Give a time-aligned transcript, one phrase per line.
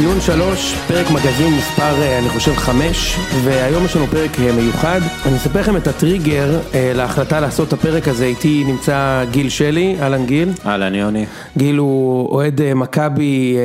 [0.00, 5.00] ציון שלוש, פרק מגזין מספר אה, אני חושב חמש והיום יש לנו פרק אה, מיוחד.
[5.26, 8.24] אני אספר לכם את הטריגר אה, להחלטה לעשות את הפרק הזה.
[8.24, 10.48] איתי נמצא גיל שלי, אהלן גיל.
[10.66, 11.26] אהלן יוני.
[11.56, 13.56] גיל הוא אוהד מכבי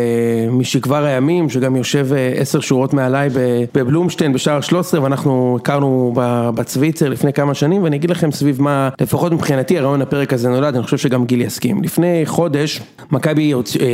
[0.52, 2.08] משכבר הימים שגם יושב
[2.38, 3.30] עשר שורות מעליי
[3.74, 6.14] בבלומשטיין בשער 13 ואנחנו הכרנו
[6.56, 10.76] בצוויצר לפני כמה שנים ואני אגיד לכם סביב מה לפחות מבחינתי הרעיון הפרק הזה נולד
[10.76, 11.84] אני חושב שגם גיל יסכים.
[11.84, 13.54] לפני חודש מכבי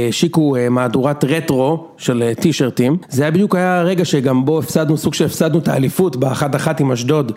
[0.10, 5.26] השיקו מהדורת רטרו של טישרטים, זה היה בדיוק היה הרגע שגם בו הפסדנו, סוג של
[5.26, 7.32] הפסדנו את האליפות באחת אחת עם אשדוד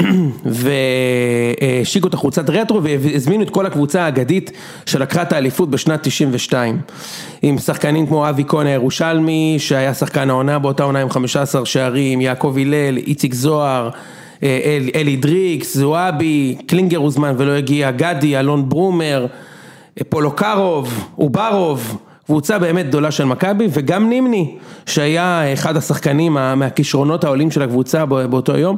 [0.44, 4.52] והשיקו את החולצת רטרו והזמינו את כל הקבוצה האגדית
[4.86, 6.80] שלקחה את האליפות בשנת 92
[7.42, 12.56] עם שחקנים כמו אבי כהן הירושלמי שהיה שחקן העונה באותה עונה עם 15 שערים, יעקב
[12.60, 13.90] הלל, איציק זוהר
[14.42, 19.26] אל, אלי דריקס, זועבי, קלינגר הוזמן ולא הגיע, גדי, אלון ברומר,
[20.08, 27.62] פולוקרוב, אוברוב קבוצה באמת גדולה של מכבי וגם נימני שהיה אחד השחקנים מהכישרונות העולים של
[27.62, 28.76] הקבוצה באותו יום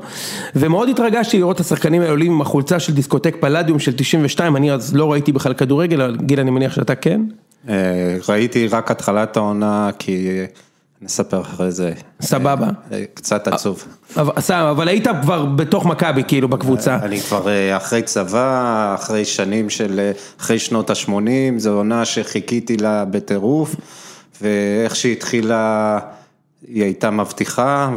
[0.56, 4.96] ומאוד התרגשתי לראות את השחקנים העולים עם החולצה של דיסקוטק פלדיום של 92 אני אז
[4.96, 7.20] לא ראיתי בכלל כדורגל גיל אני מניח שאתה כן?
[7.68, 10.28] אה, ראיתי רק התחלת העונה כי
[11.02, 11.92] נספר אחרי זה.
[12.22, 12.68] סבבה.
[12.92, 13.84] אה, קצת עצוב.
[14.50, 16.96] אבל היית כבר בתוך מכבי כאילו בקבוצה.
[17.02, 21.10] אני כבר אה, אחרי צבא, אחרי שנים של, אחרי שנות ה-80,
[21.56, 23.76] זו עונה שחיכיתי לה בטירוף,
[24.42, 25.98] ואיך שהיא התחילה,
[26.68, 27.90] היא הייתה מבטיחה,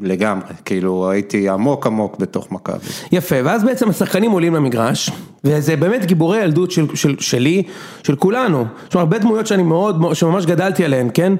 [0.00, 2.86] ולגמרי, כאילו הייתי עמוק עמוק בתוך מכבי.
[3.12, 5.10] יפה, ואז בעצם השחקנים עולים למגרש,
[5.44, 7.62] וזה באמת גיבורי ילדות של, של, שלי,
[8.02, 8.58] של כולנו.
[8.58, 11.32] אומרת, הרבה דמויות שאני מאוד, שממש גדלתי עליהן, כן?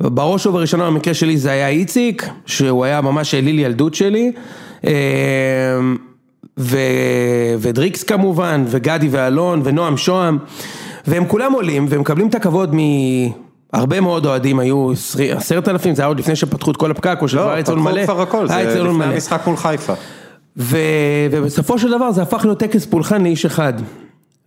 [0.00, 4.32] בראש ובראשונה במקרה שלי זה היה איציק, שהוא היה ממש אליל ילדות שלי,
[4.84, 4.90] אמ,
[6.58, 6.78] ו...
[7.58, 10.38] ודריקס כמובן, וגדי ואלון, ונועם שוהם,
[11.06, 12.78] והם כולם עולים ומקבלים את הכבוד מ...
[13.72, 14.90] הרבה מאוד אוהדים היו
[15.36, 17.92] עשרת אלפים, זה היה עוד לפני שפתחו את כל הפקק, או שכבר היה אצלנו מלא.
[17.92, 19.92] לא, פתחו כבר הכל, זה לפני המשחק מול חיפה.
[20.56, 20.78] ו...
[21.30, 23.72] ובסופו של דבר זה הפך להיות טקס פולחן לאיש אחד.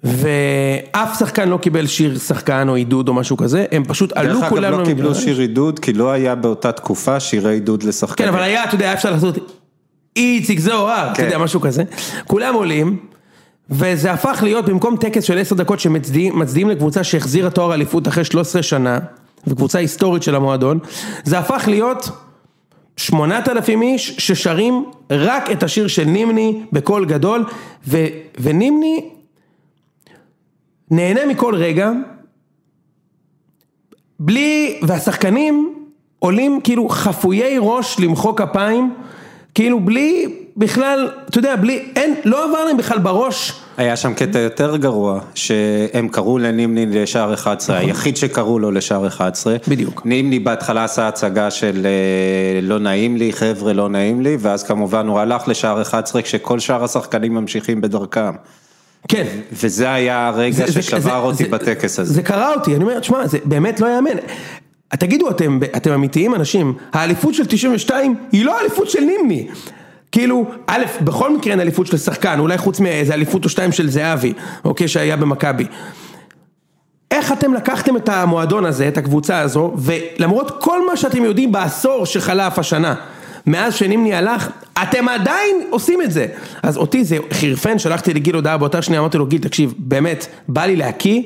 [0.04, 4.62] ואף שחקן לא קיבל שיר שחקן או עידוד או משהו כזה, הם פשוט עלו כולם.
[4.62, 8.30] דרך אגב לא קיבלו שיר עידוד, כי לא היה באותה תקופה שירי עידוד לשחקנים.
[8.30, 9.38] כן, אבל היה, אתה יודע, אפשר לעשות
[10.16, 11.42] איציק זוהר, אתה יודע, כן.
[11.42, 11.84] משהו כזה.
[12.28, 12.98] כולם עולים,
[13.70, 18.64] וזה הפך להיות במקום טקס של עשר דקות שמצדיעים לקבוצה שהחזירה תואר אליפות אחרי 13
[18.64, 19.00] שנה,
[19.48, 20.80] וקבוצה היסטורית של המועדון,
[21.24, 22.10] זה הפך להיות
[22.98, 27.46] שמונת אלפים איש ששרים רק את השיר של נימני בקול גדול,
[28.40, 29.10] ונימני
[30.92, 31.92] נהנה מכל רגע,
[34.20, 35.74] בלי, והשחקנים
[36.20, 38.94] עולים כאילו חפויי ראש למחוא כפיים,
[39.56, 43.54] כאילו בלי בכלל, אתה יודע, בלי, אין, לא עבר להם בכלל בראש.
[43.78, 47.90] היה שם קטע יותר גרוע, שהם קראו לנימני לשער 11, נכון.
[47.90, 49.56] היחיד שקראו לו לשער 11.
[49.68, 50.06] בדיוק.
[50.06, 55.08] נימני בהתחלה עשה הצגה של אה, לא נעים לי, חבר'ה לא נעים לי, ואז כמובן
[55.08, 58.32] הוא הלך לשער 11 כשכל שאר השחקנים ממשיכים בדרכם.
[59.08, 59.26] כן.
[59.52, 62.14] וזה היה הרגע זה, ששבר זה, אותי זה, בטקס הזה.
[62.14, 64.18] זה קרה אותי, אני אומר, תשמע, זה באמת לא יאמן.
[64.90, 69.48] תגידו, אתם, אתם אמיתיים אנשים, האליפות של 92 היא לא האליפות של נימני.
[70.12, 73.90] כאילו, א', בכל מקרה אין אליפות של שחקן, אולי חוץ מאיזה אליפות או שתיים של
[73.90, 74.34] זהבי,
[74.66, 75.66] אוקיי, שהיה במכבי.
[77.12, 82.06] איך אתם לקחתם את המועדון הזה, את הקבוצה הזו, ולמרות כל מה שאתם יודעים בעשור
[82.06, 82.96] שחלף השנה,
[83.50, 84.50] מאז שנימני הלך,
[84.84, 86.28] אתם עדיין עושים את זה.
[86.64, 90.66] אז אותי זה חירפן, שלחתי לגיל הודעה באותה שנייה, אמרתי לו, גיל, תקשיב, באמת, בא
[90.66, 91.22] לי להקיא,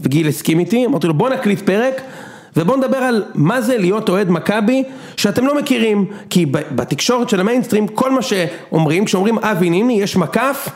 [0.00, 2.00] וגיל הסכים איתי, אמרתי לו, בוא נקליט פרק,
[2.56, 4.82] ובוא נדבר על מה זה להיות אוהד מכבי
[5.16, 10.68] שאתם לא מכירים, כי בתקשורת של המיינסטרים, כל מה שאומרים, כשאומרים אבי נימני, יש מקף,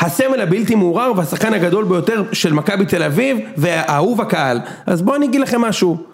[0.00, 4.60] הסמל הבלתי מעורר והשחקן הגדול ביותר של מכבי תל אביב, והאהוב הקהל.
[4.86, 6.13] אז בואו אני אגיד לכם משהו.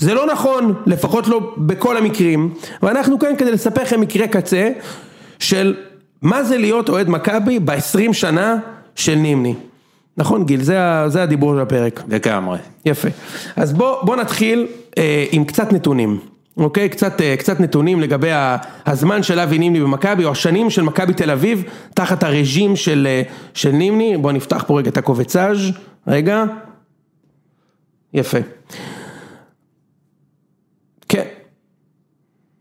[0.00, 4.70] זה לא נכון, לפחות לא בכל המקרים, ואנחנו כאן כדי לספר לכם מקרה קצה
[5.38, 5.74] של
[6.22, 8.56] מה זה להיות אוהד מכבי ב-20 שנה
[8.94, 9.54] של נימני.
[10.16, 12.02] נכון גיל, זה, זה הדיבור של הפרק.
[12.08, 12.58] לגמרי.
[12.86, 13.08] יפה.
[13.56, 14.66] אז בוא, בוא נתחיל
[14.98, 16.20] אה, עם קצת נתונים,
[16.56, 16.88] אוקיי?
[16.88, 18.30] קצת, אה, קצת נתונים לגבי
[18.86, 21.64] הזמן של אבי נימני במכבי, או השנים של מכבי תל אביב,
[21.94, 23.22] תחת הרג'ים של, אה,
[23.54, 24.16] של נימני.
[24.16, 25.58] בוא נפתח פה רגע את הקובצאז',
[26.06, 26.44] רגע.
[28.14, 28.38] יפה.
[31.08, 31.22] כן.
[31.22, 32.54] אמ,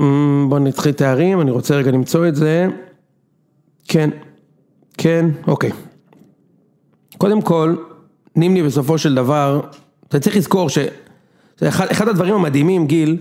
[0.49, 2.67] בוא נתחיל תארים, אני רוצה רגע למצוא את זה.
[3.87, 4.09] כן,
[4.97, 5.71] כן, אוקיי.
[7.17, 7.75] קודם כל,
[8.35, 9.61] נימני בסופו של דבר,
[10.07, 10.77] אתה צריך לזכור ש...
[11.63, 13.17] אחד הדברים המדהימים, גיל,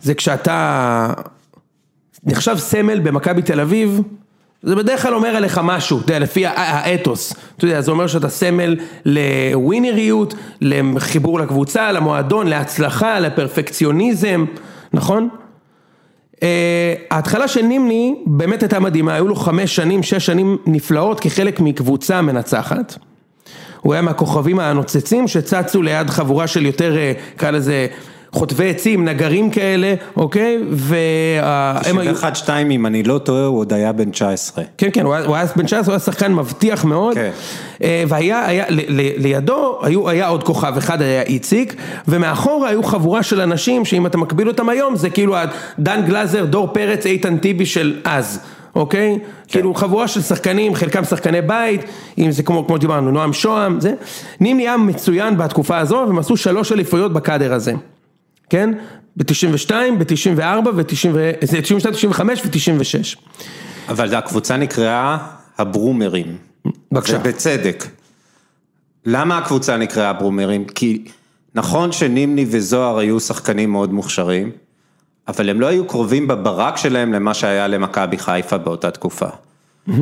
[0.00, 1.12] זה כשאתה
[2.24, 4.00] נחשב סמל במכבי תל אביב,
[4.62, 8.28] זה בדרך כלל אומר עליך משהו, אתה יודע, לפי האתוס, אתה יודע, זה אומר שאתה
[8.28, 14.44] סמל לווינריות, לחיבור לקבוצה, למועדון, להצלחה, לפרפקציוניזם,
[14.92, 15.28] נכון?
[16.42, 16.44] Uh,
[17.10, 22.22] ההתחלה של נימני באמת הייתה מדהימה, היו לו חמש שנים, שש שנים נפלאות כחלק מקבוצה
[22.22, 22.98] מנצחת.
[23.80, 26.96] הוא היה מהכוכבים הנוצצים שצצו ליד חבורה של יותר,
[27.34, 27.86] נקרא לזה,
[28.32, 30.58] חוטבי עצים, נגרים כאלה, אוקיי?
[30.70, 32.14] והם היו...
[32.46, 34.64] 91-2 אם אני לא טועה, הוא עוד היה בן 19.
[34.78, 37.14] כן, כן, הוא היה, בן 19, הוא היה שחקן מבטיח מאוד.
[37.14, 37.30] כן.
[37.82, 41.74] אה, והיה, היה, ל, ל, לידו, היו, היה עוד כוכב, אחד היה איציק,
[42.08, 45.36] ומאחורה היו חבורה של אנשים שאם אתה מקביל אותם היום, זה כאילו
[45.78, 48.40] דן גלאזר, דור פרץ, איתן טיבי של אז.
[48.74, 49.18] אוקיי?
[49.18, 49.24] כן.
[49.48, 51.80] כאילו חבורה של שחקנים, חלקם שחקני בית,
[52.18, 53.92] אם זה כמו, כמו דיברנו, נועם שוהם, זה.
[54.40, 57.72] נימני היה מצוין בתקופה הזו, והם עשו שלוש אליפויות בקאדר הזה.
[58.52, 58.70] כן?
[59.16, 60.68] ב-92, ב-94,
[61.42, 63.18] זה 92, 95 ו-96.
[63.88, 65.18] אבל הקבוצה נקראה
[65.58, 66.36] הברומרים.
[66.92, 67.18] בבקשה.
[67.20, 67.84] ובצדק.
[69.06, 70.64] למה הקבוצה נקראה הברומרים?
[70.64, 71.04] כי
[71.54, 74.50] נכון שנימני וזוהר היו שחקנים מאוד מוכשרים,
[75.28, 79.26] אבל הם לא היו קרובים בברק שלהם למה שהיה למכבי חיפה באותה תקופה.
[79.26, 79.92] Mm-hmm.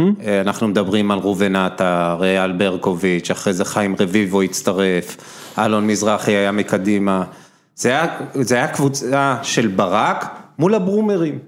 [0.41, 5.17] אנחנו מדברים על ראובן עטר, ריאל ברקוביץ', אחרי זה חיים רביבו הצטרף,
[5.59, 7.25] אלון מזרחי היה מקדימה.
[7.81, 10.25] זה היה, זה היה קבוצה של ברק
[10.59, 11.39] מול הברומרים.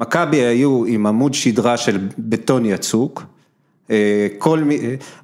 [0.00, 3.22] מכבי היו עם עמוד שדרה של בטון יצוק,
[3.90, 4.62] אה, כל,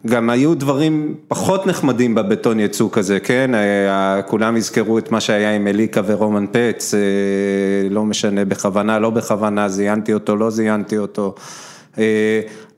[0.06, 3.54] גם היו דברים פחות נחמדים בבטון יצוק הזה, כן?
[3.54, 7.00] אה, כולם יזכרו את מה שהיה עם אליקה ורומן פץ, אה,
[7.90, 11.34] לא משנה, בכוונה, לא בכוונה, זיינתי אותו, לא זיינתי אותו.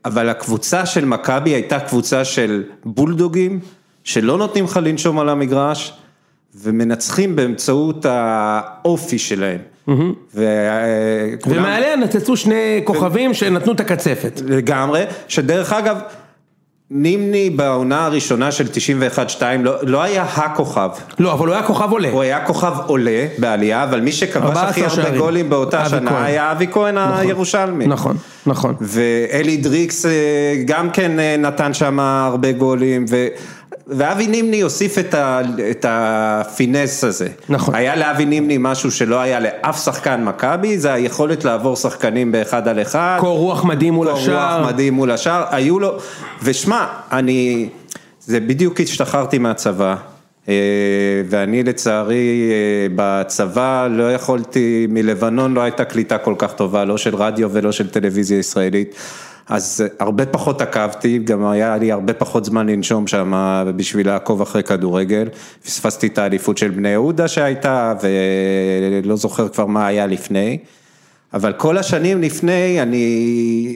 [0.05, 3.59] אבל הקבוצה של מכבי הייתה קבוצה של בולדוגים,
[4.03, 6.02] שלא נותנים לך לנשום על המגרש.
[6.61, 9.59] ומנצחים באמצעות האופי שלהם.
[11.47, 14.41] ומעליה נצצו שני כוכבים שנתנו את הקצפת.
[14.45, 15.97] לגמרי, שדרך אגב,
[16.95, 18.67] נימני בעונה הראשונה של
[19.39, 20.89] 91-2 לא, לא היה הכוכב.
[21.19, 22.09] לא, אבל הוא היה כוכב עולה.
[22.09, 25.21] הוא היה כוכב עולה בעלייה, אבל מי שכבש הכי הרבה שערים.
[25.21, 26.23] גולים באותה שנה כהן.
[26.23, 27.87] היה אבי כהן נכון, הירושלמי.
[27.87, 28.75] נכון, נכון.
[28.81, 30.11] ואלי דריקס אה,
[30.65, 33.05] גם כן אה, נתן שם הרבה גולים.
[33.09, 33.27] ו...
[33.87, 35.41] ואבי נימני הוסיף את, ה,
[35.71, 37.27] את הפינס הזה.
[37.49, 37.75] נכון.
[37.75, 42.81] היה לאבי נימני משהו שלא היה לאף שחקן מכבי, זה היכולת לעבור שחקנים באחד על
[42.81, 43.17] אחד.
[43.19, 44.47] קור רוח מדהים מול השאר.
[44.47, 45.97] קור רוח מדהים מול השאר, היו לו,
[46.43, 47.69] ושמע, אני,
[48.19, 49.95] זה בדיוק השתחררתי מהצבא.
[50.49, 50.53] אה,
[51.29, 57.15] ואני לצערי אה, בצבא לא יכולתי, מלבנון לא הייתה קליטה כל כך טובה, לא של
[57.15, 58.95] רדיו ולא של טלוויזיה ישראלית.
[59.49, 63.33] אז הרבה פחות עקבתי, גם היה לי הרבה פחות זמן לנשום שם
[63.75, 65.29] בשביל לעקוב אחרי כדורגל.
[65.65, 67.93] פספסתי את האליפות של בני יהודה שהייתה,
[69.03, 70.57] ולא זוכר כבר מה היה לפני.
[71.33, 73.75] אבל כל השנים לפני אני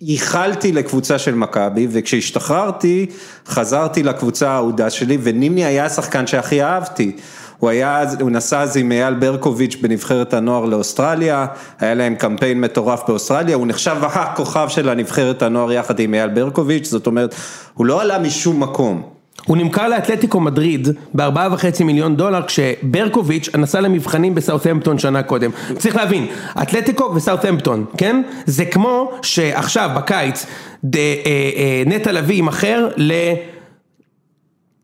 [0.00, 3.06] ייחלתי לקבוצה של מכבי וכשהשתחררתי
[3.46, 7.16] חזרתי לקבוצה האהודה שלי ונימני היה השחקן שהכי אהבתי.
[7.58, 11.46] הוא היה, הוא נסע אז עם אייל ברקוביץ' בנבחרת הנוער לאוסטרליה,
[11.80, 16.86] היה להם קמפיין מטורף באוסטרליה, הוא נחשב הכוכב של הנבחרת הנוער יחד עם אייל ברקוביץ',
[16.86, 17.34] זאת אומרת,
[17.74, 19.02] הוא לא עלה משום מקום.
[19.46, 25.50] הוא נמכר לאתלטיקו מדריד בארבעה וחצי מיליון דולר כשברקוביץ' נסע למבחנים בסאות'המפטון שנה קודם.
[25.78, 26.26] צריך להבין,
[26.62, 28.22] אתלטיקו וסאות'המפטון, כן?
[28.46, 30.46] זה כמו שעכשיו בקיץ
[30.94, 32.88] אה, אה, נטע לביא יימכר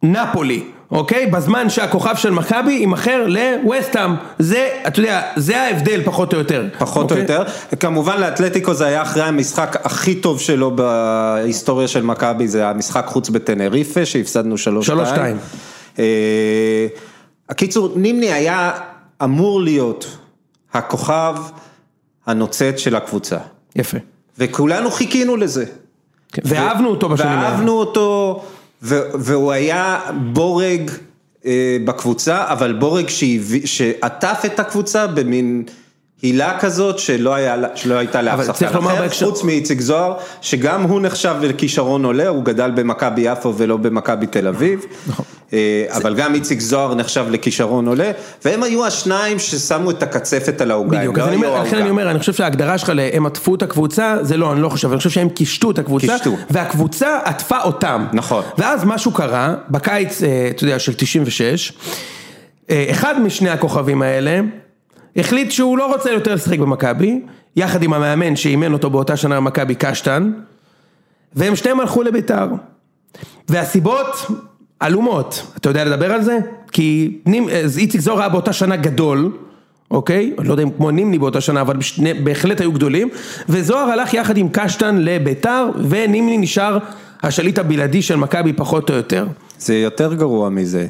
[0.02, 0.73] לנפולי.
[0.90, 1.26] אוקיי?
[1.26, 6.66] בזמן שהכוכב של מכבי יימכר לווסטהאם, זה, אתה יודע, זה ההבדל פחות או יותר.
[6.78, 7.16] פחות אוקיי?
[7.16, 7.44] או יותר,
[7.80, 13.28] כמובן לאתלטיקו זה היה אחרי המשחק הכי טוב שלו בהיסטוריה של מכבי, זה המשחק חוץ
[13.28, 14.98] בטנריפה, שהפסדנו שלוש שתיים.
[14.98, 15.36] שלוש שתיים.
[15.98, 16.86] אה,
[17.48, 18.70] הקיצור, נימני היה
[19.24, 20.16] אמור להיות
[20.74, 21.36] הכוכב
[22.26, 23.38] הנוצץ של הקבוצה.
[23.76, 23.98] יפה.
[24.38, 25.64] וכולנו חיכינו לזה.
[26.32, 26.42] כן.
[26.44, 27.42] ואהבנו אותו בשנים האלה.
[27.42, 28.42] ואהבנו אותו.
[28.84, 30.00] והוא היה
[30.32, 30.90] בורג
[31.46, 33.06] אה, בקבוצה, אבל בורג
[33.64, 35.64] שעטף את הקבוצה במין...
[36.22, 39.26] הילה כזאת שלא, היה, שלא הייתה לאף שחקן אחר, בהקשר...
[39.26, 44.48] חוץ מאיציק זוהר, שגם הוא נחשב לכישרון עולה, הוא גדל במכבי יפו ולא במכבי תל
[44.48, 45.24] אביב, נכון.
[45.52, 48.10] אה, אבל גם איציק זוהר נחשב לכישרון עולה,
[48.44, 52.10] והם היו השניים ששמו את הקצפת על העוגה, בדיוק, לא אני אומר, לכן אני אומר,
[52.10, 55.10] אני חושב שההגדרה שלך הם עטפו את הקבוצה, זה לא, אני לא חושב, אני חושב
[55.10, 56.36] שהם קישטו את הקבוצה, קישטו.
[56.50, 58.06] והקבוצה עטפה אותם.
[58.12, 58.44] נכון.
[58.58, 61.72] ואז משהו קרה, בקיץ, אה, אתה יודע, של 96,
[62.70, 64.40] אה, אחד משני הכוכבים האלה,
[65.16, 67.20] החליט שהוא לא רוצה יותר לשחק במכבי,
[67.56, 70.32] יחד עם המאמן שאימן אותו באותה שנה במכבי קשטן,
[71.34, 72.48] והם שניהם הלכו לביתר.
[73.48, 74.26] והסיבות
[74.80, 76.38] עלומות, אתה יודע לדבר על זה?
[76.72, 77.18] כי
[77.78, 79.32] איציק זוהר היה באותה שנה גדול,
[79.90, 80.34] אוקיי?
[80.38, 83.08] אני לא יודע אם כמו נימני באותה שנה, אבל בשני, בהחלט היו גדולים,
[83.48, 86.78] וזוהר הלך יחד עם קשטן לביתר, ונימני נשאר
[87.22, 89.26] השליט הבלעדי של מכבי פחות או יותר.
[89.58, 90.86] זה יותר גרוע מזה.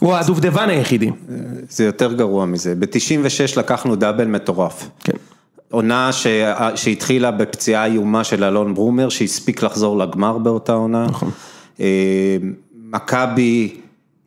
[0.00, 1.10] הוא הדובדבן היחידי.
[1.70, 2.74] זה יותר גרוע מזה.
[2.74, 4.88] ב-96 לקחנו דאבל מטורף.
[5.04, 5.12] כן.
[5.70, 6.26] עונה ש...
[6.74, 11.06] שהתחילה בפציעה איומה של אלון ברומר, שהספיק לחזור לגמר באותה עונה.
[11.06, 11.30] נכון.
[11.80, 12.36] אה,
[12.74, 13.76] מכבי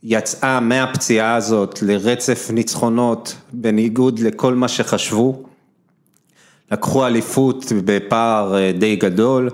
[0.04, 5.44] יצאה מהפציעה הזאת לרצף ניצחונות, בניגוד לכל מה שחשבו.
[6.72, 9.50] לקחו אליפות בפער אה, די גדול.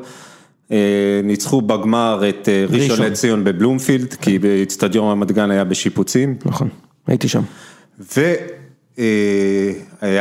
[0.71, 3.05] אה, ניצחו בגמר את אה, ראשון.
[3.05, 6.35] לציון בבלומפילד, כי באיצטדיון רמת גן היה בשיפוצים.
[6.45, 6.69] נכון,
[7.07, 7.41] הייתי שם.
[7.99, 9.05] והיה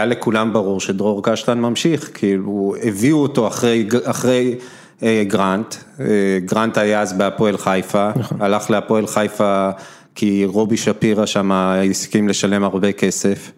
[0.05, 4.55] לכולם ברור שדרור קשטן ממשיך, כאילו הביאו אותו אחרי, אחרי
[5.03, 6.07] אה, גרנט, אה,
[6.45, 8.11] גרנט היה אז בהפועל חיפה,
[8.41, 9.71] הלך להפועל חיפה
[10.15, 13.53] כי רובי שפירא שם הסכים לשלם הרבה כסף.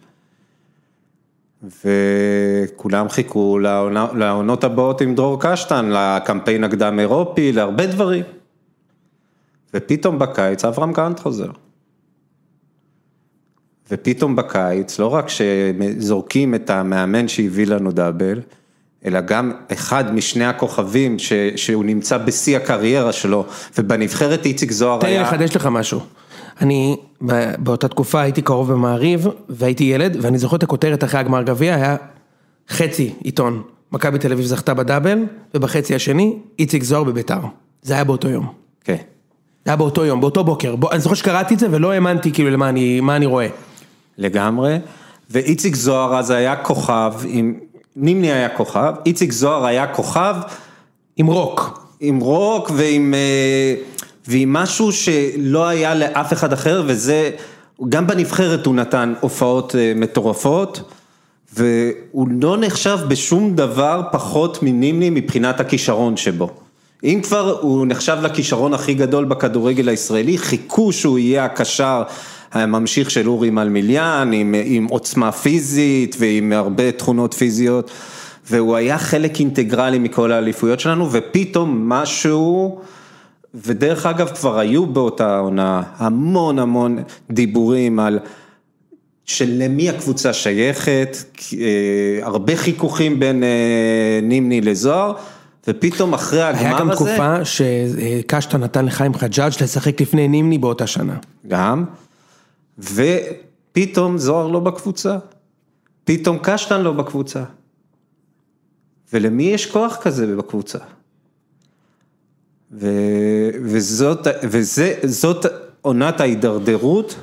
[1.62, 8.24] וכולם חיכו לעונה, לעונות הבאות עם דרור קשטן, לקמפיין הקדם אירופי, להרבה דברים.
[9.74, 11.50] ופתאום בקיץ אברהם גרנט חוזר.
[13.90, 18.40] ופתאום בקיץ, לא רק שזורקים את המאמן שהביא לנו דאבל,
[19.04, 23.46] אלא גם אחד משני הכוכבים ש, שהוא נמצא בשיא הקריירה שלו,
[23.78, 25.22] ובנבחרת איציק זוהר תן לי היה...
[25.22, 26.00] לחדש לך משהו.
[26.60, 26.96] אני
[27.58, 31.96] באותה תקופה הייתי קרוב במעריב, והייתי ילד, ואני זוכר את הכותרת אחרי הגמר גביע, היה
[32.68, 33.62] חצי עיתון,
[33.92, 35.18] מכבי תל אביב זכתה בדאבל,
[35.54, 37.40] ובחצי השני, איציק זוהר בביתר.
[37.82, 38.46] זה היה באותו יום.
[38.84, 38.96] כן.
[39.64, 40.76] זה היה באותו יום, באותו בוקר.
[40.76, 43.48] בוא, אני זוכר שקראתי את זה ולא האמנתי כאילו למה אני, מה אני רואה.
[44.18, 44.78] לגמרי,
[45.30, 47.54] ואיציק זוהר אז היה כוכב, עם...
[47.96, 50.34] נימני היה כוכב, איציק זוהר היה כוכב
[51.16, 51.88] עם רוק.
[52.00, 53.74] עם רוק ועם, אה,
[54.28, 57.30] ועם משהו שלא היה לאף אחד אחר, וזה,
[57.88, 60.92] גם בנבחרת הוא נתן הופעות אה, מטורפות,
[61.54, 66.50] והוא לא נחשב בשום דבר פחות מנימני מבחינת הכישרון שבו.
[67.04, 72.02] אם כבר הוא נחשב לכישרון הכי גדול בכדורגל הישראלי, חיכו שהוא יהיה הקשר
[72.52, 77.90] הממשיך של אורי מלמיליאן, עם, עם עוצמה פיזית ועם הרבה תכונות פיזיות,
[78.50, 82.78] והוא היה חלק אינטגרלי מכל האליפויות שלנו, ופתאום משהו,
[83.55, 86.99] ודרך אגב כבר היו באותה עונה המון המון
[87.31, 88.19] דיבורים על
[89.25, 91.17] של למי הקבוצה שייכת,
[91.52, 95.12] אה, הרבה חיכוכים בין אה, נימני לזוהר,
[95.69, 96.69] ופתאום אחרי הגמר הזה...
[96.69, 101.17] היה גם תקופה שקשטה נתן לחיים חג'אג' לשחק לפני נימני באותה שנה.
[101.49, 101.85] גם,
[102.78, 105.19] ופתאום זוהר לא בקבוצה,
[106.05, 107.43] פתאום קשטן לא בקבוצה.
[109.12, 110.78] ולמי יש כוח כזה בקבוצה?
[112.72, 112.88] ו,
[113.62, 115.46] וזאת, וזה, זאת
[115.80, 117.14] עונת ההידרדרות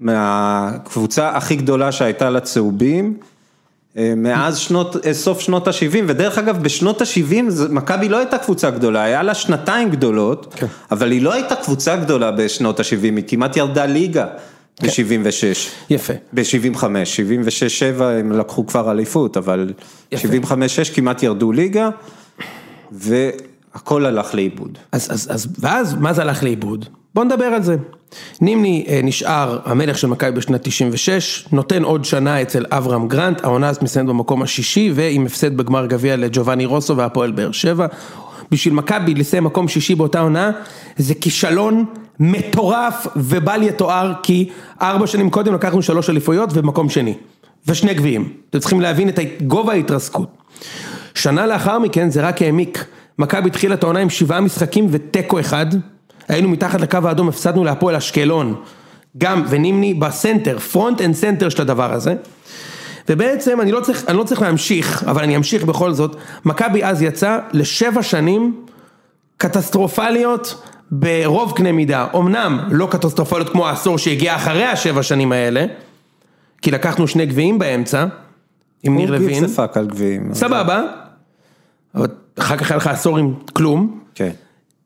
[0.00, 3.16] מהקבוצה הכי גדולה שהייתה לצהובים,
[3.96, 7.34] אה, מאז שנות, אה, סוף שנות ה-70, ודרך אגב בשנות ה-70
[7.70, 10.66] מכבי לא הייתה קבוצה גדולה, היה לה שנתיים גדולות, כן.
[10.90, 14.26] אבל היא לא הייתה קבוצה גדולה בשנות ה-70, היא כמעט ירדה ליגה
[14.82, 15.70] ב-76.
[15.90, 16.12] יפה.
[16.32, 19.72] ב-75, 76-7 הם לקחו כבר אליפות, אבל
[20.12, 20.28] יפה.
[20.28, 21.88] 75-6 כמעט ירדו ליגה,
[23.74, 24.78] והכל הלך לאיבוד.
[24.92, 26.84] אז, אז, אז, ואז מה זה הלך לאיבוד?
[27.14, 27.76] בוא נדבר על זה.
[28.40, 33.68] נימני אה, נשאר המלך של מכבי בשנת 96, נותן עוד שנה אצל אברהם גרנט, העונה
[33.68, 37.86] הזאת מסיימת במקום השישי, ועם הפסד בגמר גביע לג'ובאני רוסו והפועל באר שבע.
[38.50, 40.50] בשביל מכבי לסיים מקום שישי באותה עונה,
[40.96, 41.84] זה כישלון
[42.20, 44.50] מטורף ובל יתואר, כי
[44.82, 47.14] ארבע שנים קודם לקחנו שלוש אליפויות ומקום שני.
[47.68, 48.32] ושני גביעים.
[48.50, 50.28] אתם צריכים להבין את גובה ההתרסקות.
[51.14, 52.84] שנה לאחר מכן זה רק העמיק.
[53.18, 55.66] מכבי התחילה את העונה עם שבעה משחקים ותיקו אחד.
[56.28, 58.62] היינו מתחת לקו האדום, הפסדנו להפועל אשקלון.
[59.18, 62.14] גם ונימני ב center, front and center של הדבר הזה.
[63.08, 66.16] ובעצם אני לא צריך, אני לא צריך להמשיך, אבל אני אמשיך בכל זאת.
[66.44, 68.64] מכבי אז יצא לשבע שנים
[69.36, 72.06] קטסטרופליות ברוב קנה מידה.
[72.16, 75.66] אמנם לא קטסטרופליות כמו העשור שהגיע אחרי השבע שנים האלה,
[76.62, 78.06] כי לקחנו שני גביעים באמצע,
[78.82, 79.48] עם ניר הוא לוין.
[79.48, 80.34] ספק על גביעים.
[80.34, 80.82] סבבה,
[81.94, 84.00] אבל אחר כך היה לך עשור עם כלום.
[84.14, 84.30] כן.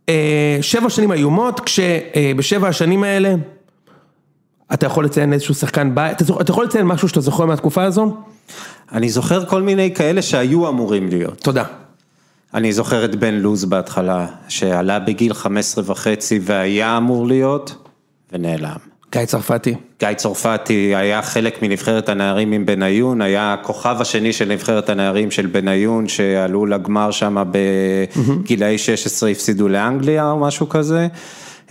[0.09, 3.35] אה, שבע שנים איומות, כשבשבע השנים האלה,
[4.73, 8.17] אתה יכול לציין איזשהו שחקן בית, אתה אתה יכול לציין משהו שאתה זוכר מהתקופה הזו?
[8.93, 11.41] אני זוכר כל מיני כאלה שהיו אמורים להיות.
[11.41, 11.65] תודה.
[12.55, 17.75] אני זוכר את בן לוז בהתחלה, שעלה בגיל 15 וחצי והיה אמור להיות,
[18.33, 18.98] ונעלם.
[19.13, 19.75] גיא צרפתי.
[20.01, 25.47] גיא צרפתי היה חלק מנבחרת הנערים עם בניון, היה הכוכב השני של נבחרת הנערים של
[25.47, 31.09] בניון, שעלו לגמר שם בגילאי 16, הפסידו לאנגליה או משהו כזה.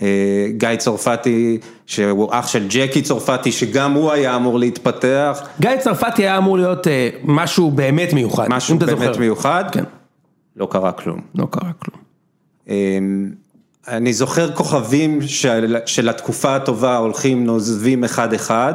[0.02, 5.42] אה, גיא צרפתי, שהוא אח של ג'קי צרפתי, שגם הוא היה אמור להתפתח.
[5.60, 9.20] גיא צרפתי היה אמור להיות אה, משהו באמת מיוחד, משהו באמת זוכר.
[9.20, 9.84] מיוחד, כן,
[10.56, 11.20] לא קרה כלום.
[11.34, 12.02] לא קרה כלום.
[13.90, 18.74] אני זוכר כוכבים של, של התקופה הטובה הולכים, נוזבים אחד אחד.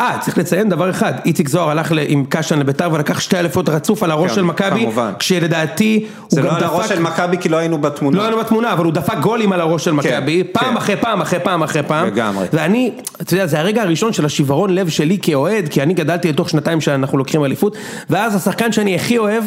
[0.00, 4.02] אה, צריך לציין דבר אחד, איציק זוהר הלך עם קשן לביתר ולקח שתי אליפות רצוף
[4.02, 4.86] על הראש כן, של מכבי.
[5.18, 8.16] כשלדעתי הוא זה גם לא על הראש דפק, של מכבי כי לא היינו בתמונה.
[8.16, 10.76] לא היינו בתמונה, אבל הוא דפק גולים על הראש של מכבי, פעם כן.
[10.76, 12.46] אחרי פעם אחרי פעם אחרי פעם, לגמרי.
[12.52, 16.50] ואני, אתה יודע, זה הרגע הראשון של השברון לב שלי כאוהד, כי אני גדלתי לתוך
[16.50, 17.76] שנתיים שאנחנו לוקחים אליפות,
[18.10, 19.44] ואז השחקן שאני הכי אוהב,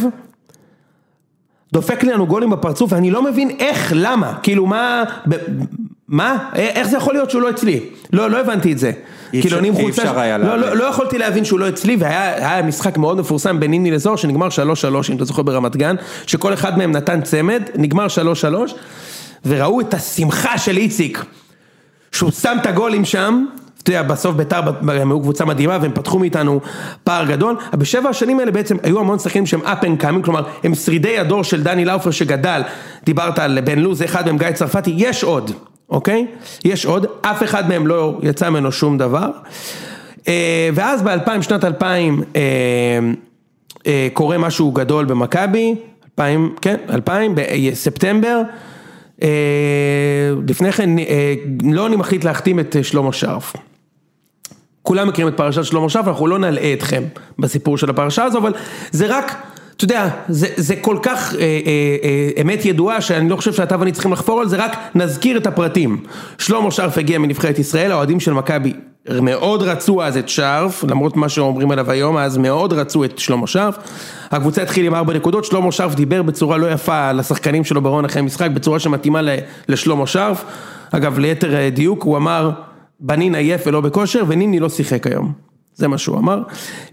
[1.73, 5.35] דופק לנו גולים בפרצוף, ואני לא מבין איך, למה, כאילו מה, ב,
[6.07, 7.79] מה, איך זה יכול להיות שהוא לא אצלי?
[8.13, 8.91] לא, לא הבנתי את זה.
[9.33, 10.57] אי כאילו אני עם אי אפשר היה לא.
[10.57, 14.15] לא, לא יכולתי להבין שהוא לא אצלי, והיה היה משחק מאוד מפורסם בין נימני לזוהר,
[14.15, 14.51] שנגמר 3-3,
[15.09, 15.95] אם אתה זוכר ברמת גן,
[16.27, 18.07] שכל אחד מהם נתן צמד, נגמר
[18.69, 18.71] 3-3,
[19.45, 21.25] וראו את השמחה של איציק,
[22.11, 23.45] שהוא שם את הגולים שם,
[23.83, 26.59] אתה יודע, בסוף ביתר הם היו קבוצה מדהימה והם פתחו מאיתנו
[27.03, 30.75] פער גדול, בשבע השנים האלה בעצם היו המון שחקנים שהם up and coming, כלומר הם
[30.75, 32.61] שרידי הדור של דני לאופר שגדל,
[33.03, 35.51] דיברת על בן לוז, אחד מהם גיא צרפתי, יש עוד,
[35.89, 36.27] אוקיי?
[36.65, 39.29] יש עוד, אף אחד מהם לא יצא ממנו שום דבר,
[40.27, 42.41] אה, ואז ב-2000, שנת 2000, אה,
[43.87, 45.75] אה, קורה משהו גדול במכבי,
[46.19, 48.41] 2000, כן, 2000, בספטמבר,
[50.47, 53.53] לפני כן אה, לוני מחליט להחתים את שלמה שרף.
[54.83, 57.03] כולם מכירים את פרשת שלמה שרף, אנחנו לא נלאה אתכם
[57.39, 58.53] בסיפור של הפרשה הזו, אבל
[58.91, 59.35] זה רק,
[59.75, 61.45] אתה יודע, זה, זה כל כך אה, אה,
[62.03, 65.47] אה, אמת ידועה שאני לא חושב שאתה ואני צריכים לחפור על זה, רק נזכיר את
[65.47, 66.03] הפרטים.
[66.37, 68.73] שלמה שרף הגיע מנבחרת ישראל, האוהדים של מכבי
[69.21, 73.47] מאוד רצו אז את שרף, למרות מה שאומרים עליו היום, אז מאוד רצו את שלמה
[73.47, 73.77] שרף.
[74.31, 78.19] הקבוצה התחילה עם ארבע נקודות, שלמה שרף דיבר בצורה לא יפה לשחקנים שלו ברון אחרי
[78.19, 79.21] המשחק, בצורה שמתאימה
[79.67, 80.45] לשלמה שרף.
[80.91, 82.51] אגב, ליתר אה, דיוק, הוא אמר,
[83.03, 85.33] בנין עייף ולא בכושר, ונימני לא שיחק היום.
[85.75, 86.41] זה מה שהוא אמר.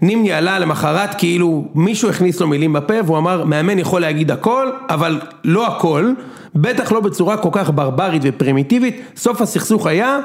[0.01, 4.71] נימני עלה למחרת כאילו מישהו הכניס לו מילים בפה והוא אמר מאמן יכול להגיד הכל
[4.89, 6.11] אבל לא הכל
[6.55, 10.19] בטח לא בצורה כל כך ברברית ופרימיטיבית סוף הסכסוך היה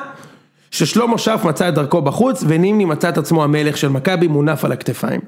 [0.71, 4.73] ששלמה שרף מצא את דרכו בחוץ ונימני מצא את עצמו המלך של מכבי מונף על
[4.73, 5.21] הכתפיים.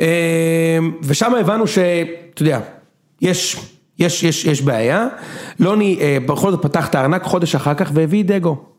[0.00, 2.60] אה, ושם הבנו שאתה יודע
[3.22, 3.56] יש
[3.98, 5.06] יש יש יש בעיה
[5.60, 8.75] לוני אה, בכל זאת פתח את הארנק חודש אחר כך והביא דגו.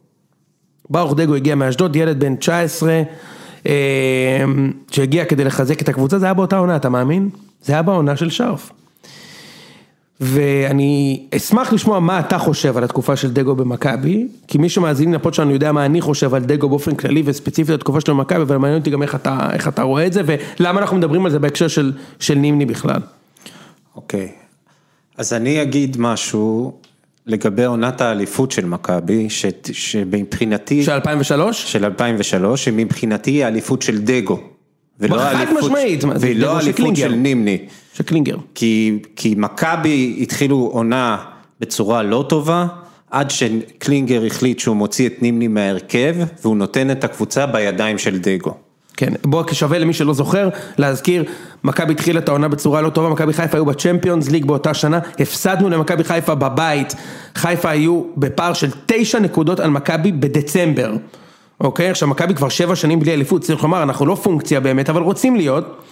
[0.89, 3.01] ברוך דגו הגיע מאשדוד, ילד בן 19,
[3.67, 3.73] אה,
[4.91, 7.29] שהגיע כדי לחזק את הקבוצה, זה היה באותה עונה, אתה מאמין?
[7.63, 8.71] זה היה בעונה של שרף.
[10.21, 15.33] ואני אשמח לשמוע מה אתה חושב על התקופה של דגו במכבי, כי מי שמאזין לפוד
[15.33, 18.79] שלנו יודע מה אני חושב על דגו באופן כללי וספציפית התקופה שלו במכבי, אבל מעניין
[18.79, 21.67] אותי גם איך אתה, איך אתה רואה את זה, ולמה אנחנו מדברים על זה בהקשר
[21.67, 23.01] של, של נימני בכלל.
[23.95, 24.31] אוקיי,
[25.17, 26.73] אז אני אגיד משהו
[27.27, 31.71] לגבי עונת האליפות של מכבי, ש- שמבחינתי, של 2003?
[31.71, 34.39] של 2003, שמבחינתי היא האליפות של דגו.
[34.99, 36.95] ולא האליפות- משמעית, ולא האליפות.
[36.95, 37.57] של נימני.
[37.93, 38.37] של קלינגר.
[38.55, 41.17] כי, כי מכבי התחילו עונה
[41.59, 42.67] בצורה לא טובה,
[43.11, 48.53] עד שקלינגר החליט שהוא מוציא את נימני מההרכב, והוא נותן את הקבוצה בידיים של דגו.
[48.97, 51.23] כן, בוא שווה למי שלא זוכר, להזכיר,
[51.63, 55.69] מכבי התחילה את העונה בצורה לא טובה, מכבי חיפה היו בצ'מפיונס ליג באותה שנה, הפסדנו
[55.69, 56.95] למכבי חיפה בבית,
[57.35, 60.93] חיפה היו בפער של תשע נקודות על מכבי בדצמבר,
[61.61, 61.89] אוקיי?
[61.89, 65.35] עכשיו מכבי כבר שבע שנים בלי אליפות, צריך לומר, אנחנו לא פונקציה באמת, אבל רוצים
[65.35, 65.83] להיות.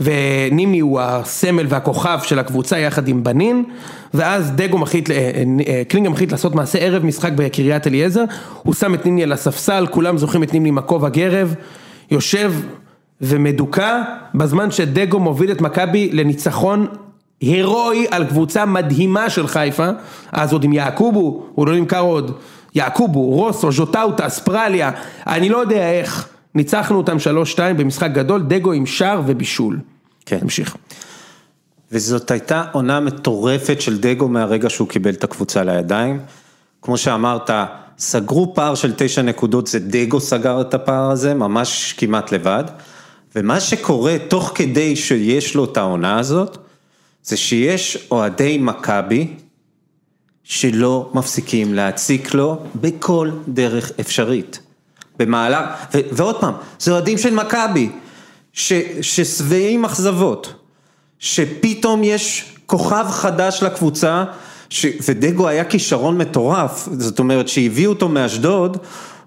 [0.00, 3.64] ונימי הוא הסמל והכוכב של הקבוצה יחד עם בנין,
[4.14, 8.24] ואז דגו מחליט, אה, אה, קלינגר מחליט לעשות מעשה ערב משחק בקריית אליעזר,
[8.62, 11.54] הוא שם את נימני על הספסל, כולם זוכרים את נימני עם הכובע גרב,
[12.10, 12.52] יושב
[13.20, 14.02] ומדוכא,
[14.34, 16.86] בזמן שדגו מוביל את מכבי לניצחון
[17.40, 19.88] הירואי על קבוצה מדהימה של חיפה,
[20.32, 22.38] אז עוד עם יעקובו, הוא לא נמכר עוד,
[22.74, 24.90] יעקובו, רוסו, ז'וטאוטה, אספרליה,
[25.26, 27.16] אני לא יודע איך, ניצחנו אותם
[27.54, 29.78] 3-2 במשחק גדול, דגו עם שער ובישול.
[30.26, 30.38] כן.
[30.38, 30.76] תמשיך.
[31.92, 36.20] וזאת הייתה עונה מטורפת של דגו מהרגע שהוא קיבל את הקבוצה לידיים.
[36.82, 37.50] כמו שאמרת,
[37.98, 42.64] סגרו פער של תשע נקודות, זה דגו סגר את הפער הזה, ממש כמעט לבד.
[43.36, 46.58] ומה שקורה תוך כדי שיש לו את העונה הזאת,
[47.22, 49.34] זה שיש אוהדי מכבי
[50.44, 54.60] שלא מפסיקים להציק לו בכל דרך אפשרית.
[55.18, 55.64] במהלך,
[55.94, 57.90] ו, ועוד פעם, זה אוהדים של מכבי,
[58.52, 60.54] ששבעים אכזבות.
[61.18, 64.24] שפתאום יש כוכב חדש לקבוצה.
[65.08, 68.76] ודגו היה כישרון מטורף, זאת אומרת שהביאו אותו מאשדוד,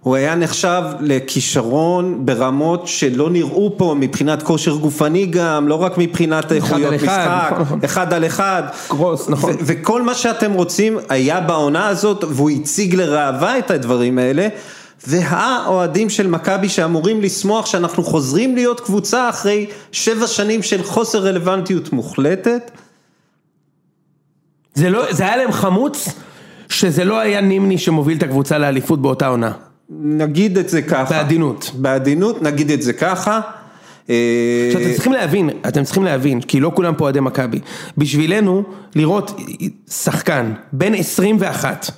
[0.03, 6.51] הוא היה נחשב לכישרון ברמות שלא נראו פה מבחינת כושר גופני גם, לא רק מבחינת
[6.51, 7.79] איכויות משחק, נכון, נכון.
[7.85, 8.63] אחד על אחד.
[8.87, 9.53] קרוס, נכון.
[9.53, 14.47] ו- וכל מה שאתם רוצים היה בעונה הזאת, והוא הציג לראווה את הדברים האלה.
[15.07, 21.93] והאוהדים של מכבי שאמורים לשמוח שאנחנו חוזרים להיות קבוצה אחרי שבע שנים של חוסר רלוונטיות
[21.93, 22.71] מוחלטת.
[24.73, 26.09] זה לא, זה היה להם חמוץ
[26.69, 29.51] שזה לא היה נימני שמוביל את הקבוצה לאליפות באותה עונה.
[29.99, 31.17] נגיד את זה ככה.
[31.17, 31.71] בעדינות.
[31.73, 33.41] בעדינות, נגיד את זה ככה.
[34.09, 34.15] אה,
[34.67, 37.59] עכשיו אתם צריכים להבין, אתם צריכים להבין, כי לא כולם פה אוהדי מכבי.
[37.97, 38.63] בשבילנו,
[38.95, 39.39] לראות
[39.89, 41.91] שחקן בן 21,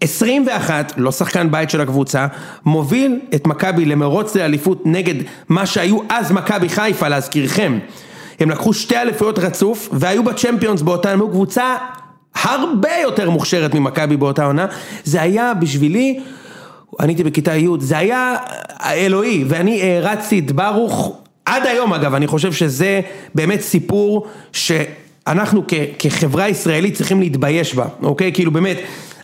[0.00, 2.26] 21, לא שחקן בית של הקבוצה,
[2.64, 5.14] מוביל את מכבי למרוץ לאליפות נגד
[5.48, 7.78] מה שהיו אז מכבי חיפה, להזכירכם.
[8.40, 11.76] הם לקחו שתי אליפויות רצוף, והיו בצ'מפיונס באותה, הם היו קבוצה
[12.34, 14.66] הרבה יותר מוכשרת ממכבי באותה עונה.
[15.04, 16.20] זה היה בשבילי,
[17.00, 18.36] אני הייתי בכיתה י', זה היה
[18.84, 23.00] אלוהי, ואני הערצתי את ברוך, עד היום אגב, אני חושב שזה
[23.34, 24.26] באמת סיפור
[25.30, 28.32] שאנחנו כ- כחברה ישראלית צריכים להתבייש בה, אוקיי?
[28.32, 28.76] כאילו באמת,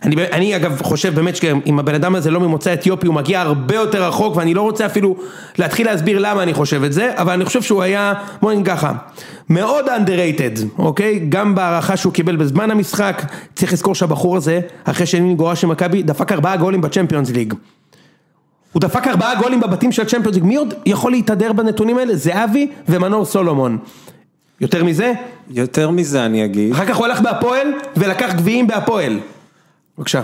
[0.03, 3.75] אני, אני אגב חושב באמת שאם הבן אדם הזה לא ממוצא אתיופי הוא מגיע הרבה
[3.75, 5.15] יותר רחוק ואני לא רוצה אפילו
[5.57, 8.93] להתחיל להסביר למה אני חושב את זה, אבל אני חושב שהוא היה, בוא נגיד ככה,
[9.49, 11.25] מאוד underrated, אוקיי?
[11.29, 13.21] גם בהערכה שהוא קיבל בזמן המשחק,
[13.55, 17.53] צריך לזכור שהבחור הזה, אחרי שני גורש של מכבי, דפק ארבעה גולים בצ'מפיונס ליג.
[18.73, 22.15] הוא דפק ארבעה גולים בבתים של הצ'מפיונס ליג, מי עוד יכול להתהדר בנתונים האלה?
[22.15, 23.77] זהבי ומנור סולומון.
[24.61, 25.13] יותר מזה?
[25.49, 26.71] יותר מזה אני אגיד.
[26.71, 27.67] אחר כך הוא הלך בהפועל
[27.97, 29.19] ולקח גביעים בהפועל.
[29.97, 30.21] בבקשה.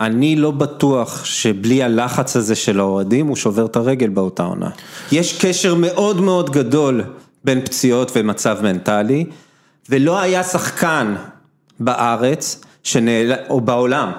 [0.00, 4.70] אני לא בטוח שבלי הלחץ הזה של האוהדים הוא שובר את הרגל באותה עונה.
[5.12, 7.04] יש קשר מאוד מאוד גדול
[7.44, 9.24] בין פציעות ומצב מנטלי,
[9.90, 11.14] ולא היה שחקן
[11.80, 13.32] בארץ, שנאל...
[13.48, 14.12] או בעולם,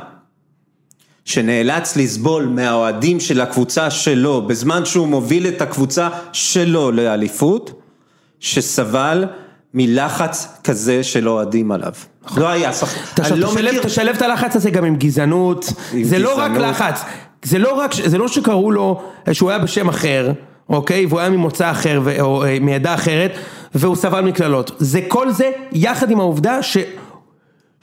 [1.25, 7.81] שנאלץ לסבול מהאוהדים של הקבוצה שלו, בזמן שהוא מוביל את הקבוצה שלו לאליפות,
[8.39, 9.25] שסבל
[9.75, 11.91] מלחץ כזה של אוהדים עליו.
[12.37, 12.71] לא היה
[13.19, 13.83] אני לא תשלב, מכיר...
[13.83, 16.51] תשלב את הלחץ הזה גם עם גזענות, זה לא רק.
[16.51, 17.01] לחץ,
[17.43, 20.31] זה לא רק, זה לא שקראו לו שהוא היה בשם אחר,
[20.69, 23.31] אוקיי, והוא היה ממוצא אחר או אה, מעדה אחרת,
[23.75, 26.77] והוא סבל מקללות, זה כל זה יחד עם העובדה ש...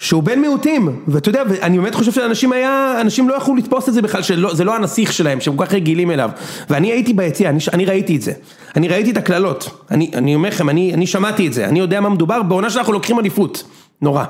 [0.02, 3.94] שהוא בן מיעוטים, ואתה יודע, ואני באמת חושב שאנשים היה, אנשים לא יכלו לתפוס את
[3.94, 6.30] זה בכלל, שזה לא הנסיך שלהם, שהם כל כך רגילים אליו.
[6.70, 8.32] ואני הייתי ביציע, אני, אני ראיתי את זה.
[8.76, 9.86] אני ראיתי את הקללות.
[9.90, 11.68] אני, אני אומר לכם, אני, אני שמעתי את זה.
[11.68, 13.64] אני יודע מה מדובר, בעונה שאנחנו לוקחים אליפות.
[14.00, 14.24] נורא.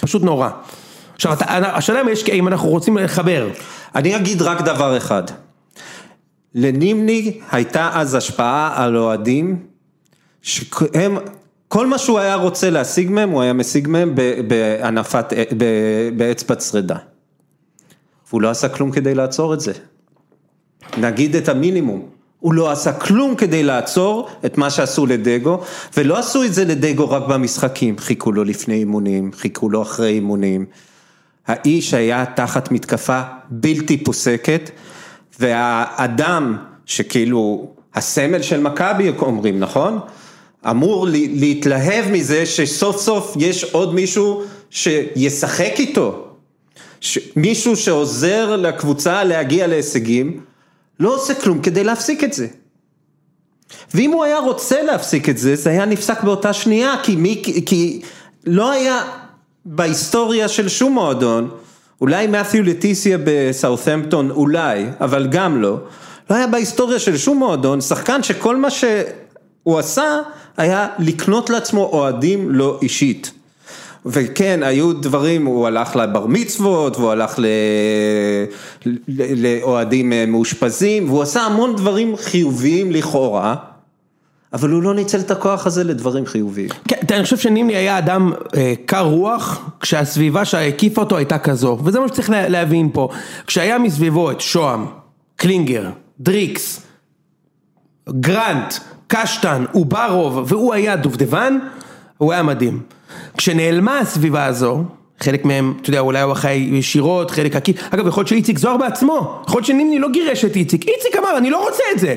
[0.00, 0.48] פשוט נורא.
[1.14, 1.44] עכשיו, אתה,
[1.76, 3.48] השאלה אם יש, אם אנחנו רוצים לחבר.
[3.94, 5.22] אני אגיד רק דבר אחד.
[6.54, 9.56] לנימני הייתה אז השפעה על אוהדים,
[10.42, 11.16] שהם,
[11.72, 14.14] כל מה שהוא היה רוצה להשיג מהם, הוא היה משיג מהם
[14.46, 16.96] בהנפת, ב- באצבע צרידה.
[18.28, 19.72] והוא לא עשה כלום כדי לעצור את זה.
[20.98, 22.06] נגיד את המינימום.
[22.40, 25.60] הוא לא עשה כלום כדי לעצור את מה שעשו לדגו,
[25.96, 30.66] ולא עשו את זה לדגו רק במשחקים, חיכו לו לפני אימונים, חיכו לו אחרי אימונים.
[31.46, 34.70] האיש היה תחת מתקפה בלתי פוסקת,
[35.40, 36.56] והאדם
[36.86, 39.98] שכאילו הסמל של מכבי אומרים, נכון?
[40.70, 46.26] אמור להתלהב מזה שסוף סוף יש עוד מישהו שישחק איתו.
[47.00, 50.40] ש- מישהו שעוזר לקבוצה להגיע להישגים,
[51.00, 52.46] לא עושה כלום כדי להפסיק את זה.
[53.94, 58.00] ואם הוא היה רוצה להפסיק את זה, זה היה נפסק באותה שנייה, כי, מי, כי
[58.46, 59.02] לא היה
[59.64, 61.50] בהיסטוריה של שום מועדון,
[62.00, 65.76] אולי מת'יו לטיסיה בסאות'מפטון, אולי, אבל גם לא,
[66.30, 68.68] לא היה בהיסטוריה של שום מועדון, שחקן שכל מה
[69.62, 70.18] שהוא עשה,
[70.56, 73.32] היה לקנות לעצמו אוהדים לא אישית.
[74.06, 77.46] וכן, היו דברים, הוא הלך לבר מצוות, והוא הלך ל...
[79.36, 83.54] לאוהדים אה, מאושפזים, והוא עשה המון דברים חיוביים לכאורה,
[84.52, 86.68] אבל הוא לא ניצל את הכוח הזה לדברים חיוביים.
[86.88, 92.00] כן, אני חושב שנימני היה אדם אה, קר רוח, כשהסביבה שהקיפה אותו הייתה כזו, וזה
[92.00, 93.08] מה שצריך לה, להבין פה.
[93.46, 94.86] כשהיה מסביבו את שוהם,
[95.36, 96.82] קלינגר, דריקס,
[98.08, 98.74] גרנט,
[99.12, 101.58] קשטן, אוברוב, והוא היה דובדבן,
[102.18, 102.80] הוא היה מדהים.
[103.36, 104.84] כשנעלמה הסביבה הזו,
[105.20, 108.76] חלק מהם, אתה יודע, אולי הוא אחראי ישירות, חלק עקיף, אגב, יכול להיות שאיציק זוהר
[108.76, 112.14] בעצמו, יכול להיות שנימני לא גירש את איציק, איציק אמר, אני לא רוצה את זה.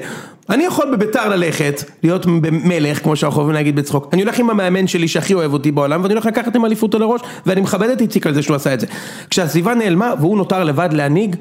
[0.49, 4.87] אני יכול בביתר ללכת, להיות מלך, כמו שאנחנו אוהבים להגיד בצחוק, אני הולך עם המאמן
[4.87, 8.01] שלי שהכי אוהב אותי בעולם, ואני הולך לקחת עם אליפות על הראש, ואני מכבד את
[8.01, 8.87] איציק על זה שהוא עשה את זה.
[9.29, 11.35] כשהסביבה נעלמה, והוא נותר לבד להנהיג,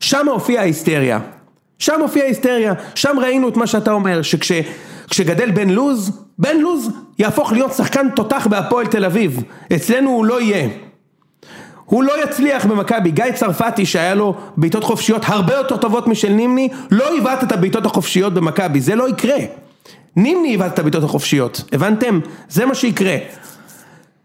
[0.00, 1.18] שם הופיעה ההיסטריה.
[1.78, 7.52] שם הופיעה ההיסטריה, שם ראינו את מה שאתה אומר, שכשגדל בן לוז, בן לוז יהפוך
[7.52, 10.68] להיות שחקן תותח בהפועל תל אביב, אצלנו הוא לא יהיה.
[11.84, 16.68] הוא לא יצליח במכבי, גיא צרפתי שהיה לו בעיטות חופשיות הרבה יותר טובות משל נימני,
[16.90, 19.38] לא עיוות את הבעיטות החופשיות במכבי, זה לא יקרה.
[20.16, 22.20] נימני עיוות את הבעיטות החופשיות, הבנתם?
[22.48, 23.16] זה מה שיקרה.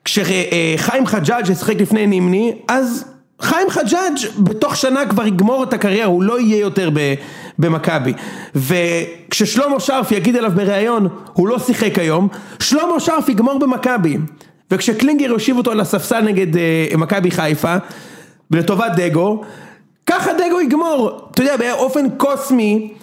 [0.05, 3.05] כשחיים חג'אג' ישחק לפני נימני, אז
[3.41, 6.89] חיים חג'אג' בתוך שנה כבר יגמור את הקריירה, הוא לא יהיה יותר
[7.59, 8.13] במכבי.
[8.55, 12.27] וכששלמה שרף יגיד אליו בריאיון, הוא לא שיחק היום,
[12.59, 14.17] שלמה שרף יגמור במכבי.
[14.71, 17.75] וכשקלינגר יושיב אותו על הספסל נגד uh, מכבי חיפה,
[18.51, 19.41] לטובת דגו,
[20.05, 22.93] ככה דגו יגמור, אתה יודע, באופן קוסמי,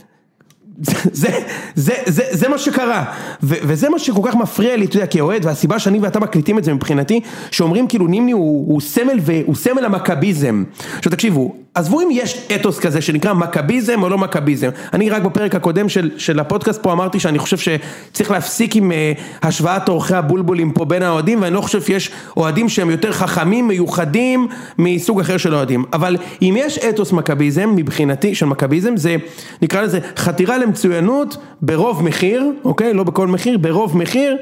[0.81, 1.31] זה,
[1.75, 3.05] זה, זה, זה מה שקרה,
[3.43, 6.65] ו, וזה מה שכל כך מפריע לי, אתה יודע, כאוהד, והסיבה שאני ואתה מקליטים את
[6.65, 10.65] זה מבחינתי, שאומרים כאילו נימני הוא, הוא סמל והוא סמל המכביזם.
[10.99, 15.55] עכשיו תקשיבו, עזבו אם יש אתוס כזה שנקרא מכביזם או לא מכביזם, אני רק בפרק
[15.55, 20.73] הקודם של, של הפודקאסט פה אמרתי שאני חושב שצריך להפסיק עם uh, השוואת אורחי הבולבולים
[20.73, 25.55] פה בין האוהדים, ואני לא חושב שיש אוהדים שהם יותר חכמים, מיוחדים, מסוג אחר של
[25.55, 29.17] אוהדים, אבל אם יש אתוס מכביזם, מבחינתי, של מכביזם, זה
[29.63, 32.95] נקרא לזה חתירה למצוינות ברוב מחיר, אוקיי?
[32.95, 34.37] לא בכל מחיר, ברוב מחיר,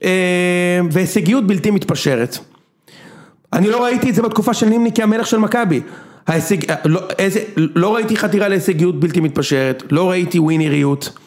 [0.00, 0.04] uh,
[0.90, 2.38] והישגיות בלתי מתפשרת.
[3.52, 5.80] אני לא ראיתי את זה בתקופה של נימני כמלך של מכבי.
[6.26, 11.18] ההישג, לא, איזה, לא ראיתי חתירה להישגיות בלתי מתפשרת, לא ראיתי ווינריות,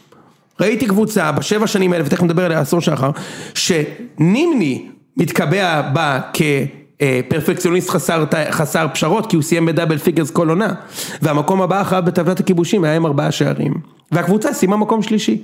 [0.60, 3.12] ראיתי קבוצה בשבע שנים האלה, ותכף נדבר על העשור שאחר,
[3.54, 4.86] שנימני
[5.18, 10.74] מתקבע בה כפרפקציוניסט חסר, חסר פשרות, כי הוא סיים ב double figures כל עונה,
[11.22, 13.74] והמקום הבא אחריו בטבלת הכיבושים היה עם ארבעה שערים,
[14.12, 15.44] והקבוצה סיימה מקום שלישי,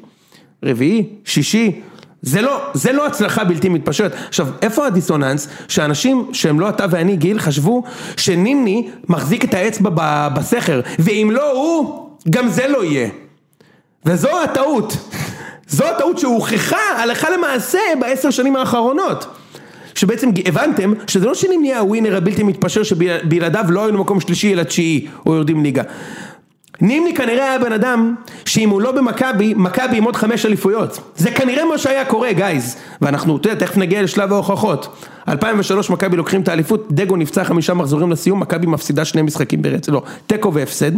[0.63, 1.81] רביעי, שישי,
[2.23, 4.13] זה לא, זה לא הצלחה בלתי מתפשרת.
[4.27, 7.83] עכשיו, איפה הדיסוננס שאנשים שהם לא אתה ואני גיל חשבו
[8.17, 9.89] שנימני מחזיק את האצבע
[10.29, 13.09] בסכר, ואם לא הוא, גם זה לא יהיה.
[14.05, 14.97] וזו הטעות.
[15.67, 19.25] זו הטעות שהוכחה הלכה למעשה בעשר שנים האחרונות.
[19.95, 25.07] שבעצם הבנתם שזה לא שנימני הווינר הבלתי מתפשר שבלעדיו לא היינו מקום שלישי אלא תשיעי
[25.25, 25.83] או יורדים ליגה.
[26.81, 30.99] נימני כנראה היה בן אדם שאם הוא לא במכבי, מכבי עם עוד חמש אליפויות.
[31.15, 32.75] זה כנראה מה שהיה קורה, גייז.
[33.01, 34.95] ואנחנו, אתה יודע, תכף נגיע לשלב ההוכחות.
[35.27, 39.91] 2003 מכבי לוקחים את האליפות, דגו נפצע חמישה מחזורים לסיום, מכבי מפסידה שני משחקים ברצף,
[39.91, 40.91] לא, תיקו והפסד.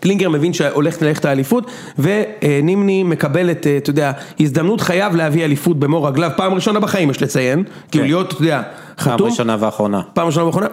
[0.00, 6.02] קלינגר מבין שהולכת ללכת האליפות, ונימני מקבל את, אתה יודע, הזדמנות חייו להביא אליפות במו
[6.02, 8.62] רגליו, פעם ראשונה בחיים יש לציין, כאילו להיות, אתה יודע,
[8.98, 9.18] חתום.
[9.18, 10.02] פעם ראשונה ואחרונה.
[10.14, 10.66] פעם ראשונה ואחרונה,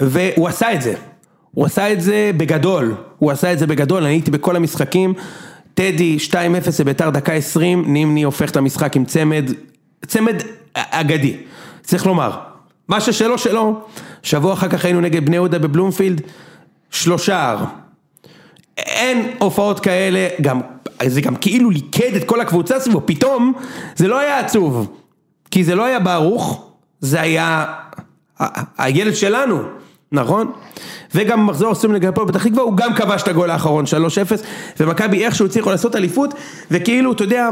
[0.00, 0.94] והוא עשה את זה.
[1.54, 5.14] הוא עשה את זה בגדול, הוא עשה את זה בגדול, אני הייתי בכל המשחקים,
[5.74, 6.34] טדי 2-0
[6.80, 9.50] לביתר דקה 20, נימני הופך את המשחק עם צמד,
[10.06, 10.42] צמד
[10.74, 11.36] אגדי,
[11.82, 12.38] צריך לומר,
[12.88, 13.80] מה ששלו שלו,
[14.22, 16.20] שבוע אחר כך היינו נגד בני יהודה בבלומפילד,
[16.90, 17.56] שלושה,
[18.76, 20.60] אין הופעות כאלה, גם,
[21.06, 23.52] זה גם כאילו ליכד את כל הקבוצה סביבו, פתאום
[23.96, 24.92] זה לא היה עצוב,
[25.50, 27.64] כי זה לא היה ברוך, זה היה
[28.78, 29.62] הילד שלנו,
[30.14, 30.52] נכון?
[31.14, 33.88] וגם מחזור עושים לגבי הפועל פתח תקווה, הוא גם כבש את הגול האחרון 3-0,
[34.80, 36.34] ומכבי איכשהו הצליחו לעשות אליפות,
[36.70, 37.48] וכאילו, אתה יודע,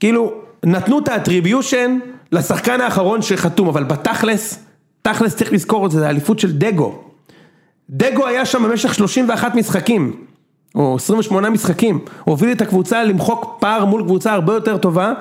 [0.00, 0.32] כאילו,
[0.64, 1.98] נתנו את האטריביושן
[2.32, 4.58] לשחקן האחרון שחתום, אבל בתכלס,
[5.02, 7.02] תכלס צריך לזכור את זה, זה האליפות של דגו.
[7.90, 10.16] דגו היה שם במשך 31 משחקים,
[10.74, 15.12] או 28 משחקים, הוא הוביל את הקבוצה למחוק פער מול קבוצה הרבה יותר טובה,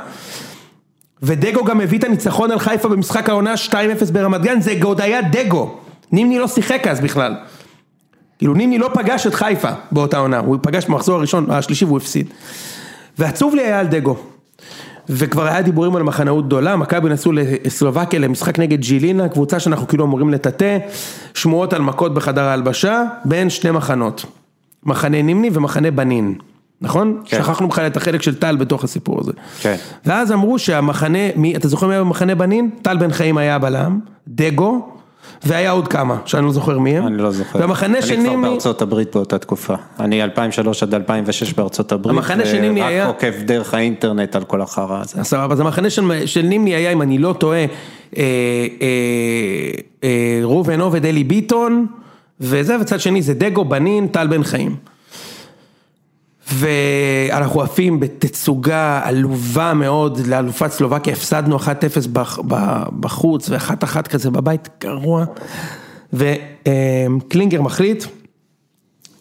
[1.23, 3.75] ודגו גם הביא את הניצחון על חיפה במשחק העונה 2-0
[4.11, 5.82] ברמת גן, זה עוד היה דגו.
[6.13, 7.35] נימני לא שיחק אז בכלל.
[8.37, 12.27] כאילו נימני לא פגש את חיפה באותה עונה, הוא פגש במחזור הראשון, השלישי והוא הפסיד.
[13.17, 14.17] ועצוב לי היה על דגו.
[15.09, 20.05] וכבר היה דיבורים על מחנאות גדולה, מכבי נסעו לסלובקיה למשחק נגד ג'ילינה, קבוצה שאנחנו כאילו
[20.05, 20.77] אמורים לטאטא,
[21.33, 24.25] שמועות על מכות בחדר ההלבשה, בין שני מחנות.
[24.83, 26.35] מחנה נימני ומחנה בנין.
[26.81, 27.21] נכון?
[27.25, 27.37] כן.
[27.37, 29.31] שכחנו בכלל את החלק של טל בתוך הסיפור הזה.
[29.61, 29.75] כן.
[30.05, 32.69] ואז אמרו שהמחנה, מי, אתה זוכר מי היה במחנה בנין?
[32.81, 34.93] טל בן חיים היה בלם, דגו,
[35.45, 37.07] והיה עוד כמה, שאני לא זוכר מי הם.
[37.07, 37.59] אני לא זוכר.
[37.59, 38.29] והמחנה של נימני...
[38.29, 39.73] אני כבר בארצות הברית באותה תקופה.
[39.99, 42.17] אני 2003 עד 2006 בארצות הברית.
[42.17, 43.07] המחנה של נימני היה...
[43.07, 45.23] ורק עוקב דרך האינטרנט על כל החרא הזה.
[45.23, 47.65] סבבה, אז המחנה של, של נימני היה, אם אני לא טועה, אה,
[48.17, 48.25] אה,
[50.03, 51.85] אה, ראובן עובד, אלי ביטון,
[52.41, 54.75] וזה, וצד שני זה דגו, בנין, טל בן חיים.
[56.51, 61.63] ואנחנו עפים בתצוגה עלובה מאוד לאלופת סלובקיה, הפסדנו 1-0
[62.99, 65.25] בחוץ ו-1-1 כזה בבית, גרוע.
[66.13, 68.03] וקלינגר מחליט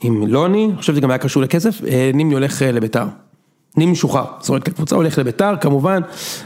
[0.01, 1.81] עם לוני, אני חושב שזה גם היה קשור לכסף,
[2.15, 3.05] נימני הולך לביתר.
[3.77, 6.01] נימני משוחרר, זורק את הקבוצה, הולך לביתר כמובן,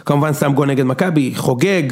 [0.05, 1.83] כמובן שם גול נגד מכבי, חוגג,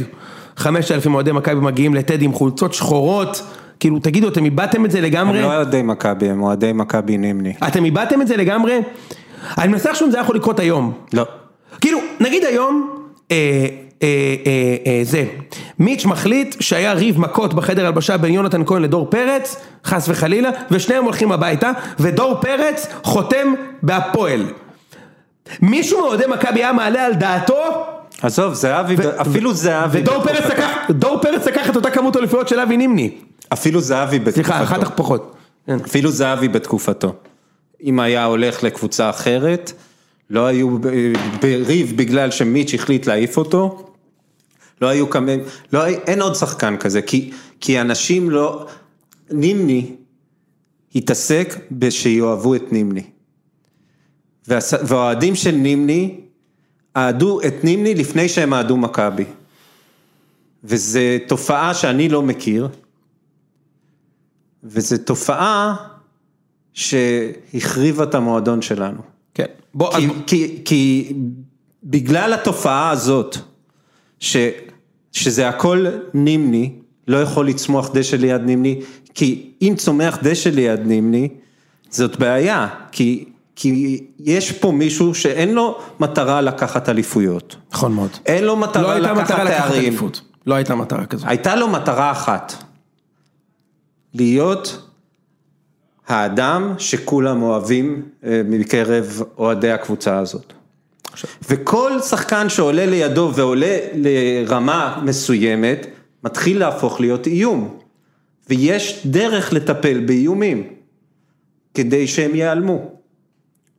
[0.56, 3.42] 5,000 אוהדי מכבי מגיעים לטדי עם חולצות שחורות.
[3.80, 5.38] כאילו תגידו, אתם איבדתם את זה לגמרי?
[5.38, 7.52] הם לא אוהדי מכבי, הם אוהדי מכבי נימני.
[7.68, 8.80] אתם איבדתם את זה לגמרי?
[9.58, 10.92] אני מנסה לחשוב אם זה היה יכול לקרות היום.
[11.12, 11.26] לא.
[11.80, 12.98] כאילו, נגיד היום,
[13.30, 13.37] אה,
[14.02, 14.08] אה,
[14.87, 15.24] אה, זה,
[15.78, 21.04] מיץ' מחליט שהיה ריב מכות בחדר הלבשה בין יונתן כהן לדור פרץ, חס וחלילה, ושניהם
[21.04, 24.46] הולכים הביתה, ודור פרץ חותם בהפועל.
[25.62, 27.87] מישהו מאוהדי מכבי היה מעלה על דעתו
[28.22, 29.98] עזוב, זהבי, אפילו זהבי.
[30.88, 33.10] ודור פרץ לקח את אותה כמות אליפויות של אבי נימני.
[33.54, 34.42] אפילו זהבי בתקופתו.
[34.42, 35.36] סליחה, אחת פחות.
[35.66, 35.78] כן.
[35.84, 37.14] אפילו זהבי בתקופתו.
[37.84, 39.72] אם היה הולך לקבוצה אחרת,
[40.30, 40.78] לא היו
[41.40, 43.86] בריב בגלל שמיץ' החליט להעיף אותו,
[44.82, 45.32] לא היו כמה,
[45.72, 48.66] לא, אין עוד שחקן כזה, כי, כי אנשים לא,
[49.30, 49.90] נימני
[50.94, 53.02] התעסק בשיאהבו את נימני.
[54.48, 56.20] והאוהדים של נימני
[56.96, 59.24] אהדו את נימני לפני שהם אהדו מכבי.
[60.64, 62.68] וזו תופעה שאני לא מכיר,
[64.64, 65.77] וזו תופעה
[66.72, 69.00] שהחריבה את המועדון שלנו.
[69.35, 69.44] כן.
[69.74, 70.11] בוא, כי, אז...
[70.27, 71.12] כי, כי
[71.85, 73.37] בגלל התופעה הזאת,
[74.20, 74.37] ש,
[75.12, 76.72] שזה הכל נימני,
[77.09, 78.81] לא יכול לצמוח דשא ליד נימני,
[79.14, 81.29] כי אם צומח דשא ליד נימני,
[81.90, 83.24] זאת בעיה, כי
[83.57, 87.57] כי יש פה מישהו שאין לו מטרה לקחת אליפויות.
[87.72, 88.11] נכון מאוד.
[88.27, 89.96] אין לו מטרה לא לקחת תארים.
[90.46, 91.29] לא הייתה מטרה כזאת.
[91.29, 92.55] הייתה לו מטרה אחת.
[94.14, 94.88] להיות
[96.07, 100.53] האדם שכולם אוהבים אה, מקרב אוהדי הקבוצה הזאת.
[101.50, 105.87] וכל שחקן שעולה לידו ועולה לרמה מסוימת,
[106.24, 107.79] מתחיל להפוך להיות איום.
[108.50, 110.68] ויש דרך לטפל באיומים,
[111.74, 112.90] כדי שהם ייעלמו.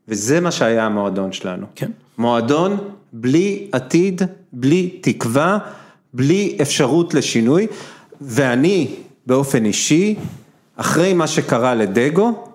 [0.07, 1.65] וזה מה שהיה המועדון שלנו.
[1.75, 1.91] כן.
[2.17, 2.77] מועדון
[3.13, 4.21] בלי עתיד,
[4.53, 5.57] בלי תקווה,
[6.13, 7.67] בלי אפשרות לשינוי,
[8.21, 10.15] ואני באופן אישי,
[10.75, 12.49] אחרי מה שקרה לדגו,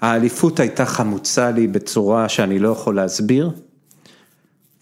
[0.00, 3.50] האליפות הייתה חמוצה לי בצורה שאני לא יכול להסביר,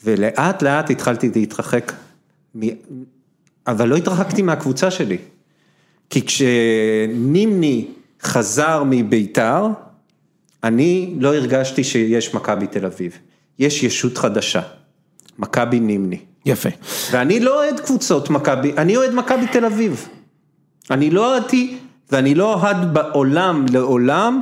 [0.04, 1.92] ולאט לאט התחלתי להתרחק,
[3.66, 5.18] אבל לא התרחקתי מהקבוצה שלי.
[6.10, 7.86] כי כשנימני
[8.22, 9.66] חזר מביתר,
[10.64, 13.18] אני לא הרגשתי שיש מכבי תל אביב,
[13.58, 14.62] יש ישות חדשה,
[15.38, 16.18] מכבי נימני.
[16.46, 16.68] יפה.
[17.10, 20.08] ואני לא אוהד קבוצות מכבי, אני אוהד מכבי תל אביב.
[20.90, 21.76] אני לא אוהדתי,
[22.12, 24.40] ואני לא אוהד בעולם לעולם,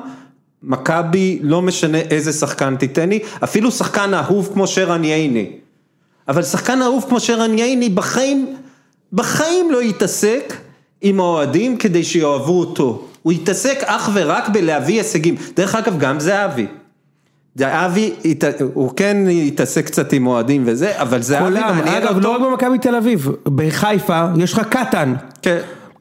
[0.62, 5.50] מכבי, לא משנה איזה שחקן תיתן לי, אפילו שחקן אהוב כמו שרן ייני.
[6.28, 8.56] אבל שחקן אהוב כמו שרן ייני בחיים,
[9.12, 10.56] בחיים לא יתעסק
[11.02, 13.06] עם האוהדים כדי שיאהבו אותו.
[13.22, 16.66] הוא התעסק אך ורק בלהביא הישגים, דרך אגב גם זהבי.
[17.54, 18.12] זהבי,
[18.74, 22.78] הוא כן התעסק קצת עם אוהדים וזה, אבל זהבי גם נראה אגב, לא רק במכבי
[22.78, 25.14] תל אביב, בחיפה יש לך קטן.
[25.42, 25.60] כן.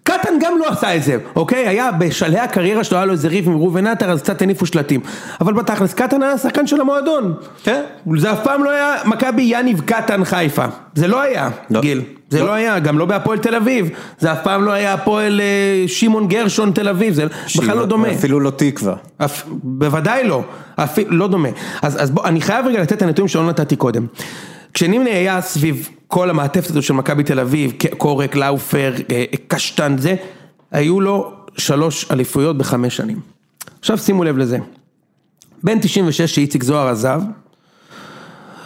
[0.10, 1.68] קטן גם לא עשה את זה, אוקיי?
[1.68, 5.02] היה בשלהי הקריירה שלו, היה לו איזה ריב עם ראובן עטר, אז קצת הניפו שלטים.
[5.42, 7.34] אבל בתכלס, קטן היה שחקן של המועדון.
[7.64, 7.82] כן.
[8.18, 10.66] זה אף פעם לא היה מכבי יניב קטן חיפה.
[10.96, 11.82] זה לא היה, לא.
[11.82, 12.02] גיל.
[12.30, 12.46] זה לא.
[12.46, 13.90] לא היה, גם לא בהפועל תל אביב.
[14.20, 17.26] זה אף פעם לא היה הפועל אה, שמעון גרשון תל אביב, זה
[17.58, 18.12] בכלל לא דומה.
[18.12, 18.94] אפילו לא תקווה.
[19.18, 19.44] אפ...
[19.48, 20.44] בוודאי לא,
[20.76, 21.50] אפילו לא דומה.
[21.82, 24.06] אז, אז בוא, אני חייב רגע לתת את הנתונים שלא נתתי קודם.
[24.74, 30.16] כשנימני היה סביב כל המעטפת הזו של מכבי תל אביב, קורק, לאופר, אה, קשטן, זה,
[30.72, 33.20] היו לו שלוש אליפויות בחמש שנים.
[33.80, 34.58] עכשיו שימו לב לזה.
[35.64, 37.22] בין 96 שאיציק זוהר עזב,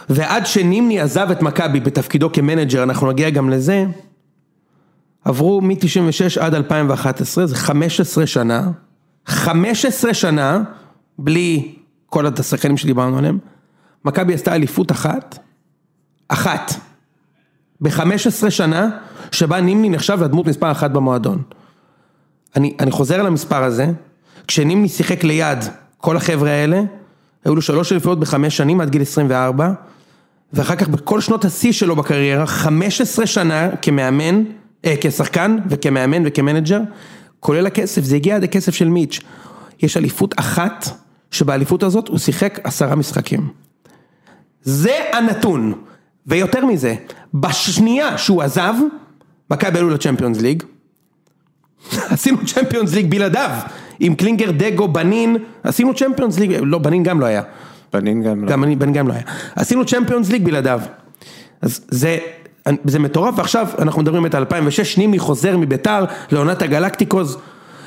[0.08, 3.84] ועד שנימני עזב את מכבי בתפקידו כמנג'ר, אנחנו נגיע גם לזה,
[5.24, 8.70] עברו מ-96 עד 2011, זה 15 שנה,
[9.26, 10.62] 15 שנה,
[11.18, 11.74] בלי
[12.06, 13.38] כל השחקנים שדיברנו עליהם,
[14.04, 15.38] מכבי עשתה אליפות אחת,
[16.28, 16.72] אחת,
[17.80, 18.88] ב-15 שנה,
[19.32, 21.42] שבה נימני נחשב לדמות מספר אחת במועדון.
[22.56, 23.86] אני, אני חוזר על המספר הזה,
[24.46, 25.58] כשנימני שיחק ליד
[25.98, 26.82] כל החבר'ה האלה,
[27.44, 29.72] היו לו שלוש אליפויות בחמש שנים עד גיל 24,
[30.52, 34.42] ואחר כך בכל שנות השיא שלו בקריירה, 15 שנה כמאמן,
[34.84, 36.80] אה, כשחקן וכמאמן וכמנג'ר,
[37.40, 39.20] כולל הכסף, זה הגיע עד הכסף של מיץ'.
[39.82, 40.88] יש אליפות אחת,
[41.30, 43.48] שבאליפות הזאת הוא שיחק עשרה משחקים.
[44.62, 45.72] זה הנתון.
[46.26, 46.94] ויותר מזה,
[47.34, 48.74] בשנייה שהוא עזב,
[49.50, 50.62] מכבי עלו לצ'מפיונס ליג,
[52.12, 53.50] עשינו צ'מפיונס ליג בלעדיו,
[54.00, 57.42] עם קלינגר, דגו, בנין, עשינו צ'מפיונס ליג, לא, בנין גם לא היה.
[57.92, 58.50] בנין גם לא.
[58.50, 59.22] גם בנין גם לא היה.
[59.56, 60.80] עשינו צ'מפיונס ליג בלעדיו.
[61.62, 62.18] אז זה,
[62.84, 67.38] זה מטורף, ועכשיו אנחנו מדברים את 2006, נימי חוזר מביתר לעונת הגלקטיקוז.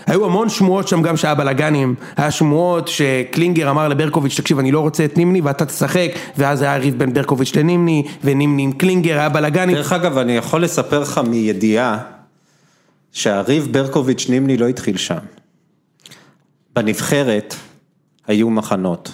[0.07, 4.79] היו המון שמועות שם גם שהיה בלאגנים, היה שמועות שקלינגר אמר לברקוביץ' תקשיב אני לא
[4.79, 9.29] רוצה את נימני ואתה תשחק ואז היה ריב בין ברקוביץ' לנימני ונימני עם קלינגר היה
[9.29, 9.75] בלאגנים.
[9.75, 11.99] דרך אגב אני יכול לספר לך מידיעה
[13.11, 15.17] שהריב ברקוביץ' נימני לא התחיל שם.
[16.75, 17.55] בנבחרת
[18.27, 19.11] היו מחנות.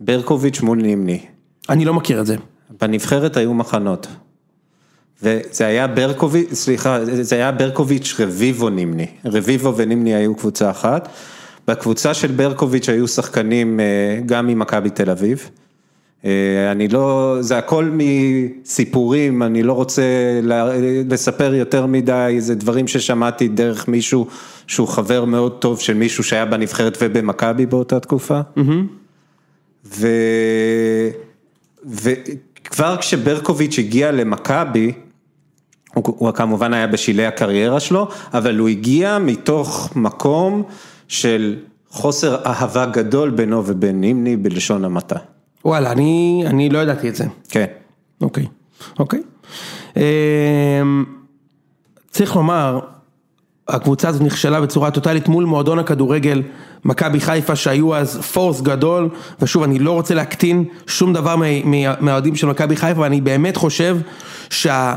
[0.00, 1.20] ברקוביץ' מול נימני.
[1.68, 2.36] אני לא מכיר את זה.
[2.80, 4.06] בנבחרת היו מחנות.
[5.22, 11.08] וזה היה ברקוביץ', סליחה, זה היה ברקוביץ' רביבו נימני, רביבו ונימני היו קבוצה אחת,
[11.68, 15.50] בקבוצה של ברקוביץ' היו שחקנים אה, גם ממכבי תל אביב,
[16.24, 20.02] אה, אני לא, זה הכל מסיפורים, אני לא רוצה
[21.08, 24.26] לספר יותר מדי, זה דברים ששמעתי דרך מישהו
[24.66, 28.40] שהוא חבר מאוד טוב של מישהו שהיה בנבחרת ובמכבי באותה תקופה.
[29.86, 30.08] ו...
[32.74, 34.92] וכבר כשברקוביץ' הגיע למכבי,
[35.94, 40.62] הוא, הוא כמובן היה בשלהי הקריירה שלו, אבל הוא הגיע מתוך מקום
[41.08, 41.56] של
[41.88, 45.18] חוסר אהבה גדול בינו ובין נימני בלשון המעטה.
[45.64, 47.24] וואלה, אני, אני לא ידעתי את זה.
[47.48, 47.66] כן.
[48.20, 48.46] אוקיי,
[48.98, 49.22] אוקיי.
[49.96, 50.02] אמ,
[52.10, 52.80] צריך לומר,
[53.68, 56.42] הקבוצה הזאת נכשלה בצורה טוטאלית מול מועדון הכדורגל
[56.84, 59.08] מכבי חיפה שהיו אז פורס גדול
[59.42, 61.36] ושוב אני לא רוצה להקטין שום דבר
[62.00, 63.96] מהאוהדים של מכבי חיפה ואני באמת חושב
[64.50, 64.96] שה...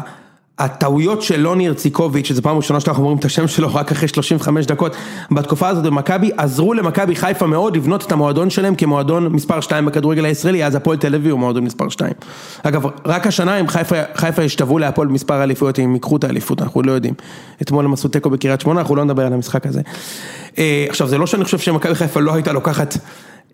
[0.60, 4.66] הטעויות של לוני ארציקוביץ', שזו פעם ראשונה שאנחנו אומרים את השם שלו רק אחרי 35
[4.66, 4.96] דקות,
[5.32, 10.26] בתקופה הזאת במכבי, עזרו למכבי חיפה מאוד לבנות את המועדון שלהם כמועדון מספר 2 בכדורגל
[10.26, 12.12] הישראלי, אז הפועל תל אביב הוא מועדון מספר 2.
[12.64, 16.82] אגב, רק השנה הם חיפה, חיפה השתוו להפועל מספר אליפויות, אם ייקחו את האליפות, אנחנו
[16.82, 17.14] לא יודעים.
[17.62, 19.82] אתמול הם עשו תיקו בקריית שמונה, אנחנו לא נדבר על המשחק הזה.
[20.58, 22.98] אה, עכשיו, זה לא שאני חושב שמכבי חיפה לא הייתה לוקחת...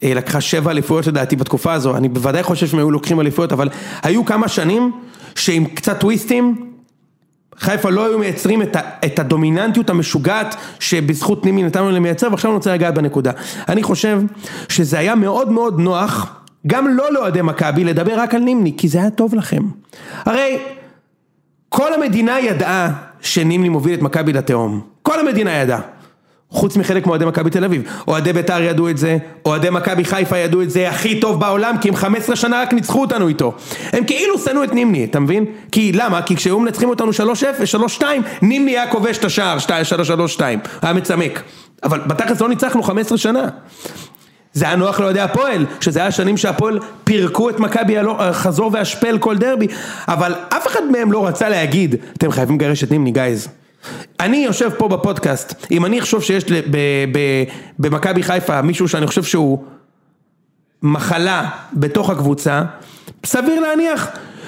[0.04, 3.70] אה, לקחה שבע אליפויות לדעתי בתקופה הזו, אני בוודאי חושב שהם היו לוקחים אליפויות, אבל
[4.04, 4.92] היו כמה שנים
[5.36, 6.74] שעם קצת טוויסטים,
[7.58, 12.52] חיפה לא היו מייצרים את, ה, את הדומיננטיות המשוגעת שבזכות נימי נתנו להם לייצר ועכשיו
[12.52, 13.32] אני רוצה לגעת בנקודה.
[13.70, 14.22] אני חושב
[14.70, 16.36] שזה היה מאוד מאוד נוח,
[16.68, 19.64] גם לא לאוהדי מכבי, לדבר רק על נימני, כי זה היה טוב לכם.
[20.26, 20.58] הרי
[21.70, 24.82] כל המדינה ידעה שנימני מוביל את מכבי לתהום.
[25.02, 25.82] כל המדינה ידעה.
[26.54, 30.62] חוץ מחלק מאוהדי מכבי תל אביב, אוהדי בית"ר ידעו את זה, אוהדי מכבי חיפה ידעו
[30.62, 33.54] את זה הכי טוב בעולם כי הם 15 שנה רק ניצחו אותנו איתו.
[33.94, 35.46] הם כאילו שנאו את נימני, אתה מבין?
[35.72, 36.22] כי למה?
[36.22, 37.14] כי כשהיו מנצחים אותנו 3-0,
[38.00, 38.04] 3-2,
[38.42, 39.58] נימני היה כובש את השער
[40.38, 40.42] 3-3-2,
[40.82, 41.42] היה מצמק.
[41.84, 43.48] אבל בתכלס לא ניצחנו 15 שנה.
[44.54, 47.96] זה היה נוח לאוהדי הפועל, שזה היה שנים שהפועל פירקו את מכבי
[48.32, 49.68] חזור והשפל כל דרבי,
[50.08, 53.48] אבל אף אחד מהם לא רצה להגיד, אתם חייבים לגרש את נימני גייז.
[54.20, 56.44] אני יושב פה בפודקאסט, אם אני אחשוב שיש
[57.80, 59.64] במכבי חיפה מישהו שאני חושב שהוא
[60.84, 62.62] מחלה בתוך הקבוצה,
[63.26, 64.08] סביר להניח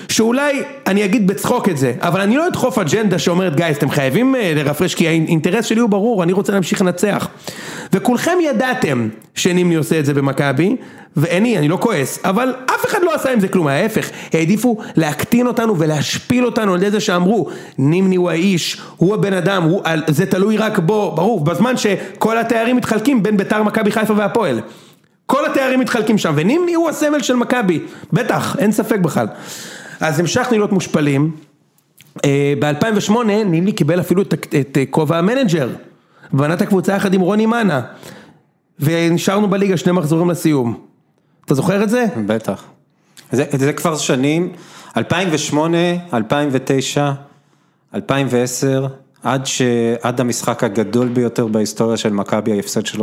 [0.09, 4.35] שאולי אני אגיד בצחוק את זה, אבל אני לא אדחוף אג'נדה שאומרת גייז אתם חייבים
[4.35, 7.27] אה, לרפרש כי האינטרס שלי הוא ברור, אני רוצה להמשיך לנצח.
[7.93, 10.75] וכולכם ידעתם שנימני עושה את זה במכבי,
[11.17, 15.47] ואני, אני לא כועס, אבל אף אחד לא עשה עם זה כלום, ההפך, העדיפו להקטין
[15.47, 20.25] אותנו ולהשפיל אותנו על ידי זה שאמרו, נימני הוא האיש, הוא הבן אדם, הוא, זה
[20.25, 24.59] תלוי רק בו, ברור, בזמן שכל התארים מתחלקים בין ביתר, מכבי חיפה והפועל.
[25.25, 27.79] כל התארים מתחלקים שם, ונימני הוא הסמל של מכבי,
[28.13, 29.27] בטח, אין ספק בכלל.
[29.99, 31.31] אז המשכנו להיות מושפלים,
[32.25, 35.69] אה, ב-2008 נימני קיבל אפילו את כובע המנג'ר,
[36.33, 37.81] בנת הקבוצה יחד עם רוני מנה,
[38.79, 40.79] ונשארנו בליגה שני מחזורים לסיום.
[41.45, 42.05] אתה זוכר את זה?
[42.25, 42.63] בטח.
[43.31, 44.51] זה, זה כבר שנים,
[44.97, 45.77] 2008,
[46.13, 47.11] 2009,
[47.95, 48.87] 2010,
[49.23, 49.61] עד, ש...
[50.01, 52.95] עד המשחק הגדול ביותר בהיסטוריה של מכבי, ההפסד 3-0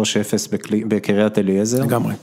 [0.88, 1.82] בקריית אליעזר.
[1.82, 2.14] לגמרי.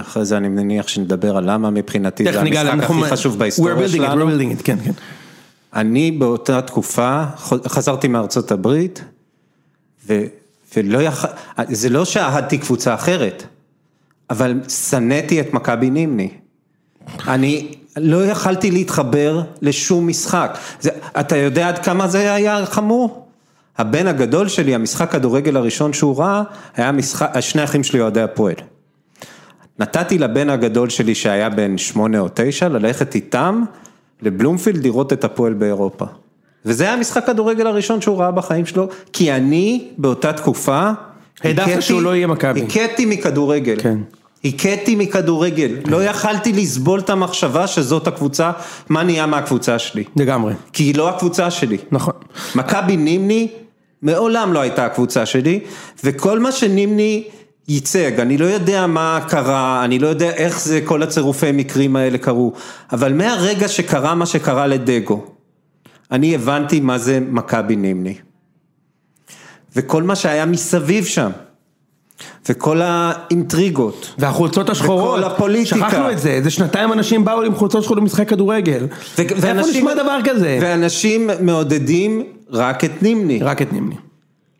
[0.00, 4.30] אחרי זה אני מניח שנדבר על למה מבחינתי זה המשחק הכי חשוב בהיסטוריה שלנו.
[4.30, 4.92] It, כן, כן.
[5.74, 7.24] אני באותה תקופה,
[7.66, 9.04] חזרתי מארצות הברית,
[10.06, 10.24] ו...
[10.76, 11.24] ולא יח...
[11.68, 13.44] זה לא שאהדתי קבוצה אחרת.
[14.30, 16.30] אבל שנאתי את מכבי נימני.
[17.28, 20.58] אני לא יכלתי להתחבר לשום משחק.
[20.80, 20.90] זה,
[21.20, 23.28] אתה יודע עד כמה זה היה חמור?
[23.78, 26.42] הבן הגדול שלי, המשחק כדורגל הראשון שהוא ראה,
[26.76, 28.54] היה משחק, שני אחים שלי אוהדי הפועל.
[29.78, 33.62] נתתי לבן הגדול שלי שהיה בן שמונה או תשע, ללכת איתם
[34.22, 36.04] לבלומפילד לראות את הפועל באירופה.
[36.64, 40.90] וזה היה המשחק כדורגל הראשון שהוא ראה בחיים שלו, כי אני באותה תקופה,
[41.42, 42.62] העדפת שהוא לא יהיה מכבי.
[42.62, 43.76] הכיתי מכדורגל.
[43.82, 43.98] כן.
[44.44, 48.50] הכיתי מכדורגל, לא יכלתי לסבול את המחשבה שזאת הקבוצה,
[48.88, 50.04] מה נהיה מהקבוצה שלי.
[50.16, 50.54] לגמרי.
[50.72, 51.78] כי היא לא הקבוצה שלי.
[51.90, 52.14] נכון.
[52.54, 53.48] מכבי נימני
[54.02, 55.60] מעולם לא הייתה הקבוצה שלי,
[56.04, 57.24] וכל מה שנימני
[57.68, 62.18] ייצג, אני לא יודע מה קרה, אני לא יודע איך זה, כל הצירופי מקרים האלה
[62.18, 62.52] קרו,
[62.92, 65.24] אבל מהרגע שקרה מה שקרה לדגו,
[66.12, 68.14] אני הבנתי מה זה מכבי נימני.
[69.76, 71.30] וכל מה שהיה מסביב שם.
[72.48, 74.14] וכל האינטריגות.
[74.18, 75.18] והחולצות השחורות.
[75.20, 75.76] וכל הפוליטיקה.
[75.90, 78.84] שכחנו את זה, איזה שנתיים אנשים באו עם חולצות שחורות למשחק כדורגל.
[78.84, 80.58] ו- איפה ואנשים- נשמע דבר כזה?
[80.62, 83.38] ואנשים מעודדים רק את נימני.
[83.42, 83.94] רק את נימני.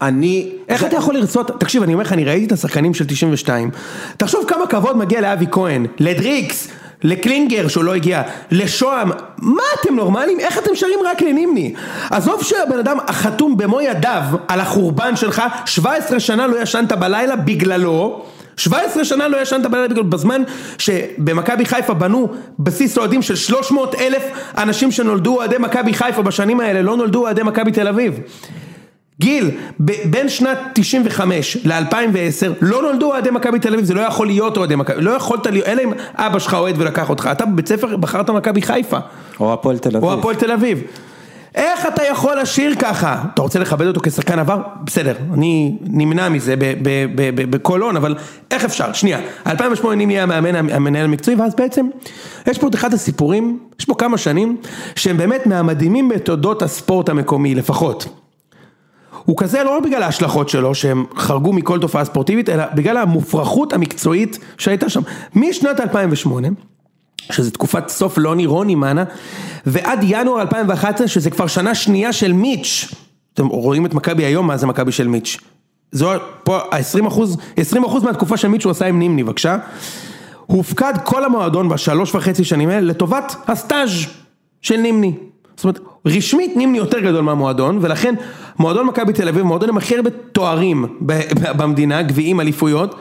[0.02, 0.50] אני...
[0.68, 3.70] איך אתה יכול לרצות, תקשיב אני אומר לך, אני ראיתי את השחקנים של 92,
[4.16, 6.68] תחשוב כמה כבוד מגיע לאבי כהן, לדריקס,
[7.02, 10.40] לקלינגר שהוא לא הגיע, לשוהם, מה אתם נורמלים?
[10.40, 11.74] איך אתם שרים רק לנימני?
[12.10, 18.24] עזוב שהבן אדם החתום במו ידיו על החורבן שלך, 17 שנה לא ישנת בלילה בגללו,
[18.56, 20.42] 17 שנה לא ישנת בלילה בגללו, בזמן
[20.78, 22.28] שבמכבי חיפה בנו
[22.58, 24.22] בסיס אוהדים של 300 אלף
[24.56, 28.20] אנשים שנולדו אוהדי מכבי חיפה בשנים האלה, לא נולדו אוהדי מכבי תל אביב.
[29.20, 29.50] גיל,
[30.04, 34.76] בין שנת 95 ל-2010 לא נולדו אוהדי מכבי תל אביב, זה לא יכול להיות אוהדי
[34.76, 38.30] מכבי, לא יכולת להיות, אלא אם אבא שלך אוהד ולקח אותך, אתה בבית ספר בחרת
[38.30, 38.98] מכבי חיפה.
[39.40, 40.04] או הפועל תל אביב.
[40.04, 40.82] או הפועל תל אביב.
[41.54, 43.22] איך אתה יכול לשיר ככה?
[43.34, 44.62] אתה רוצה לכבד אותו כשחקן עבר?
[44.84, 46.54] בסדר, אני נמנע מזה
[47.50, 48.14] בכל הון, אבל
[48.50, 48.92] איך אפשר?
[48.92, 51.86] שנייה, 2008 נימי היה המאמן המנהל המקצועי, ואז בעצם
[52.46, 54.56] יש פה את אחד הסיפורים, יש פה כמה שנים,
[54.96, 58.08] שהם באמת מהמדהימים בתולדות הספורט המקומי לפחות.
[59.24, 64.38] הוא כזה לא בגלל ההשלכות שלו שהם חרגו מכל תופעה ספורטיבית, אלא בגלל המופרכות המקצועית
[64.58, 65.00] שהייתה שם.
[65.34, 66.48] משנת 2008,
[67.32, 69.04] שזה תקופת סוף לוני רוני מאנה,
[69.66, 72.94] ועד ינואר 2011, שזה כבר שנה שנייה של מיץ',
[73.34, 75.38] אתם רואים את מכבי היום, מה זה מכבי של מיץ'.
[75.92, 76.10] זו
[76.42, 79.56] פה ה-20 אחוז, 20 אחוז מהתקופה של מיץ' הוא עשה עם נימני, בבקשה.
[80.46, 83.90] הופקד כל המועדון בשלוש וחצי שנים האלה לטובת הסטאז'
[84.62, 85.14] של נימני.
[85.58, 88.14] זאת אומרת, רשמית נימני יותר גדול מהמועדון, ולכן
[88.58, 90.96] מועדון מכבי תל אביב, מועדון עם הכי הרבה תוארים
[91.56, 92.94] במדינה, גביעים, אליפויות,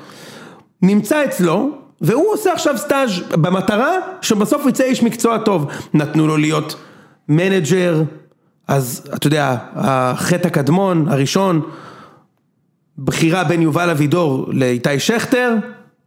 [0.81, 1.69] נמצא אצלו,
[2.01, 3.91] והוא עושה עכשיו סטאז' במטרה
[4.21, 5.67] שבסוף יצא איש מקצוע טוב.
[5.93, 6.75] נתנו לו להיות
[7.29, 8.03] מנג'ר,
[8.67, 11.61] אז אתה יודע, החטא הקדמון, הראשון,
[12.97, 15.55] בחירה בין יובל אבידור לאיתי שכטר,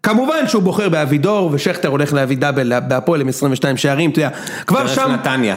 [0.03, 4.31] כמובן שהוא בוחר באבידור ושכטר הולך להביא דאבל בהפועל עם 22 שערים, אתה יודע,
[4.67, 4.97] כבר שם...
[4.97, 5.57] דרך נתניה.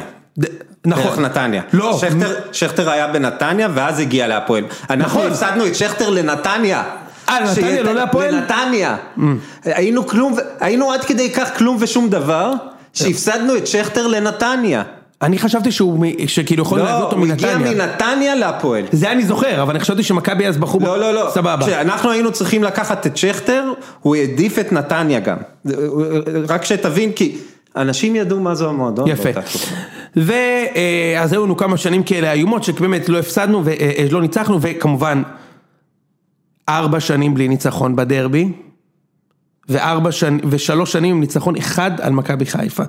[0.86, 1.04] נכון.
[1.04, 1.62] דרך נתניה.
[1.74, 1.98] לא.
[2.02, 4.64] שכטר, שכטר היה בנתניה ואז הגיע להפועל.
[4.90, 5.32] אנחנו נכון.
[5.32, 6.84] הפסדנו את שכטר לנתניה.
[7.30, 8.36] אה, לנתניה, שיהיה- לא להפועל?
[8.36, 8.96] לנתניה.
[9.66, 12.52] היינו כלום, היינו עד כדי כך כלום ושום דבר,
[12.94, 14.84] שהפסדנו את שכטר לנתניה.
[15.22, 17.86] אני חשבתי שהוא, שכאילו יכול להביא לא, אותו הוא הגיע מנתניה.
[17.86, 18.84] מנתניה להפועל.
[18.92, 20.80] זה אני זוכר, אבל אני חשבתי שמכבי אז בחרו...
[20.80, 21.30] לא, לא, לא.
[21.34, 21.66] סבבה.
[21.66, 25.38] כשאנחנו היינו צריכים לקחת את שכטר, הוא העדיף את נתניה גם.
[26.50, 27.38] רק שתבין, כי
[27.76, 29.08] אנשים ידעו מה זו המועדון.
[29.08, 29.30] יפה.
[30.16, 35.24] ואז היו לנו כמה שנים כאלה איומות שבאמת לא הפסדנו ולא ניצחנו וכמובן
[36.70, 38.52] ארבע שנים בלי ניצחון בדרבי
[39.70, 42.84] וארבע שנים ושלוש שנים עם ניצחון אחד על מכבי חיפה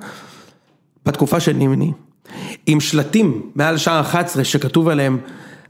[1.05, 1.91] בתקופה של נימני
[2.65, 5.17] עם שלטים מעל שער 11 שכתוב עליהם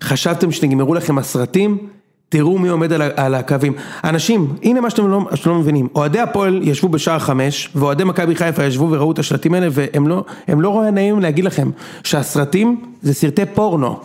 [0.03, 1.88] חשבתם שנגמרו לכם הסרטים
[2.36, 3.73] תראו מי עומד על, על הקווים.
[4.03, 8.36] אנשים, הנה מה שאתם לא, שאתם לא מבינים, אוהדי הפועל ישבו בשער חמש, ואוהדי מכבי
[8.36, 11.69] חיפה ישבו וראו את השלטים האלה, והם לא, לא רואה נעים להגיד לכם
[12.03, 13.99] שהסרטים זה סרטי פורנו.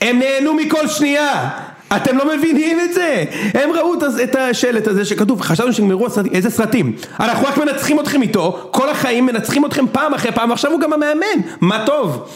[0.00, 1.50] הם נהנו מכל שנייה!
[1.96, 3.24] אתם לא מבינים את זה!
[3.54, 6.96] הם ראו את השלט הזה שכתוב, חשבנו שנגמרו הסרטים, איזה סרטים?
[7.20, 10.92] אנחנו רק מנצחים אתכם איתו, כל החיים מנצחים אתכם פעם אחרי פעם, ועכשיו הוא גם
[10.92, 12.28] המאמן, מה טוב!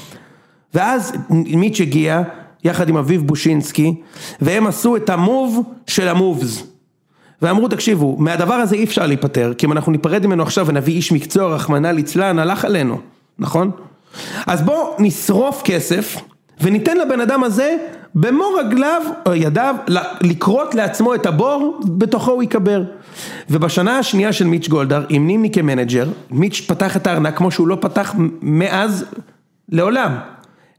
[0.75, 2.23] ואז מיץ' הגיע,
[2.65, 3.95] יחד עם אביב בושינסקי,
[4.41, 6.63] והם עשו את המוב של המובס.
[7.43, 11.13] ואמרו, תקשיבו, מהדבר הזה אי אפשר להיפטר, כי אם אנחנו ניפרד ממנו עכשיו ונביא איש
[11.13, 12.99] מקצוע, רחמנא ליצלן, הלך עלינו,
[13.39, 13.71] נכון?
[14.47, 16.17] אז בואו נשרוף כסף,
[16.61, 17.77] וניתן לבן אדם הזה,
[18.15, 22.83] במו רגליו או ידיו, ל- לכרות לעצמו את הבור, בתוכו הוא ייקבר.
[23.51, 27.79] ובשנה השנייה של מיץ' גולדהר, עם נימני כמנג'ר, מיץ' פתח את הארנק כמו שהוא לא
[27.81, 29.05] פתח מאז
[29.69, 30.15] לעולם.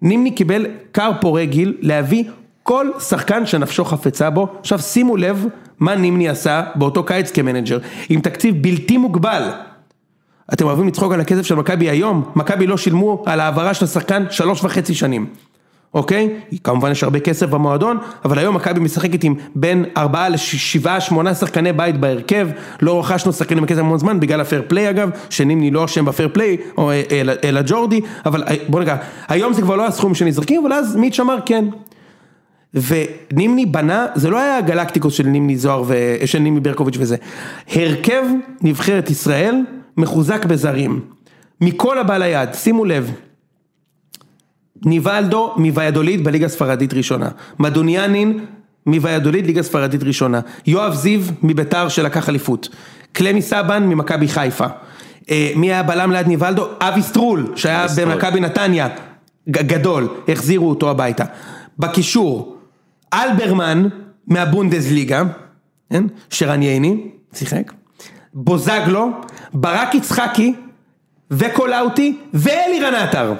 [0.01, 2.23] נימני קיבל כר פורה גיל להביא
[2.63, 4.47] כל שחקן שנפשו חפצה בו.
[4.59, 5.45] עכשיו שימו לב
[5.79, 7.77] מה נימני עשה באותו קיץ כמנג'ר,
[8.09, 9.51] עם תקציב בלתי מוגבל.
[10.53, 12.31] אתם אוהבים לצחוק על הכסף של מכבי היום?
[12.35, 15.27] מכבי לא שילמו על העברה של השחקן שלוש וחצי שנים.
[15.95, 16.29] אוקיי?
[16.63, 21.73] כמובן יש הרבה כסף במועדון, אבל היום מכבי משחקת עם בין ארבעה לשבעה, שמונה שחקני
[21.73, 22.47] בית בהרכב,
[22.81, 26.57] לא רכשנו שחקנים בכסף המון זמן, בגלל הפייר פליי אגב, שנימני לא אשם בפייר פליי,
[26.77, 27.01] או, אה,
[27.43, 28.95] אלא, ג'ורדי, אבל אה, בוא נרגע,
[29.27, 31.65] היום זה כבר לא הסכום שנזרקים, אבל אז מיץ' אמר כן.
[32.73, 37.15] ונימני בנה, זה לא היה הגלקטיקוס של נימני זוהר ושל נימני ברקוביץ' וזה,
[37.71, 38.23] הרכב
[38.61, 39.55] נבחרת ישראל
[39.97, 40.99] מחוזק בזרים,
[41.61, 43.11] מכל הבא ליד, שימו לב,
[44.85, 48.45] ניבלדו מוויאדוליד בליגה הספרדית ראשונה, מדוניאנין
[48.85, 52.69] מוויאדוליד ליגה ספרדית ראשונה, יואב זיו מביתר שלקח אליפות,
[53.11, 54.65] קלמי סבן ממכבי חיפה,
[55.31, 56.67] אה, מי היה בלם ליד ניבלדו?
[56.79, 57.85] אבי סטרול שהיה.
[58.05, 58.87] במכבי נתניה,
[59.49, 61.23] גדול, החזירו אותו הביתה,
[61.79, 62.57] בקישור,
[63.13, 63.87] אלברמן
[64.27, 65.23] מהבונדסליגה,
[65.89, 66.03] כן?
[66.29, 66.97] שרן ייני,
[67.33, 67.73] שיחק,
[68.33, 69.09] בוזגלו,
[69.53, 70.53] ברק יצחקי
[71.31, 73.33] וקולאוטי ואלירן עטר.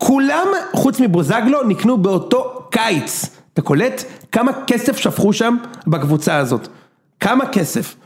[0.00, 3.26] כולם, חוץ מבוזגלו, נקנו באותו קיץ.
[3.52, 6.68] אתה קולט כמה כסף שפכו שם בקבוצה הזאת?
[7.20, 7.96] כמה כסף?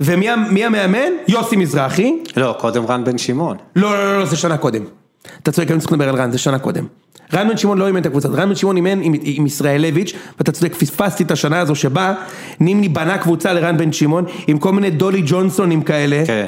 [0.00, 1.12] ומי המאמן?
[1.28, 2.16] יוסי מזרחי.
[2.36, 3.56] לא, קודם רן בן שמעון.
[3.76, 4.84] לא, לא, לא, לא, זה שנה קודם.
[5.42, 6.86] אתה צודק, אני צריך לדבר על רן, זה שנה קודם.
[7.32, 10.52] רן בן שמעון לא אימן את הקבוצה, רן בן שמעון אימן עם, עם ישראלביץ', ואתה
[10.52, 12.14] צודק, פספסתי את השנה הזו שבה
[12.60, 16.46] נימני בנה קבוצה לרן בן שמעון, עם כל מיני דולי ג'ונסונים כאלה, כן.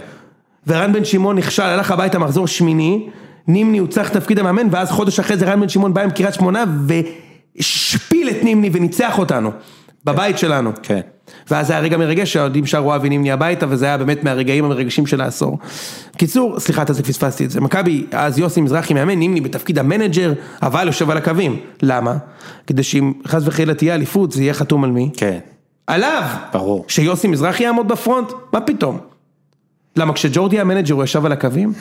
[0.67, 3.09] ורן בן שמעון נכשל, הלך הביתה מחזור שמיני,
[3.49, 6.65] נימני הוצע תפקיד המאמן, ואז חודש אחרי זה רן בן שמעון בא עם קריית שמונה,
[6.87, 9.51] והשפיל את נימני וניצח אותנו,
[10.05, 10.71] בבית שלנו.
[10.83, 11.01] כן.
[11.51, 15.07] ואז זה היה רגע מרגש שהאוהדים שרו אבי נימני הביתה וזה היה באמת מהרגעים המרגשים
[15.07, 15.59] של העשור.
[16.17, 17.61] קיצור, סליחה, אתה פספסתי את זה.
[17.61, 20.33] מכבי, אז יוסי מזרחי מאמן, נימני בתפקיד המנג'ר,
[20.63, 21.61] אבל יושב על הקווים.
[21.83, 22.17] למה?
[22.67, 25.11] כדי שאם חס וחלילה תהיה אליפות, זה יהיה חתום על מי?
[25.17, 25.39] כן.
[25.87, 26.23] עליו!
[26.53, 26.85] ברור.
[26.89, 28.33] שיוסי מזרחי יעמוד בפרונט?
[28.53, 28.99] מה פתאום?
[29.97, 31.73] למה כשג'ורדי היה מנג'ר הוא ישב על הקווים?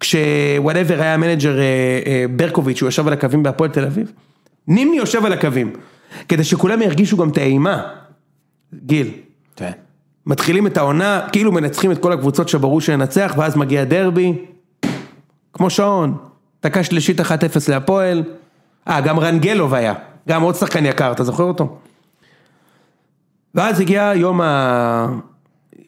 [0.00, 1.64] כש whatever היה מנג'ר אה,
[2.06, 4.12] אה, ברקוביץ' הוא ישב על הקווים בהפועל תל אביב?
[4.68, 5.72] נימני יושב על הקווים.
[6.28, 7.82] כדי שכולם ירגישו גם את האימה.
[8.74, 9.10] גיל,
[9.56, 9.70] כן.
[10.26, 14.34] מתחילים את העונה, כאילו מנצחים את כל הקבוצות שברור שננצח, ואז מגיע דרבי,
[15.52, 16.16] כמו שעון,
[16.62, 17.24] דקה שלישית 1-0
[17.68, 18.24] להפועל,
[18.88, 19.94] אה, גם רנגלוב היה,
[20.28, 21.78] גם עוד שחקן יקר, אתה זוכר אותו?
[23.54, 25.08] ואז הגיע יום ה...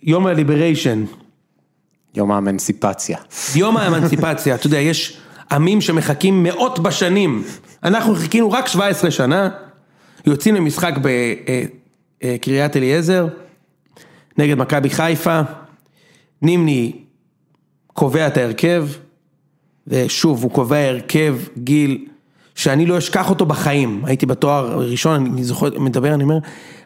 [0.02, 1.04] יום הליבריישן,
[2.14, 3.18] יום האמנסיפציה.
[3.54, 5.20] יום האמנציפציה, אתה יודע, יש
[5.52, 7.42] עמים שמחכים מאות בשנים,
[7.84, 9.48] אנחנו חיכינו רק 17 שנה,
[10.26, 10.94] יוצאים למשחק
[12.22, 13.26] בקריית אליעזר,
[14.38, 15.40] נגד מכבי חיפה,
[16.42, 16.92] נימני
[17.86, 18.88] קובע את ההרכב,
[19.86, 22.06] ושוב, הוא קובע הרכב, גיל,
[22.54, 26.38] שאני לא אשכח אותו בחיים, הייתי בתואר ראשון, אני זוכר, מדבר, אני אומר,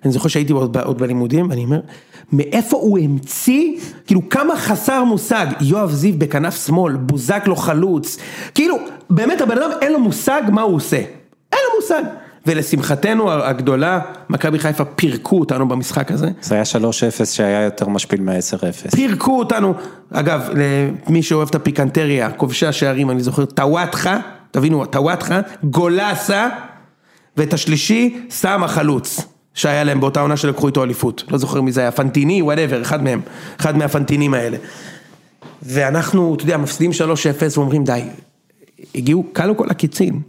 [0.05, 1.81] אני זוכר שהייתי עוד, עוד בלימודים, ואני אומר,
[2.37, 3.73] מאיפה הוא המציא,
[4.07, 8.19] כאילו כמה חסר מושג, יואב זיו בכנף שמאל, בוזגלו חלוץ,
[8.55, 8.77] כאילו,
[9.11, 12.03] באמת הבן אדם אין לו מושג מה הוא עושה, אין לו מושג.
[12.47, 16.29] ולשמחתנו הגדולה, מכבי חיפה פירקו אותנו במשחק הזה.
[16.41, 16.65] זה היה
[17.23, 18.91] 3-0 שהיה יותר משפיל מ-10-0.
[18.91, 19.75] פירקו אותנו,
[20.13, 20.51] אגב,
[21.09, 24.19] למי שאוהב את הפיקנטריה, כובשי השערים, אני זוכר, טוואטחה,
[24.51, 26.49] תבינו, טוואטחה, גולסה,
[27.37, 31.81] ואת השלישי, סם החלוץ, שהיה להם באותה עונה שלקחו איתו אליפות, לא זוכר מי זה
[31.81, 33.21] היה, פנטיני, whatever, אחד מהם,
[33.61, 34.57] אחד מהפנטינים האלה.
[35.63, 36.95] ואנחנו, אתה יודע, מפסידים 3-0
[37.59, 38.03] ואומרים די,
[38.95, 40.21] הגיעו, כלו כל הקיצין,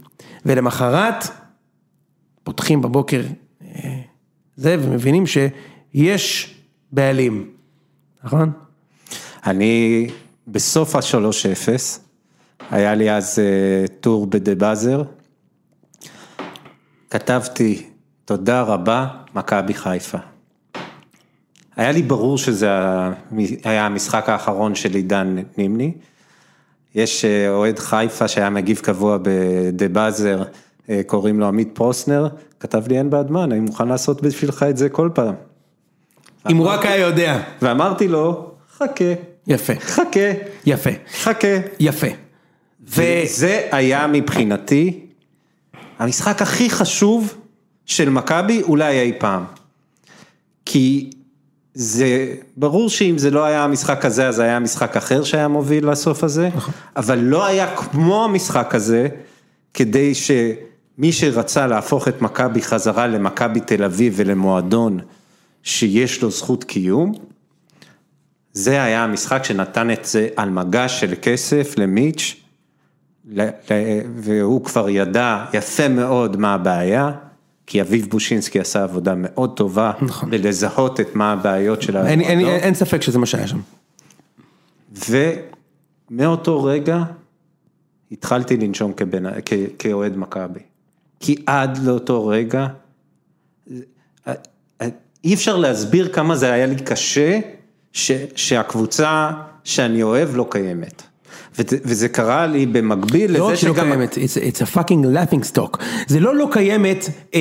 [0.46, 1.24] ולמחרת,
[2.44, 3.22] פותחים בבוקר
[3.62, 4.00] אה,
[4.56, 6.54] זה, ומבינים שיש
[6.92, 7.50] בעלים,
[8.24, 8.52] נכון?
[9.46, 10.06] אני,
[10.48, 11.68] בסוף ה-3-0,
[12.70, 15.02] היה לי אז uh, טור בדה באזר,
[17.10, 17.86] כתבתי,
[18.26, 20.18] תודה רבה, מכבי חיפה.
[21.76, 22.68] היה לי ברור שזה
[23.64, 25.92] היה המשחק האחרון של עידן נימני.
[26.94, 30.42] יש אה, אוהד חיפה שהיה מגיב קבוע בדה באזר,
[30.88, 32.28] אה, קוראים לו עמית פרוסנר,
[32.60, 35.34] כתב לי אין בעד מה, אני מוכן לעשות בשבילך את זה כל פעם.
[36.50, 37.42] אם הוא רק היה יודע.
[37.62, 39.04] ואמרתי לו, חכה,
[39.46, 40.30] יפה, חכה,
[40.66, 41.56] יפה, חכה.
[41.80, 42.06] יפה.
[42.88, 45.00] וזה היה מבחינתי
[45.98, 47.34] המשחק הכי חשוב
[47.86, 49.44] של מכבי אולי אי פעם.
[50.64, 51.10] כי
[51.74, 56.24] זה, ברור שאם זה לא היה המשחק הזה, אז היה משחק אחר שהיה מוביל לסוף
[56.24, 56.48] הזה,
[56.96, 59.08] אבל לא היה כמו המשחק הזה,
[59.74, 64.98] כדי שמי שרצה להפוך את מכבי חזרה למכבי תל אביב ולמועדון
[65.62, 67.12] שיש לו זכות קיום,
[68.52, 72.36] זה היה המשחק שנתן את זה על מגש של כסף למיץ',
[74.16, 77.12] והוא כבר ידע יפה מאוד מה הבעיה,
[77.66, 80.30] כי אביב בושינסקי עשה עבודה מאוד טובה, נכון.
[80.30, 82.54] בלזהות את מה הבעיות של אין, אין, המועדון.
[82.54, 83.60] אין, אין ספק שזה מה שהיה שם.
[86.10, 87.02] ומאותו רגע
[88.12, 90.60] התחלתי לנשום כבן, כ, כאוהד מכבי.
[91.20, 92.66] כי עד לאותו רגע,
[95.24, 97.38] אי אפשר להסביר כמה זה היה לי קשה
[97.92, 99.30] ש, שהקבוצה
[99.64, 101.02] שאני אוהב לא קיימת.
[101.58, 103.86] וזה, קרה לי במקביל לא רק לזה לא שגם...
[103.88, 105.78] קיימת, it's, a fucking laughing stock.
[106.06, 107.40] זה לא לא קיימת, אה,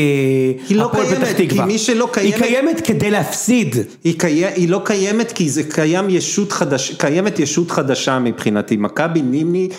[0.70, 1.62] היא לא קיימת, כי.
[1.62, 3.76] מי שלא קיימת- היא קיימת כדי להפסיד.
[4.04, 6.92] היא, לא קיימת כי זה קיים ישות חדש...
[6.92, 9.70] קיימת ישות חדשה מבחינתי, מכבי נימני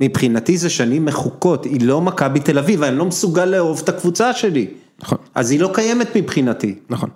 [0.00, 4.32] מבחינתי זה שנים מחוקות, היא לא מכבי תל אביב, ואני לא מסוגל לאהוב את הקבוצה
[4.32, 4.66] שלי.
[5.02, 5.18] נכון.
[5.34, 6.74] אז היא לא קיימת מבחינתי.
[6.90, 7.08] נכון.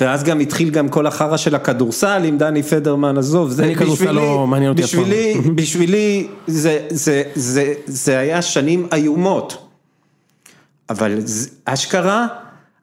[0.00, 4.46] ואז גם התחיל גם כל החרא של הכדורסל עם דני פדרמן, עזוב, זה בשבילי, לא
[4.46, 4.82] מעניין אותי.
[4.82, 9.68] בשבילי, בשבילי זה, זה, זה, זה היה שנים איומות.
[10.90, 12.26] אבל זה- אשכרה,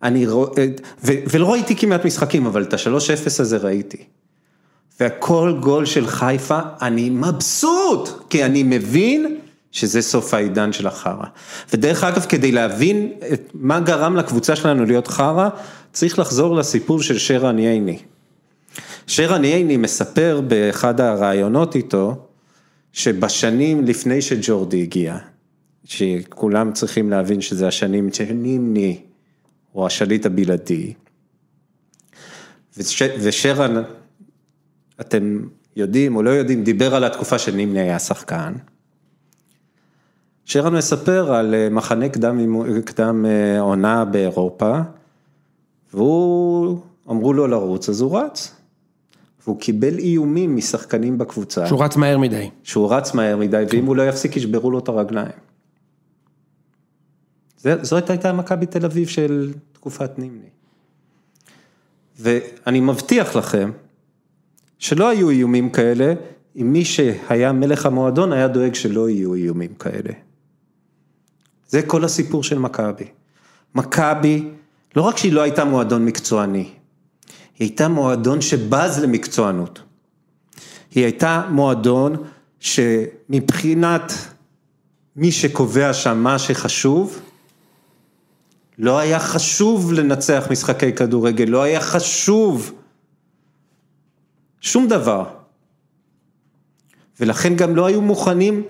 [0.04, 0.66] אני רואה,
[1.06, 3.98] ו- ולא ראיתי כמעט משחקים, אבל את ה-3-0 הזה ראיתי.
[5.02, 9.38] וכל גול של חיפה, אני מבסוט, כי אני מבין
[9.72, 11.26] שזה סוף העידן של החרא.
[11.74, 15.50] ודרך אגב, כדי להבין את מה גרם לקבוצה שלנו להיות חרא,
[15.94, 18.00] צריך לחזור לסיפור של שרן ייני.
[19.08, 22.26] שרן ייני מספר באחד הראיונות איתו,
[22.94, 25.18] שבשנים לפני שג'ורדי הגיע,
[25.86, 29.02] שכולם צריכים להבין שזה השנים שנימני
[29.72, 30.94] הוא השליט הבלעדי,
[32.78, 33.84] וש, ושרן,
[35.02, 35.40] אתם
[35.76, 38.54] יודעים או לא יודעים, דיבר על התקופה שנימני היה שחקן.
[40.50, 42.40] שרן מספר על אה, מחנה קדם,
[42.86, 44.80] קדם אה, עונה באירופה,
[45.94, 46.80] והוא,
[47.10, 48.56] אמרו לו לרוץ, אז הוא רץ.
[49.44, 51.68] והוא קיבל איומים משחקנים בקבוצה.
[51.68, 52.50] שהוא רץ מהר מדי.
[52.64, 55.32] שהוא רץ מהר מדי, ואם הוא לא יפסיק ישברו לו את הרגליים.
[57.58, 60.50] זאת הייתה מכבי תל אביב של תקופת נימני.
[62.20, 63.72] ואני מבטיח לכם,
[64.80, 66.14] שלא היו איומים כאלה,
[66.56, 70.29] אם מי שהיה מלך המועדון היה דואג שלא יהיו איומים כאלה.
[71.70, 73.08] זה כל הסיפור של מכבי.
[73.76, 74.50] מכבי,
[74.96, 76.74] לא רק שהיא לא הייתה מועדון מקצועני, היא
[77.60, 79.82] הייתה מועדון שבז למקצוענות.
[80.92, 82.16] היא הייתה מועדון
[82.60, 84.14] שמבחינת
[85.16, 87.20] מי שקובע שם מה שחשוב,
[88.78, 92.74] לא היה חשוב לנצח משחקי כדורגל, לא היה חשוב
[94.62, 95.26] שום דבר.
[97.20, 98.64] ולכן גם לא היו מוכנים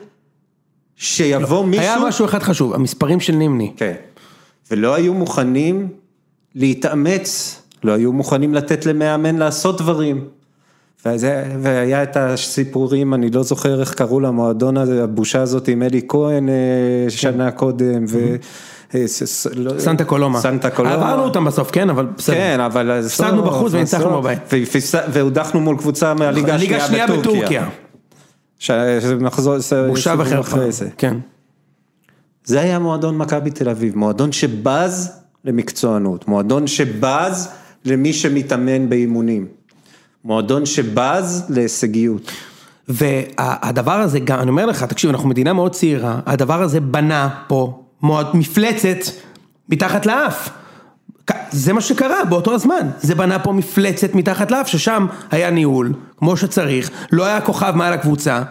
[0.99, 1.85] שיבוא לא, מישהו...
[1.85, 3.71] היה משהו אחד חשוב, המספרים של נימני.
[3.77, 3.93] כן.
[4.71, 5.87] ולא היו מוכנים
[6.55, 10.25] להתאמץ, לא היו מוכנים לתת למאמן לעשות דברים.
[11.05, 16.01] וזה, והיה את הסיפורים, אני לא זוכר איך קראו למועדון הזה, הבושה הזאת עם אלי
[16.07, 18.35] כהן אה, שנה קודם, ו...
[18.95, 19.05] אה,
[19.55, 20.39] לא- סנטה קולומה.
[20.39, 20.95] סנטה קולומה.
[20.95, 22.35] עברנו אותם בסוף, כן, אבל בסדר.
[22.35, 22.91] כן, אבל...
[22.91, 24.39] הפסדנו בחוץ וניצחנו בבית.
[25.11, 27.69] והודחנו מול קבוצה מהליגה השנייה בטורקיה.
[29.87, 30.57] בושה וחרפה,
[30.97, 31.17] כן.
[32.43, 35.11] זה היה מועדון מכבי תל אביב, מועדון שבז
[35.45, 37.49] למקצוענות, מועדון שבז
[37.85, 39.47] למי שמתאמן באימונים,
[40.23, 42.31] מועדון שבז להישגיות.
[42.87, 47.83] והדבר הזה גם, אני אומר לך, תקשיב, אנחנו מדינה מאוד צעירה, הדבר הזה בנה פה
[48.33, 49.11] מפלצת
[49.69, 50.49] מתחת לאף.
[51.51, 56.37] זה מה שקרה באותו הזמן, זה בנה פה מפלצת מתחת לאף, ששם היה ניהול, כמו
[56.37, 58.41] שצריך, לא היה כוכב מעל הקבוצה,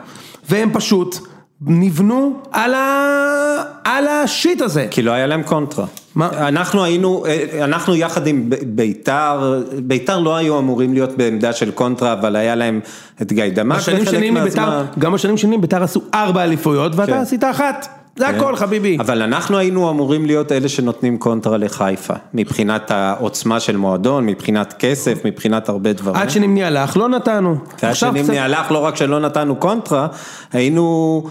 [0.51, 1.19] והם פשוט
[1.61, 3.63] נבנו על, ה...
[3.85, 4.87] על השיט הזה.
[4.91, 5.87] כי לא היה להם קונטרה.
[6.15, 6.49] מה?
[6.49, 7.25] אנחנו היינו,
[7.63, 12.81] אנחנו יחד עם ביתר, ביתר לא היו אמורים להיות בעמדה של קונטרה, אבל היה להם
[13.23, 14.85] את גיא דמק בחלק מהזמן.
[14.99, 17.19] גם בשנים שנים ביתר עשו ארבע אליפויות, ואתה כן.
[17.19, 17.98] עשית אחת.
[18.19, 18.35] זה כן.
[18.35, 18.97] הכל חביבי.
[19.01, 25.25] אבל אנחנו היינו אמורים להיות אלה שנותנים קונטרה לחיפה, מבחינת העוצמה של מועדון, מבחינת כסף,
[25.25, 26.17] מבחינת הרבה דברים.
[26.17, 27.57] עד שנימני הלך, לא נתנו.
[27.83, 30.07] עד שנימני הלך, לא רק שלא נתנו קונטרה,
[30.53, 31.23] היינו...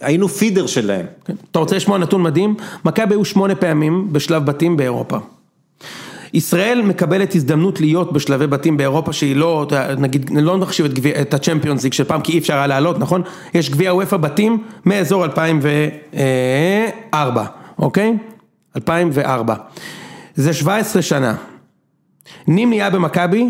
[0.00, 1.06] היינו פידר שלהם.
[1.24, 1.34] כן.
[1.50, 2.54] אתה רוצה לשמוע נתון מדהים?
[2.84, 5.18] מכבי היו שמונה פעמים בשלב בתים באירופה.
[6.34, 9.66] ישראל מקבלת הזדמנות להיות בשלבי בתים באירופה שהיא לא,
[9.98, 13.22] נגיד, לא נחשיב את, את הצ'מפיונס ליג של פעם כי אי אפשר היה לעלות, נכון?
[13.54, 17.46] יש גביע וופא בתים מאזור 2004,
[17.78, 18.16] אוקיי?
[18.76, 19.54] 2004.
[20.34, 21.34] זה 17 שנה.
[22.46, 23.48] נימני היה במכבי,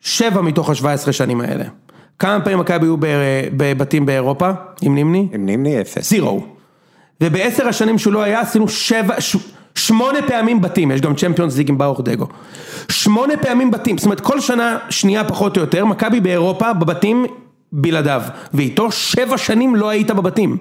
[0.00, 1.64] שבע מתוך ה-17 שנים האלה.
[2.18, 2.96] כמה פעמים מכבי היו
[3.56, 4.50] בבתים באירופה
[4.82, 5.28] עם נימני?
[5.32, 6.10] עם נימני אפס.
[6.10, 6.46] זירו.
[7.20, 9.36] ובעשר השנים שהוא לא היה עשינו שבע, ש...
[9.78, 12.26] שמונה פעמים בתים, יש גם צ'מפיונס ליג עם באור דגו.
[12.88, 17.26] שמונה פעמים בתים, זאת אומרת כל שנה שנייה פחות או יותר, מכבי באירופה בבתים
[17.72, 18.22] בלעדיו.
[18.54, 20.56] ואיתו שבע שנים לא היית בבתים.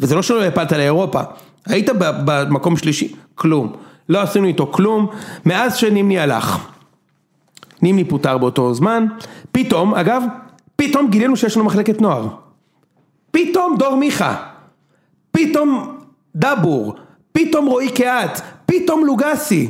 [0.00, 1.20] וזה לא שלא הפלת לאירופה,
[1.66, 3.72] היית במקום שלישי, כלום.
[4.08, 5.06] לא עשינו איתו כלום,
[5.46, 6.58] מאז שנימני הלך.
[7.82, 9.06] נימני פוטר באותו זמן,
[9.52, 10.22] פתאום, אגב,
[10.76, 12.28] פתאום גילינו שיש לנו מחלקת נוער.
[13.30, 14.36] פתאום דור מיכה.
[15.30, 15.98] פתאום
[16.36, 16.97] דבור.
[17.38, 19.68] פתאום רועי קהת, פתאום לוגסי.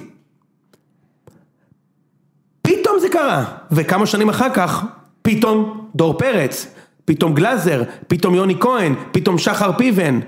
[2.62, 4.84] פתאום זה קרה, וכמה שנים אחר כך,
[5.22, 6.66] פתאום דור פרץ,
[7.04, 10.20] פתאום גלאזר, פתאום יוני כהן, פתאום שחר פיבן.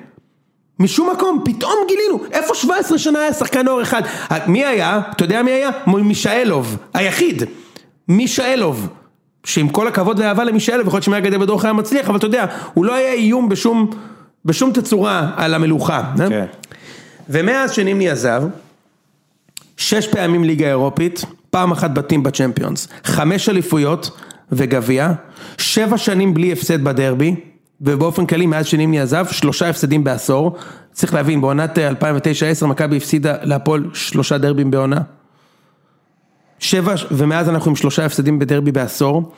[0.79, 4.03] משום מקום, פתאום גילינו, איפה 17 שנה היה שחקן נוער אחד?
[4.47, 5.01] מי היה?
[5.11, 5.71] אתה יודע מי היה?
[5.87, 7.43] מישאלוב, היחיד.
[8.09, 8.89] מישאלוב.
[9.45, 12.47] שעם כל הכבוד והאהבה למישאלוב, יכול להיות שמי הגדל בדור היה מצליח, אבל אתה יודע,
[12.75, 13.91] הוא לא היה איום בשום,
[14.45, 16.03] בשום תצורה על המלוכה.
[16.21, 16.29] אה?
[16.29, 16.47] כן.
[17.31, 18.43] ומאז שנימני עזב,
[19.77, 24.11] שש פעמים ליגה אירופית, פעם אחת בתים בצ'מפיונס, חמש אליפויות
[24.53, 25.13] וגביע,
[25.59, 27.37] שבע שנים בלי הפסד בדרבי,
[27.81, 30.57] ובאופן כללי מאז שנימני עזב, שלושה הפסדים בעשור,
[30.93, 31.79] צריך להבין, בעונת
[32.63, 35.01] 2009-2010 מכבי הפסידה להפועל שלושה דרבים בעונה.
[36.59, 39.33] שבע, ומאז אנחנו עם שלושה הפסדים בדרבי בעשור.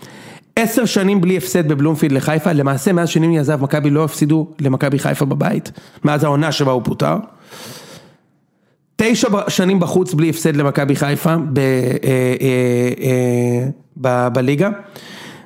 [0.56, 5.24] עשר שנים בלי הפסד בבלומפילד לחיפה, למעשה מאז שנימני עזב מכבי לא הפסידו למכבי חיפה
[5.24, 5.72] בבית,
[6.04, 7.16] מאז העונה שבה הוא פוטר.
[9.04, 11.34] תשע שנים בחוץ בלי הפסד למכבי חיפה,
[14.00, 14.70] ב- בליגה,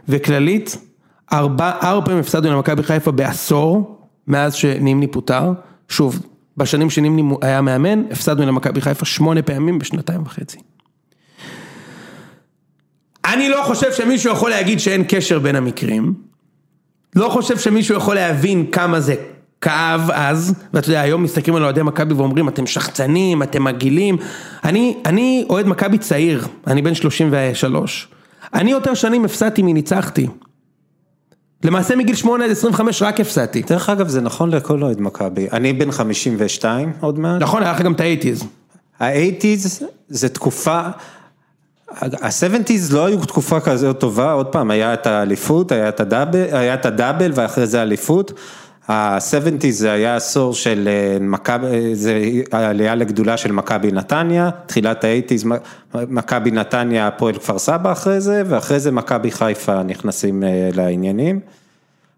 [0.08, 0.76] וכללית,
[1.32, 5.52] ארבע פעמים הפסדנו למכבי חיפה בעשור, מאז שנימני פוטר,
[5.88, 6.26] שוב,
[6.56, 10.58] בשנים שנימני היה מאמן, הפסדנו למכבי חיפה שמונה פעמים בשנתיים וחצי.
[13.24, 16.14] אני לא חושב שמישהו יכול להגיד שאין קשר בין המקרים,
[17.16, 19.14] לא חושב שמישהו יכול להבין כמה זה
[19.66, 24.16] כאב אז, ואתה יודע, היום מסתכלים על אוהדי מכבי ואומרים, אתם שחצנים, אתם מגעילים.
[24.64, 28.08] אני, אני אוהד מכבי צעיר, אני בן 33.
[28.54, 30.26] אני יותר שנים הפסדתי מניצחתי.
[31.64, 33.62] למעשה מגיל 8 עד 25 רק הפסדתי.
[33.62, 35.48] דרך אגב, זה נכון לכל אוהד מכבי.
[35.52, 37.42] אני בן 52 עוד מעט.
[37.42, 38.44] נכון, היה לך גם את האייטיז.
[39.00, 40.80] ה-80's זה תקופה,
[42.00, 46.74] ה-70's לא היו תקופה כזאת טובה, עוד פעם, היה את האליפות, היה את הדאבל, היה
[46.74, 48.32] את הדאבל ואחרי זה אליפות.
[48.88, 52.20] ה-70's זה היה עשור של אה, מכבי, זה
[52.52, 55.46] העלייה לגדולה של מכבי נתניה, תחילת ה-80's,
[55.94, 61.40] מכבי נתניה, הפועל כפר סבא אחרי זה, ואחרי זה מכבי חיפה נכנסים אה, לעניינים.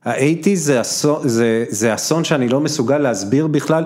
[0.04, 3.84] ה-80's זה אסון, זה, זה אסון שאני לא מסוגל להסביר בכלל,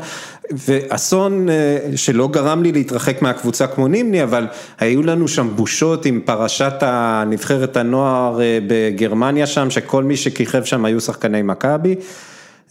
[0.51, 4.47] ואסון אה, שלא גרם לי להתרחק מהקבוצה כמו נימני, אבל
[4.80, 11.01] היו לנו שם בושות עם פרשת הנבחרת הנוער בגרמניה שם, שכל מי שכיכב שם היו
[11.01, 11.97] שחקני מכבי.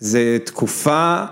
[0.02, 1.24] זה תקופה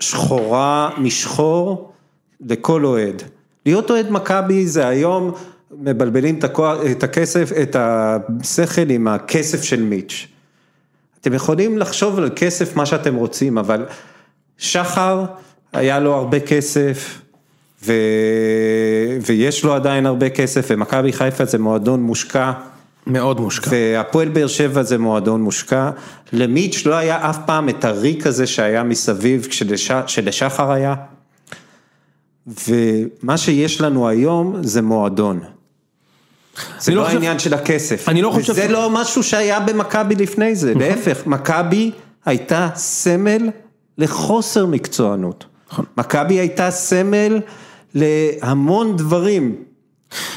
[0.00, 1.92] שחורה משחור
[2.40, 3.22] לכל אוהד.
[3.66, 5.32] להיות אוהד מכבי זה היום
[5.70, 6.44] מבלבלים את,
[6.90, 10.26] את הכסף, את השכל עם הכסף של מיץ'.
[11.20, 13.86] אתם יכולים לחשוב על כסף מה שאתם רוצים, אבל
[14.58, 15.24] שחר
[15.72, 17.20] היה לו הרבה כסף,
[17.84, 17.92] ו...
[19.26, 22.52] ויש לו עדיין הרבה כסף, ומכבי חיפה זה מועדון מושקע.
[23.06, 23.70] מאוד מושקע.
[23.72, 25.90] והפועל באר שבע זה מועדון מושקע,
[26.32, 29.90] למיץ' לא היה אף פעם את הריק הזה שהיה מסביב כשלש...
[30.06, 30.94] שלשחר היה,
[32.46, 35.40] ומה שיש לנו היום זה מועדון.
[36.78, 37.16] זה לא, לא חושב...
[37.16, 38.52] העניין של הכסף, אני לא חושב...
[38.52, 41.90] וזה לא משהו שהיה במכבי לפני זה, להפך, מכבי
[42.24, 43.50] הייתה סמל
[43.98, 45.44] לחוסר מקצוענות.
[45.96, 47.40] מכבי הייתה סמל
[47.94, 49.56] להמון דברים.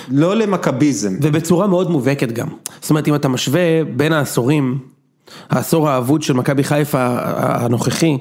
[0.10, 1.14] לא למכביזם.
[1.22, 2.48] ובצורה מאוד מובהקת גם.
[2.82, 4.80] זאת אומרת, אם אתה משווה בין העשורים,
[5.50, 8.18] העשור האבוד של מכבי חיפה הנוכחי,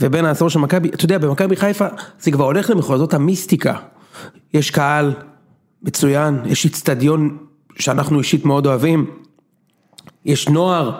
[0.00, 1.86] ובין העשור של מכבי, אתה יודע, במכבי חיפה
[2.20, 3.74] זה כבר הולך למחוזות המיסטיקה.
[4.54, 5.14] יש קהל
[5.82, 7.36] מצוין, יש איצטדיון
[7.78, 9.10] שאנחנו אישית מאוד אוהבים,
[10.24, 10.92] יש נוער,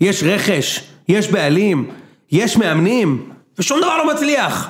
[0.00, 1.90] יש רכש, יש בעלים,
[2.32, 4.68] יש מאמנים, ושום דבר לא מצליח.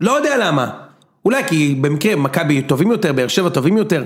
[0.00, 0.87] לא יודע למה.
[1.28, 4.04] אולי כי במקרה מכבי טובים יותר, באר שבע טובים יותר.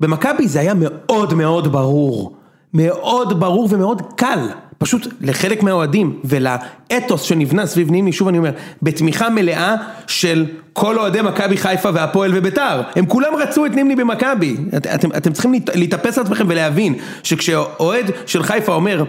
[0.00, 2.36] במכבי זה היה מאוד מאוד ברור,
[2.74, 8.50] מאוד ברור ומאוד קל, פשוט לחלק מהאוהדים ולאתוס שנבנה סביב נימי, שוב אני אומר,
[8.82, 9.74] בתמיכה מלאה
[10.06, 15.12] של כל אוהדי מכבי חיפה והפועל וביתר, הם כולם רצו את נימני במכבי, את, אתם,
[15.16, 19.04] אתם צריכים להתאפס על עצמכם ולהבין שכשאוהד של חיפה אומר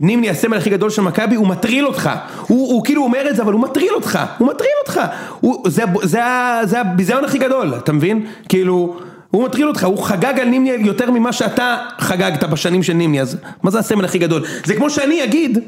[0.00, 2.10] נימני הסמל הכי גדול של מכבי, הוא מטריל אותך,
[2.46, 5.00] הוא, הוא כאילו אומר את זה אבל הוא מטריל אותך, הוא מטריל אותך,
[5.40, 6.20] הוא, זה, זה,
[6.64, 8.26] זה הביזיון הכי גדול, אתה מבין?
[8.48, 8.96] כאילו,
[9.30, 13.36] הוא מטריל אותך, הוא חגג על נימני יותר ממה שאתה חגגת בשנים של נימני, אז
[13.62, 14.44] מה זה הסמל הכי גדול?
[14.64, 15.58] זה כמו שאני אגיד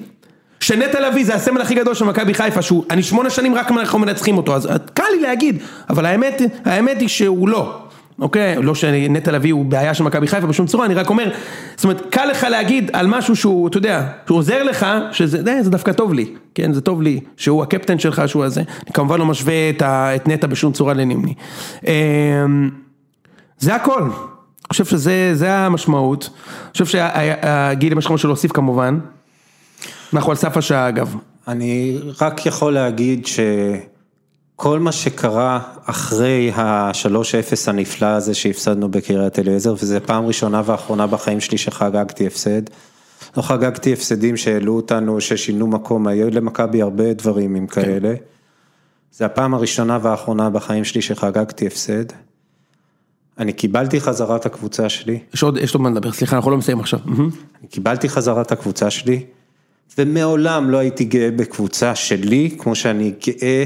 [0.61, 3.99] שנטע לביא זה הסמל הכי גדול של מכבי חיפה, שהוא, אני שמונה שנים רק אנחנו
[3.99, 7.82] מנצחים אותו, אז קל לי להגיד, אבל האמת, האמת היא שהוא לא.
[8.23, 8.57] אוקיי?
[8.63, 11.31] לא שנטע לביא הוא בעיה של מכבי חיפה בשום צורה, אני רק אומר,
[11.77, 15.63] זאת אומרת, קל לך להגיד על משהו שהוא, אתה יודע, שהוא עוזר לך, שזה זה,
[15.63, 19.19] זה דווקא טוב לי, כן, זה טוב לי, שהוא הקפטן שלך, שהוא הזה, אני כמובן
[19.19, 21.35] לא משווה את, ה, את נטע בשום צורה לנימני.
[21.87, 22.71] אמ,
[23.59, 26.31] זה הכל, אני חושב שזה המשמעות,
[26.65, 28.99] אני חושב שהגיל יש לך משהו להוסיף כמובן,
[30.15, 31.17] אנחנו על סף השעה אגב.
[31.49, 33.41] אני רק יכול להגיד ש...
[34.63, 41.41] כל מה שקרה אחרי ה-3-0 הנפלא הזה שהפסדנו בקריית אליעזר, וזו פעם ראשונה ואחרונה בחיים
[41.41, 42.63] שלי שחגגתי הפסד.
[43.37, 47.83] לא חגגתי הפסדים שהעלו אותנו, ששינו מקום, היו למכבי הרבה דברים עם כן.
[47.83, 48.15] כאלה.
[49.13, 52.05] זה הפעם הראשונה והאחרונה בחיים שלי שחגגתי הפסד.
[53.39, 55.19] אני קיבלתי חזרה את הקבוצה שלי.
[55.35, 56.99] יש עוד, יש עוד מה לדבר, סליחה, אנחנו לא מסיים עכשיו.
[57.61, 59.25] אני קיבלתי חזרה את הקבוצה שלי,
[59.99, 63.65] ומעולם לא הייתי גאה בקבוצה שלי, כמו שאני גאה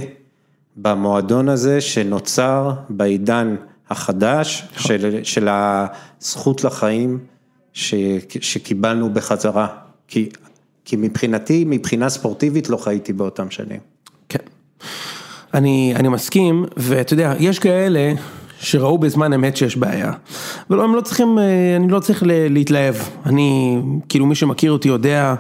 [0.77, 3.57] במועדון הזה שנוצר בעידן
[3.91, 7.19] החדש של, של הזכות לחיים
[7.73, 7.95] ש,
[8.41, 9.67] שקיבלנו בחזרה.
[10.09, 10.29] כי,
[10.85, 13.81] כי מבחינתי, מבחינה ספורטיבית לא חייתי באותם שנים.
[14.29, 14.39] כן,
[15.55, 18.13] אני, אני מסכים, ואתה יודע, יש כאלה
[18.61, 20.13] שראו בזמן אמת שיש בעיה,
[20.71, 22.95] אבל הם לא צריכים, אה, אני לא צריך להתלהב,
[23.27, 25.35] אני, כאילו מי שמכיר אותי יודע,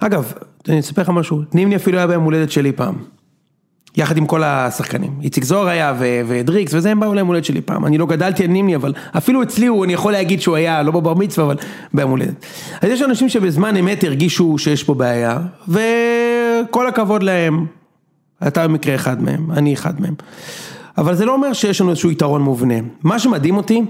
[0.00, 0.32] אגב,
[0.68, 2.94] אני אספר לך משהו, נימני אפילו היה ביום הולדת שלי פעם.
[3.96, 5.10] יחד עם כל השחקנים.
[5.22, 5.94] איציק זוהר היה
[6.26, 7.86] ודריקס וזה הם באו ליום הולדת שלי פעם.
[7.86, 10.92] אני לא גדלתי על נימני אבל אפילו אצלי הוא, אני יכול להגיד שהוא היה לא
[10.92, 11.56] בבר מצווה אבל
[11.94, 12.46] ביום הולדת.
[12.80, 15.38] אז יש אנשים שבזמן אמת הרגישו שיש פה בעיה
[15.68, 17.66] וכל הכבוד להם.
[18.46, 20.14] אתה במקרה אחד מהם, אני אחד מהם.
[20.98, 22.74] אבל זה לא אומר שיש לנו איזשהו יתרון מובנה.
[23.02, 23.82] מה שמדהים אותי,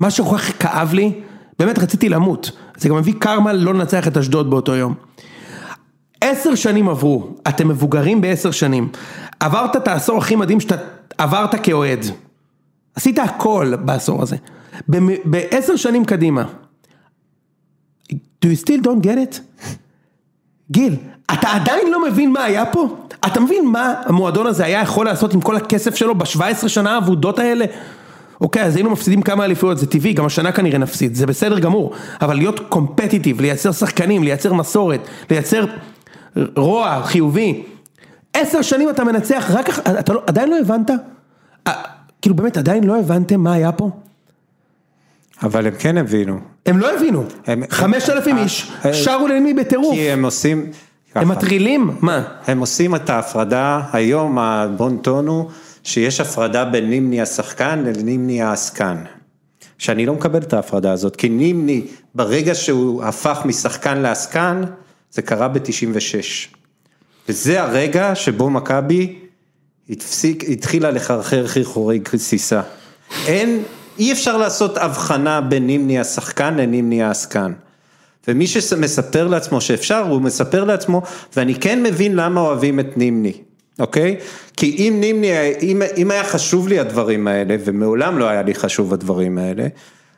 [0.00, 1.12] מה שכל כך כאב לי,
[1.58, 2.50] באמת רציתי למות.
[2.76, 4.94] זה גם מביא קרמה לא לנצח את אשדוד באותו יום.
[6.20, 8.88] עשר שנים עברו, אתם מבוגרים בעשר שנים.
[9.44, 10.74] עברת את העשור הכי מדהים שאתה
[11.18, 12.04] עברת כאוהד.
[12.94, 14.36] עשית הכל בעשור הזה.
[15.24, 16.44] בעשר שנים קדימה.
[18.12, 19.40] Do you still don't get it?
[20.70, 20.96] גיל,
[21.32, 22.96] אתה עדיין לא מבין מה היה פה?
[23.26, 27.38] אתה מבין מה המועדון הזה היה יכול לעשות עם כל הכסף שלו ב-17 שנה האבודות
[27.38, 27.64] האלה?
[28.40, 31.92] אוקיי, אז היינו מפסידים כמה אליפויות, זה טבעי, גם השנה כנראה נפסיד, זה בסדר גמור,
[32.20, 35.64] אבל להיות קומפטיטיב, לייצר שחקנים, לייצר מסורת, לייצר
[36.56, 37.62] רוע, חיובי.
[38.34, 39.78] עשר שנים אתה מנצח, רק אח...
[39.78, 40.90] אתה לא, עדיין לא הבנת?
[41.66, 41.72] אה,
[42.22, 43.90] כאילו באמת, עדיין לא הבנתם מה היה פה?
[45.42, 46.38] אבל הם כן הבינו.
[46.66, 47.24] הם לא הבינו,
[47.70, 50.70] חמשת אלפים אה, איש, אה, שרו לנמי בטירוף, כי הם עושים...
[51.14, 51.28] הם.
[51.28, 52.22] מטרילים, מה?
[52.46, 55.50] הם עושים את ההפרדה, היום הבון טון הוא
[55.82, 58.96] שיש הפרדה בין נימני השחקן לנימני העסקן.
[59.78, 64.62] שאני לא מקבל את ההפרדה הזאת, כי נימני, ברגע שהוא הפך משחקן לעסקן,
[65.10, 66.54] זה קרה ב-96.
[67.28, 69.18] וזה הרגע שבו מכבי
[69.90, 72.62] התפסיק, התחילה לחרחר חרחורי גסיסה.
[73.26, 73.62] אין,
[73.98, 77.52] אי אפשר לעשות הבחנה בין נימני השחקן לנימני העסקן.
[78.28, 81.02] ומי שמספר לעצמו שאפשר, הוא מספר לעצמו,
[81.36, 83.32] ואני כן מבין למה אוהבים את נימני,
[83.78, 84.16] אוקיי?
[84.56, 85.28] כי אם נימני,
[85.62, 89.66] אם, אם היה חשוב לי הדברים האלה, ומעולם לא היה לי חשוב הדברים האלה,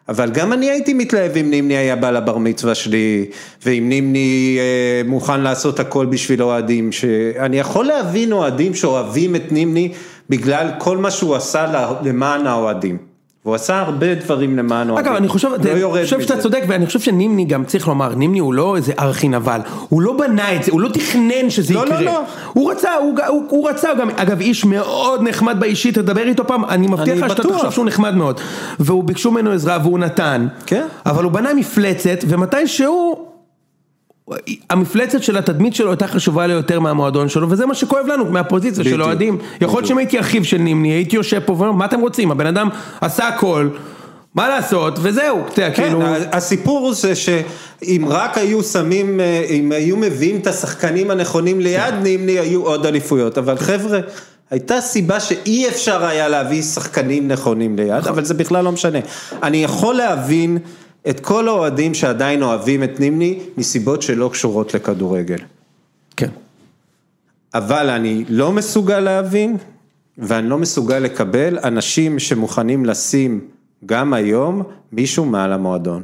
[0.08, 3.26] אבל גם אני הייתי מתלהב אם נימני היה בא לבר מצווה שלי,
[3.66, 9.92] ואם נימני אה, מוכן לעשות הכל בשביל אוהדים, שאני יכול להבין אוהדים שאוהבים את נימני
[10.30, 13.05] בגלל כל מה שהוא עשה למען האוהדים.
[13.46, 15.06] והוא עשה הרבה דברים למען אוהדים.
[15.06, 16.40] אגב, אני חושב, לא יורד חושב שאתה.
[16.40, 20.12] צודק, ואני חושב שנימני גם צריך לומר, נימני הוא לא איזה ארכי נבל, הוא לא
[20.12, 22.00] בנה את זה, הוא לא תכנן שזה לא, יקרה.
[22.00, 22.22] לא, לא.
[22.52, 26.64] הוא רצה, הוא, הוא, הוא רצה, גם, אגב, איש מאוד נחמד באישית, תדבר איתו פעם,
[26.64, 27.42] אני מבטיח אני לך שאתה.
[27.42, 28.40] תחשוב שהוא נחמד מאוד.
[28.80, 30.46] והוא ביקשו ממנו עזרה והוא נתן.
[30.66, 30.86] כן.
[31.06, 33.25] אבל הוא בנה מפלצת, ומתי שהוא...
[34.70, 38.84] המפלצת של התדמית שלו הייתה חשובה לי יותר מהמועדון שלו וזה מה שכואב לנו מהפוזיציה
[38.84, 42.00] של אוהדים יכול להיות שאם הייתי אחיו של נימני הייתי יושב פה ואומר מה אתם
[42.00, 42.30] רוצים?
[42.30, 42.68] הבן אדם
[43.00, 43.68] עשה הכל
[44.34, 44.98] מה לעשות?
[45.02, 46.02] וזהו אתה יודע כן, כאילו
[46.32, 52.38] הסיפור זה שאם רק היו שמים, אה, אם היו מביאים את השחקנים הנכונים ליד נימני
[52.38, 54.00] היו עוד אליפויות, אבל חבר'ה,
[54.50, 58.98] הייתה סיבה שאי אפשר היה להביא שחקנים נכונים ליד, אבל זה בכלל לא משנה.
[59.42, 60.58] אני יכול להבין
[61.10, 65.38] את כל האוהדים שעדיין אוהבים את נימני מסיבות שלא קשורות לכדורגל.
[66.16, 66.30] כן.
[67.54, 69.56] אבל אני לא מסוגל להבין,
[70.18, 73.40] ואני לא מסוגל לקבל אנשים שמוכנים לשים
[73.86, 76.02] גם היום מישהו מעל המועדון.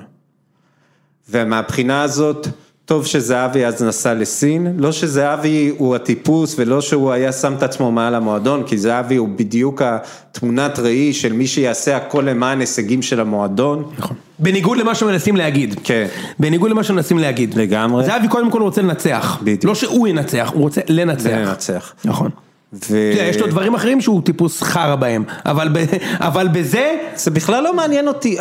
[1.31, 2.49] ומהבחינה הזאת,
[2.85, 7.93] טוב שזהבי אז נסע לסין, לא שזהבי הוא הטיפוס ולא שהוא היה שם את עצמו
[7.93, 13.21] מעל המועדון, כי זהבי הוא בדיוק התמונת ראי של מי שיעשה הכל למען הישגים של
[13.21, 13.91] המועדון.
[13.99, 14.17] נכון.
[14.39, 15.81] בניגוד למה שמנסים להגיד.
[15.85, 16.07] כן.
[16.39, 17.55] בניגוד למה שמנסים להגיד.
[17.55, 18.05] לגמרי.
[18.05, 19.39] זהבי קודם כל רוצה לנצח.
[19.43, 19.65] בדיוק.
[19.65, 21.31] לא שהוא ינצח, הוא רוצה לנצח.
[21.31, 21.95] לנצח.
[22.05, 22.31] נכון.
[23.29, 25.85] יש לו דברים אחרים שהוא טיפוס חרא בהם, אבל ב-
[26.21, 28.37] אבל בזה, זה בכלל לא מעניין אותי.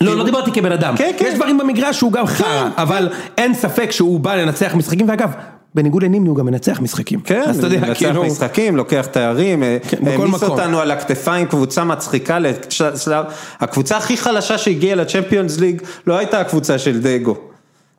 [0.00, 1.24] לא, לא דיברתי כבן אדם, כן, כן.
[1.28, 3.08] יש דברים במגרש שהוא גם חרא, אבל
[3.38, 5.30] אין ספק שהוא בא לנצח משחקים, ואגב,
[5.74, 9.62] בניגוד לנימני הוא גם מנצח משחקים, כן, אז אתה יודע, מנצח כאילו, משחקים, לוקח תארים,
[9.88, 10.42] כן, בכל העמיס.
[10.42, 13.24] אותנו על הכתפיים, קבוצה מצחיקה, לש- שלב-
[13.60, 17.36] הקבוצה הכי חלשה שהגיעה לצ'מפיונס ליג לא הייתה הקבוצה של דגו,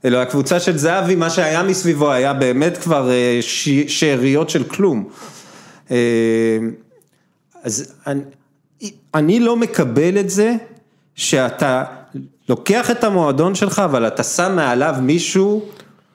[0.05, 5.03] אלא הקבוצה של זהבי, מה שהיה מסביבו היה באמת כבר אה, ש- שאריות של כלום.
[5.92, 6.58] אה,
[7.64, 8.22] אז אני,
[9.14, 10.56] אני לא מקבל את זה
[11.16, 11.84] שאתה
[12.50, 15.66] לוקח את המועדון שלך, אבל אתה שם מעליו מישהו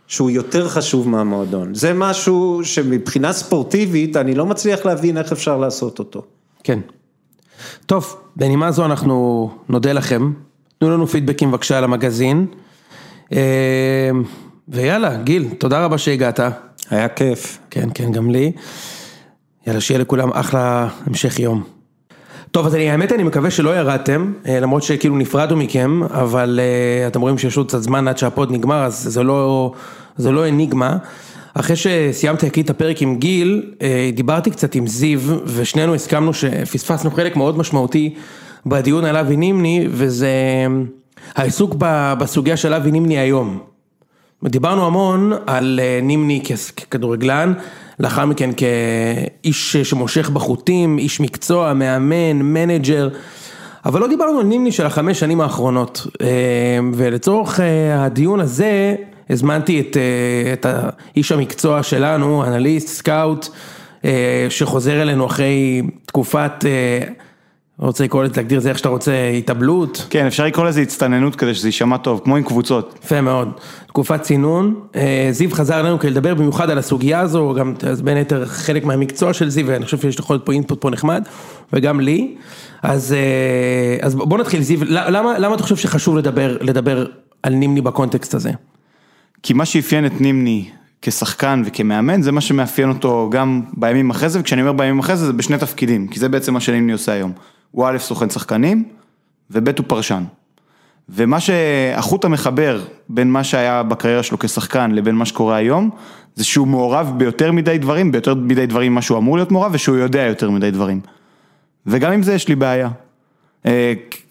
[0.07, 1.75] שהוא יותר חשוב מהמועדון.
[1.75, 6.23] זה משהו שמבחינה ספורטיבית אני לא מצליח להבין איך אפשר לעשות אותו.
[6.65, 6.79] כן.
[7.87, 10.33] טוב, בנימה זו אנחנו נודה לכם,
[10.79, 12.47] תנו לנו פידבקים בבקשה על המגזין,
[13.33, 14.11] אה,
[14.69, 16.41] ויאללה, גיל, תודה רבה שהגעת,
[16.91, 17.59] היה כיף.
[17.71, 18.53] כן, כן, גם לי,
[19.67, 21.63] יאללה, שיהיה לכולם אחלה המשך יום.
[22.51, 27.07] טוב, אז אני, האמת אני מקווה שלא ירדתם, אה, למרות שכאילו נפרדנו מכם, אבל אה,
[27.07, 29.73] אתם רואים שיש עוד קצת זמן עד שהפוד נגמר, אז זה לא,
[30.17, 30.97] זה לא אניגמה.
[31.55, 37.11] אחרי שסיימתי להקליט את הפרק עם גיל, אה, דיברתי קצת עם זיו, ושנינו הסכמנו שפספסנו
[37.11, 38.15] חלק מאוד משמעותי
[38.67, 40.31] בדיון על אבי נימני, וזה
[41.35, 41.75] העיסוק
[42.19, 43.59] בסוגיה של אבי נימני היום.
[44.45, 46.43] דיברנו המון על נימני
[46.77, 47.53] ככדורגלן,
[48.01, 53.09] לאחר מכן כאיש שמושך בחוטים, איש מקצוע, מאמן, מנג'ר,
[53.85, 56.07] אבל לא דיברנו על נימני של החמש שנים האחרונות.
[56.21, 56.27] אה,
[56.95, 58.95] ולצורך אה, הדיון הזה,
[59.31, 63.49] הזמנתי את, אה, את האיש המקצוע שלנו, אנליסט, סקאוט,
[64.49, 66.65] שחוזר אלינו אחרי תקופת,
[67.81, 70.07] לא רוצה לקרוא לזה, להגדיר את זה איך שאתה רוצה, התאבלות.
[70.11, 72.99] כן, אפשר לקרוא לזה הצטננות כדי שזה יישמע טוב, כמו עם קבוצות.
[73.05, 73.49] יפה מאוד,
[73.87, 78.17] תקופת צינון, אה, זיו חזר אלינו כדי לדבר במיוחד על הסוגיה הזו, גם אז בין
[78.17, 81.23] היתר חלק מהמקצוע של זיו, ואני חושב שיש יכול להיות פה אינפוט פה נחמד,
[81.73, 82.35] וגם לי,
[82.83, 87.07] אז, אה, אז בוא נתחיל זיו, למה, למה אתה חושב שחשוב לדבר, לדבר
[87.43, 88.51] על נימני בקונטקסט הזה?
[89.43, 90.69] כי מה שאפיין את נימני
[91.03, 95.27] כשחקן וכמאמן, זה מה שמאפיין אותו גם בימים אחרי זה, וכשאני אומר בימים אחרי זה,
[95.27, 97.33] זה בשני תפקידים, כי זה בעצם מה שנימני עושה היום.
[97.71, 98.85] הוא א', סוכן שחקנים,
[99.51, 100.25] וב', הוא פרשן.
[101.09, 105.91] ומה שהחוט המחבר בין מה שהיה בקריירה שלו כשחקן לבין מה שקורה היום,
[106.35, 109.97] זה שהוא מעורב ביותר מדי דברים, ביותר מדי דברים ממה שהוא אמור להיות מעורב, ושהוא
[109.97, 111.01] יודע יותר מדי דברים.
[111.87, 112.89] וגם עם זה יש לי בעיה.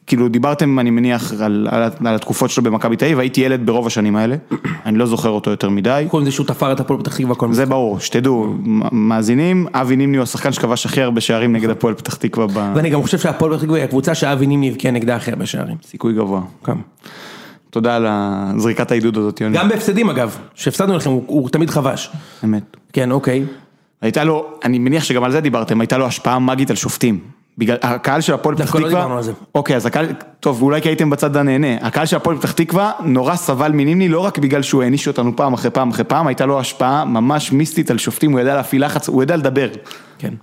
[0.09, 3.87] כאילו דיברתם, אני מניח, על, על, על התקופות שלו במכבי תל אביב, הייתי ילד ברוב
[3.87, 4.35] השנים האלה,
[4.85, 6.05] אני לא זוכר אותו יותר מדי.
[6.09, 7.69] קודם זה שהוא תפר את הפועל פתח תקווה כל זה משחק.
[7.69, 8.55] ברור, שתדעו,
[8.91, 13.01] מאזינים, אבי נימני הוא השחקן שכבש הכי הרבה שערים נגד הפועל פתח תקווה ואני גם
[13.01, 15.77] חושב שהפועל פתח תקווה היא הקבוצה שאבי נימני הבקיע נגדה הכי הרבה שערים.
[15.81, 16.41] בסיכוי גבוה.
[16.65, 16.77] כן.
[17.69, 18.07] תודה על
[18.57, 19.57] זריקת העידוד הזאת, יוני.
[19.57, 22.11] גם בהפסדים אגב, שהפסדנו לכם, הוא, הוא תמיד חבש.
[22.43, 22.77] אמת.
[22.93, 23.45] כן, אוקיי.
[24.01, 27.19] הייתה לו, אני מניח שגם על זה דיברתם, הייתה לו השפעה מגית על שופטים.
[27.59, 29.31] בגלל, הקהל של הפועל פתח דווקא לא תקווה, דיברנו על זה.
[29.55, 30.05] אוקיי, אז הקהל,
[30.39, 34.19] טוב, אולי כי הייתם בצד הנהנה, הקהל של הפועל פתח תקווה נורא סבל מנימני, לא
[34.19, 37.91] רק בגלל שהוא העניש אותנו פעם אחרי פעם אחרי פעם, הייתה לו השפעה ממש מיסטית
[37.91, 39.67] על שופטים, הוא ידע להפעיל לחץ, הוא ידע לדבר.
[40.19, 40.33] כן.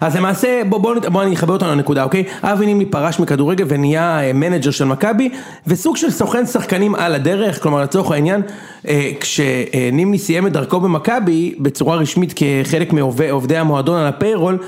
[0.00, 2.24] אז למעשה, בוא, בוא, בוא אני אחבר אותנו לנקודה, אוקיי?
[2.42, 5.30] אבי נימני פרש מכדורגל ונהיה אה, מנג'ר של מכבי,
[5.66, 8.42] וסוג של סוכן שחקנים על הדרך, כלומר לצורך העניין,
[8.88, 14.58] אה, כשנימני סיים את דרכו במכבי, בצורה רשמית כחלק מעובדי המועדון על הפיירול,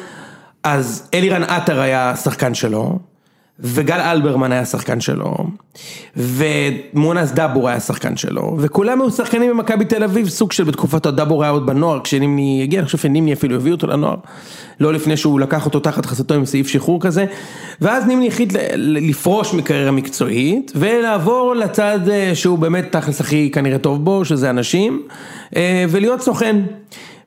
[0.65, 2.99] אז אלירן עטר היה שחקן שלו,
[3.61, 5.35] וגל אלברמן היה שחקן שלו,
[6.17, 11.43] ומונס דאבור היה שחקן שלו, וכולם היו שחקנים במכבי תל אביב, סוג של בתקופת הדאבור
[11.43, 14.17] היה עוד בנוער, כשנימני הגיע, אני חושב שנימני אפילו הביא אותו לנוער,
[14.81, 17.25] לא לפני שהוא לקח אותו תחת חסותו עם סעיף שחרור כזה,
[17.81, 24.05] ואז נימני החליט לפרוש מקריירה מקצועית, ולעבור לצד אה, שהוא באמת תכלס הכי כנראה טוב
[24.05, 25.03] בו, שזה אנשים,
[25.57, 26.57] אה, ולהיות סוכן.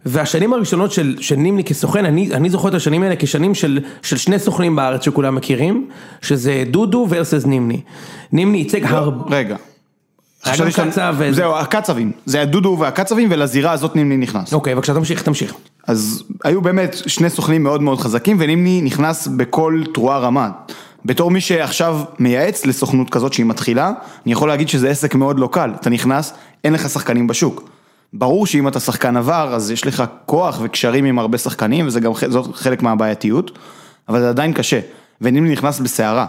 [0.06, 4.18] והשנים הראשונות של, של נימני כסוכן, אני, אני זוכר את השנים האלה כשנים של, של
[4.18, 5.90] שני סוכנים בארץ שכולם מכירים,
[6.22, 7.82] שזה דודו versus נימני.
[8.32, 9.36] נימני ייצג הרבה...
[9.36, 9.56] רגע.
[10.44, 14.54] היה גם קצב זהו, הקצבים, זה הדודו והקצבים ולזירה הזאת נימני נכנס.
[14.54, 15.54] אוקיי, בבקשה תמשיך, תמשיך.
[15.88, 20.50] אז היו באמת שני סוכנים מאוד מאוד חזקים ונימני נכנס בכל תרועה רמה.
[21.06, 23.92] בתור מי שעכשיו מייעץ לסוכנות כזאת שהיא מתחילה,
[24.26, 25.72] אני יכול להגיד שזה עסק מאוד לא קל.
[25.82, 26.34] אתה נכנס,
[26.64, 27.70] אין לך שחקנים בשוק.
[28.14, 32.12] ברור שאם אתה שחקן עבר, אז יש לך כוח וקשרים עם הרבה שחקנים, וזה גם
[32.54, 33.52] חלק מהבעייתיות,
[34.10, 34.80] אבל זה עדיין קשה.
[35.22, 36.26] ונימני נכנס בסערה.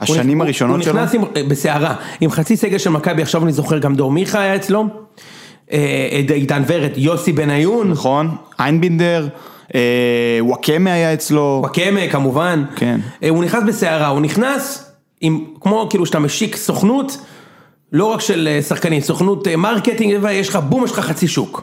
[0.00, 0.92] השנים הוא- הראשונות שלו...
[0.92, 4.40] הוא נכנס עם, בסערה, עם חצי סגל של מכבי, עכשיו אני זוכר גם דור מיכה
[4.40, 4.86] היה אצלו,
[5.72, 9.28] אה, עידן ורד, יוסי בניון, נכון, איינבינדר,
[9.74, 9.80] אה,
[10.40, 11.58] וואקמה היה אצלו.
[11.62, 13.00] וואקמה כמובן, כן.
[13.22, 14.90] אה, הוא נכנס בסערה, הוא נכנס
[15.20, 17.18] עם, כמו כאילו שאתה משיק סוכנות,
[17.94, 21.62] לא רק של אה, שחקנים, סוכנות אה, marketing, ויש לך בום, יש לך חצי שוק.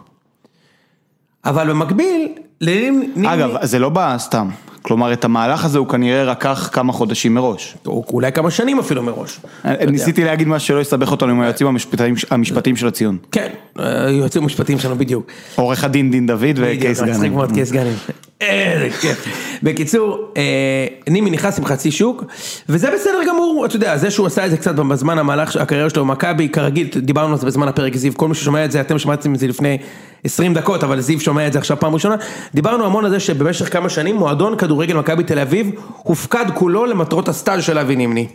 [1.46, 2.28] אבל במקביל,
[2.62, 4.50] לנימני, אגב, זה לא בא סתם.
[4.82, 7.76] כלומר, את המהלך הזה הוא כנראה לקח כמה חודשים מראש.
[7.86, 9.40] או אולי כמה שנים אפילו מראש.
[9.88, 13.18] ניסיתי להגיד משהו שלא יסבך אותנו עם היועצים המשפטיים, המשפטיים של הציון.
[13.32, 13.48] כן,
[13.80, 15.32] אה, יועצים משפטיים שלנו בדיוק.
[15.56, 17.32] עורך הדין דין דוד וקייס בדיוק, מצחיק.
[17.32, 17.94] מאוד קייס גאנם.
[18.42, 19.26] איזה כיף.
[19.64, 22.24] בקיצור, אה, נימי נכנס עם חצי שוק,
[22.70, 26.06] וזה בסדר גמור, אתה יודע, זה שהוא עשה את זה קצת בזמן המהלך, הקריירה שלו
[26.06, 29.34] במכבי, כרגיל, דיברנו על זה בזמן הפרק זיו, כל מי ששומע את זה, אתם שמעתם
[29.34, 29.78] את זה לפני
[30.24, 32.16] 20 דקות, אבל זיו שומע את זה עכשיו פעם ראשונה,
[32.54, 37.30] דיברנו המון על זה שבמשך כמה שנים מועדון כדורגל מכבי תל אביב, הופקד כולו למטרות
[37.30, 38.28] הסטאז' של אבי נימני.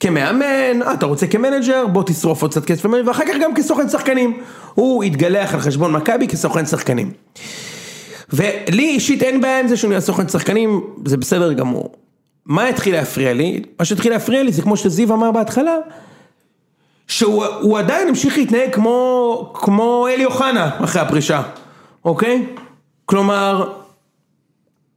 [0.00, 4.40] כמאמן, אה, אתה רוצה כמנג'ר, בוא תשרוף עוד קצת כסף, ואחר כך גם כסוכן שחקנים.
[4.74, 7.10] הוא התגלח על חשבון מכבי כסוכן שחקנים.
[8.32, 11.92] ולי אישית אין בעיה עם זה שהוא נהיה סוכן שחקנים, זה בסדר גמור.
[12.46, 13.62] מה התחיל להפריע לי?
[13.78, 15.74] מה שהתחיל להפריע לי זה כמו שזיו אמר בהתחלה,
[17.08, 21.42] שהוא הוא עדיין המשיך להתנהג כמו, כמו אלי אוחנה אחרי הפרישה,
[22.04, 22.46] אוקיי?
[23.04, 23.72] כלומר,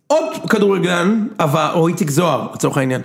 [0.08, 3.02] עוד כדורגלן עבר, או איציק זוהר לצורך העניין,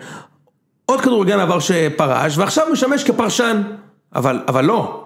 [0.87, 3.63] עוד כדורגלן עבר שפרש ועכשיו משמש כפרשן,
[4.15, 5.05] אבל, אבל לא.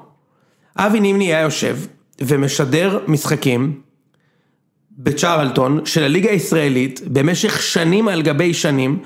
[0.77, 1.77] אבי נימני היה יושב
[2.21, 3.81] ומשדר משחקים
[4.99, 8.99] בצ'רלטון של הליגה הישראלית במשך שנים על גבי שנים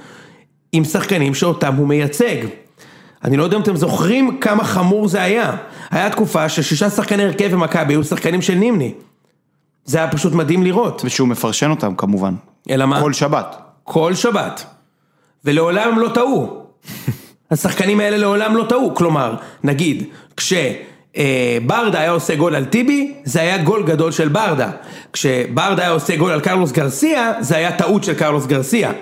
[0.73, 2.37] עם שחקנים שאותם הוא מייצג.
[3.25, 5.57] אני לא יודע אם אתם זוכרים כמה חמור זה היה.
[5.91, 8.95] היה תקופה ששישה שחקני הרכב במכבי היו שחקנים של נימני.
[9.85, 11.03] זה היה פשוט מדהים לראות.
[11.05, 12.35] ושהוא מפרשן אותם כמובן.
[12.71, 13.01] אלא מה?
[13.01, 13.57] כל שבת.
[13.85, 14.65] כל שבת.
[15.45, 16.63] ולעולם הם לא טעו.
[17.51, 18.95] השחקנים האלה לעולם לא טעו.
[18.95, 19.35] כלומר,
[19.65, 20.05] נגיד,
[20.37, 24.71] כשברדה היה עושה גול על טיבי, זה היה גול גדול של ברדה.
[25.13, 28.93] כשברדה היה עושה גול על קרלוס גרסיה, זה היה טעות של קרלוס גרסיה.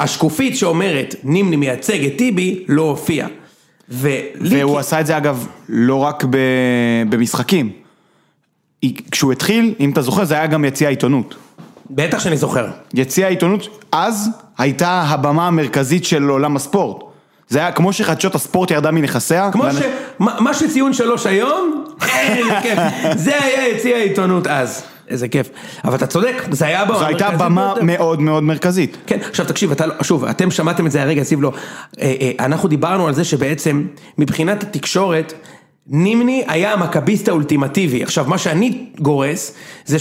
[0.00, 3.28] השקופית שאומרת נימני מייצג את טיבי, לא הופיעה.
[4.40, 6.36] והוא עשה את זה אגב לא רק ב...
[7.08, 7.70] במשחקים.
[9.10, 11.34] כשהוא התחיל, אם אתה זוכר, זה היה גם יציע העיתונות.
[11.90, 12.66] בטח שאני זוכר.
[12.94, 14.28] יציע העיתונות, אז
[14.58, 17.04] הייתה הבמה המרכזית של עולם הספורט.
[17.48, 19.52] זה היה כמו שחדשות הספורט ירדה מנכסיה.
[19.52, 19.82] כמו ואנ- ש...
[20.18, 21.84] מה שציון שלוש היום.
[23.16, 24.82] זה היה יציע העיתונות אז.
[25.10, 25.50] איזה כיף.
[25.84, 27.74] אבל אתה צודק, זה היה במה זו הייתה במה.
[27.82, 28.96] מאוד מאוד מרכזית.
[29.06, 31.52] כן, עכשיו תקשיב, אתה, לא- שוב, אתם שמעתם את זה הרגע, זיו לא,
[32.00, 33.86] אה, אה, אנחנו דיברנו על זה שבעצם,
[34.18, 35.32] מבחינת התקשורת,
[35.86, 38.02] נימני היה המכביסט האולטימטיבי.
[38.02, 39.54] עכשיו, מה שאני גורס,
[39.84, 39.98] זה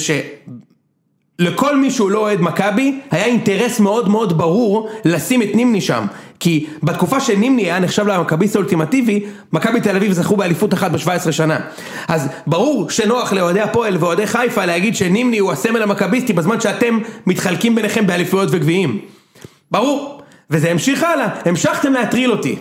[1.39, 6.05] שלכל מי שהוא לא אוהד מכבי, היה אינטרס מאוד מאוד ברור לשים את נימני שם.
[6.39, 11.59] כי בתקופה שנימני היה נחשב למכביסט האולטימטיבי, מכבי תל אביב זכו באליפות אחת ב-17 שנה.
[12.07, 17.75] אז ברור שנוח לאוהדי הפועל ואוהדי חיפה להגיד שנימני הוא הסמל המכביסטי בזמן שאתם מתחלקים
[17.75, 18.99] ביניכם באליפויות וגביעים.
[19.71, 20.21] ברור.
[20.49, 22.55] וזה המשיך הלאה, המשכתם להטריל אותי.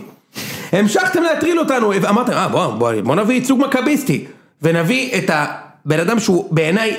[0.71, 4.25] המשכתם להטריל אותנו, ואמרתם, אה בוא, בוא, בוא נביא ייצוג מכביסטי.
[4.61, 6.97] ונביא את הבן אדם שהוא בעיניי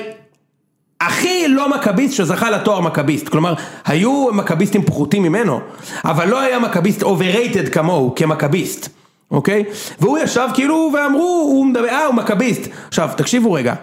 [1.07, 3.53] הכי לא מכביסט שזכה לתואר מכביסט, כלומר,
[3.85, 5.59] היו מכביסטים פחותים ממנו,
[6.05, 8.89] אבל לא היה מכביסט overrated כמוהו, כמכביסט,
[9.31, 9.63] אוקיי?
[9.99, 12.61] והוא ישב כאילו ואמרו, הוא מדבר, אה, הוא מכביסט.
[12.87, 13.73] עכשיו, תקשיבו רגע.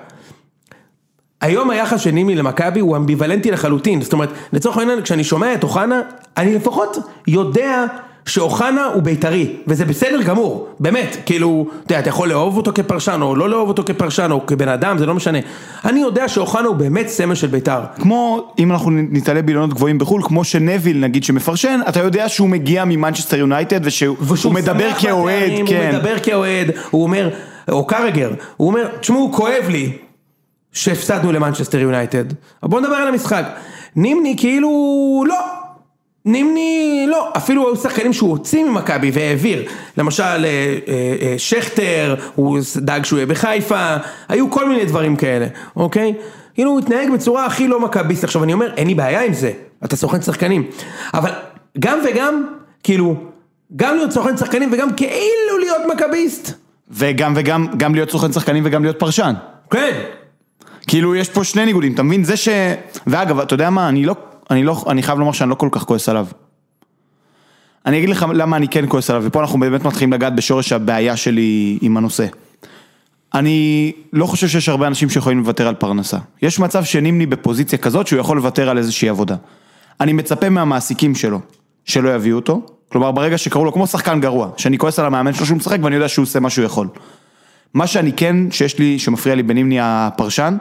[1.40, 5.62] היום היחס של נימי למכבי הוא אמביוולנטי לחלוטין, זאת אומרת, לצורך העניין, כשאני שומע את
[5.62, 6.00] אוחנה,
[6.36, 6.96] אני לפחות
[7.26, 7.86] יודע
[8.28, 13.18] שאוחנה הוא בית"רי, וזה בסדר גמור, באמת, כאילו, אתה יודע, אתה יכול לאהוב אותו כפרשן,
[13.22, 15.38] או לא לאהוב אותו כפרשן, או כבן אדם, זה לא משנה.
[15.84, 17.80] אני יודע שאוחנה הוא באמת סמל של בית"ר.
[18.00, 22.84] כמו, אם אנחנו נתלה באילנות גבוהים בחו"ל, כמו שנוויל נגיד שמפרשן, אתה יודע שהוא מגיע
[22.84, 25.90] ממנצ'סטר יונייטד ושהוא מדבר כאוהד, כן.
[25.90, 27.30] הוא מדבר כאוהד, הוא אומר,
[27.70, 29.92] או קראגר, הוא אומר, תשמעו, כואב לי
[30.72, 32.24] שהפסדנו למנצ'סטר יונייטד.
[32.62, 33.44] אבל בוא נדבר על המשחק.
[33.96, 35.57] נימני כאילו, לא.
[36.24, 40.78] נימני, לא, אפילו היו שחקנים שהוא הוציא ממכבי והעביר, למשל אה, אה,
[41.22, 43.96] אה, שכטר, הוא דאג שהוא יהיה בחיפה,
[44.28, 45.46] היו כל מיני דברים כאלה,
[45.76, 46.14] אוקיי?
[46.54, 49.52] כאילו הוא התנהג בצורה הכי לא מכביסט, עכשיו אני אומר, אין לי בעיה עם זה,
[49.84, 50.64] אתה סוכן שחקנים,
[51.14, 51.30] אבל
[51.78, 52.46] גם וגם,
[52.82, 53.16] כאילו,
[53.76, 56.52] גם להיות סוכן שחקנים וגם כאילו להיות מכביסט,
[56.90, 59.32] וגם וגם, גם להיות סוכן שחקנים וגם להיות פרשן.
[59.70, 60.00] כן,
[60.86, 62.24] כאילו יש פה שני ניגודים, אתה מבין?
[62.24, 62.48] זה ש...
[63.06, 64.14] ואגב, אתה יודע מה, אני לא,
[64.50, 66.26] אני לא, אני חייב לומר שאני לא כל כך כועס עליו.
[67.86, 71.16] אני אגיד לך למה אני כן כועס עליו, ופה אנחנו באמת מתחילים לגעת בשורש הבעיה
[71.16, 72.26] שלי עם הנושא.
[73.34, 76.18] אני לא חושב שיש הרבה אנשים שיכולים לוותר על פרנסה.
[76.42, 79.36] יש מצב שנימני בפוזיציה כזאת שהוא יכול לוותר על איזושהי עבודה.
[80.00, 81.40] אני מצפה מהמעסיקים שלו,
[81.84, 85.46] שלא יביאו אותו, כלומר ברגע שקראו לו כמו שחקן גרוע, שאני כועס על המאמן שלו
[85.46, 86.88] שהוא משחק ואני יודע שהוא עושה מה שהוא יכול.
[87.74, 90.56] מה שאני כן, שיש לי, שמפריע לי בנימני הפרשן,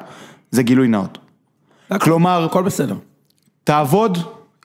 [0.51, 1.17] זה גילוי נאות.
[1.99, 2.95] כלומר, הכל בסדר.
[3.67, 4.17] תעבוד,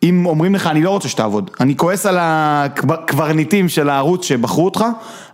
[0.02, 4.84] אם אומרים לך אני לא רוצה שתעבוד, אני כועס על הקברניטים של הערוץ שבחרו אותך,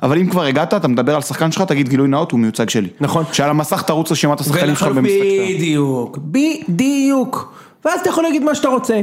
[0.03, 2.89] אבל אם כבר הגעת, אתה מדבר על שחקן שלך, תגיד גילוי נאות, הוא מיוצג שלי.
[3.01, 3.25] נכון.
[3.33, 5.55] שעל המסך תרוץ רשימת השחקנים שלך במשחק שאתה...
[5.55, 7.55] בדיוק, בדיוק.
[7.85, 9.01] ואז אתה יכול להגיד מה שאתה רוצה.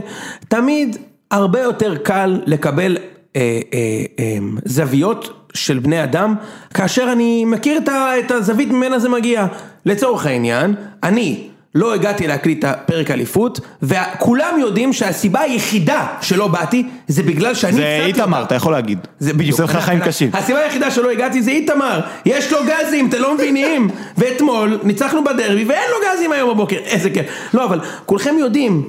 [0.47, 0.97] תמיד
[1.31, 2.97] הרבה יותר קל לקבל
[3.35, 3.41] אה,
[3.73, 3.79] אה,
[4.19, 6.35] אה, זוויות של בני אדם,
[6.73, 9.45] כאשר אני מכיר את, ה, את הזווית ממנה זה מגיע.
[9.85, 16.87] לצורך העניין, אני לא הגעתי להקליט את הפרק אליפות, וכולם יודעים שהסיבה היחידה שלא באתי,
[17.07, 18.43] זה בגלל שאני זה איתמר.
[18.43, 18.99] אתה יכול להגיד.
[19.19, 19.59] זה בדיוק.
[19.59, 20.29] עושה לך חיים קשים.
[20.33, 23.89] הסיבה היחידה שלא הגעתי זה איתמר, יש לו גזים, אתם לא מבינים.
[24.17, 27.25] ואתמול ניצחנו בדרבי ואין לו גזים היום בבוקר, איזה כיף.
[27.53, 28.87] לא, אבל כולכם יודעים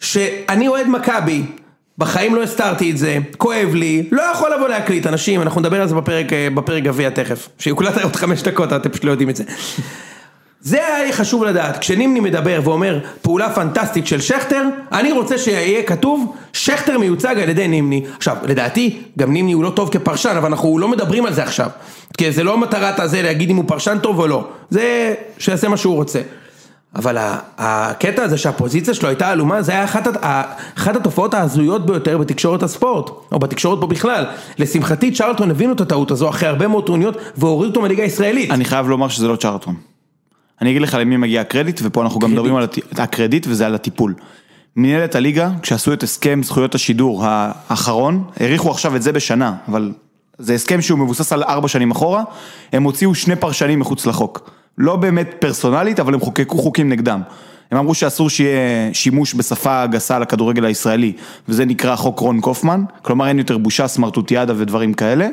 [0.00, 1.42] שאני אוהד מכבי,
[1.98, 5.88] בחיים לא הסתרתי את זה, כואב לי, לא יכול לבוא להקליט, אנשים, אנחנו נדבר על
[5.88, 9.36] זה בפרק, אה, בפרק גביע תכף, שיוקלט עוד חמש דקות, אתם פשוט לא יודעים את
[9.36, 9.44] זה.
[10.62, 14.62] זה היה חשוב לדעת, כשנימני מדבר ואומר פעולה פנטסטית של שכטר,
[14.92, 18.04] אני רוצה שיהיה כתוב שכטר מיוצג על ידי נימני.
[18.16, 21.68] עכשיו, לדעתי, גם נימני הוא לא טוב כפרשן, אבל אנחנו לא מדברים על זה עכשיו.
[22.16, 25.76] כי זה לא מטרת הזה להגיד אם הוא פרשן טוב או לא, זה שיעשה מה
[25.76, 26.20] שהוא רוצה.
[26.94, 27.16] אבל
[27.58, 30.08] הקטע הזה שהפוזיציה שלו הייתה עלומה, זה היה אחת,
[30.76, 34.24] אחת התופעות ההזויות ביותר בתקשורת הספורט, או בתקשורת פה בכלל.
[34.58, 38.50] לשמחתי צ'רלטון הבינו את הטעות הזו אחרי הרבה מאוד טעוניות, והורידו אותו מליגה הישראלית.
[38.50, 39.89] אני חייב לומר שזה לא צ'ארטון.
[40.60, 44.14] אני אגיד לך למי מגיע הקרדיט, ופה אנחנו גם מדברים על הקרדיט וזה על הטיפול.
[44.76, 49.92] מנהלת הליגה, כשעשו את הסכם זכויות השידור האחרון, האריכו עכשיו את זה בשנה, אבל
[50.38, 52.22] זה הסכם שהוא מבוסס על ארבע שנים אחורה,
[52.72, 54.50] הם הוציאו שני פרשנים מחוץ לחוק.
[54.78, 57.22] לא באמת פרסונלית, אבל הם חוקקו חוקים נגדם.
[57.70, 61.12] הם אמרו שאסור שיהיה שימוש בשפה גסה על הכדורגל הישראלי,
[61.48, 65.28] וזה נקרא חוק רון קופמן, כלומר אין יותר בושה, סמרטוטיאדה ודברים כאלה,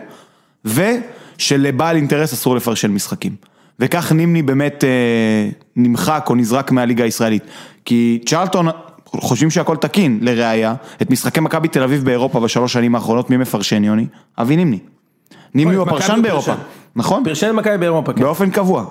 [0.66, 3.36] ושלבעל אינטרס אסור לפרשן משחקים.
[3.80, 7.44] וכך נימני באמת אה, נמחק או נזרק מהליגה הישראלית.
[7.86, 8.68] כי צ'רלטון
[9.06, 13.84] חושבים שהכל תקין, לראיה, את משחקי מכבי תל אביב באירופה בשלוש שנים האחרונות, מי מפרשן
[13.84, 14.06] יוני?
[14.38, 14.80] אבי נימני.
[15.54, 16.64] נימני הוא הפרשן באירופה, פרשן.
[16.95, 17.24] נכון?
[17.24, 18.22] פרשן מכבי באירופה, כן.
[18.22, 18.86] באופן קבוע.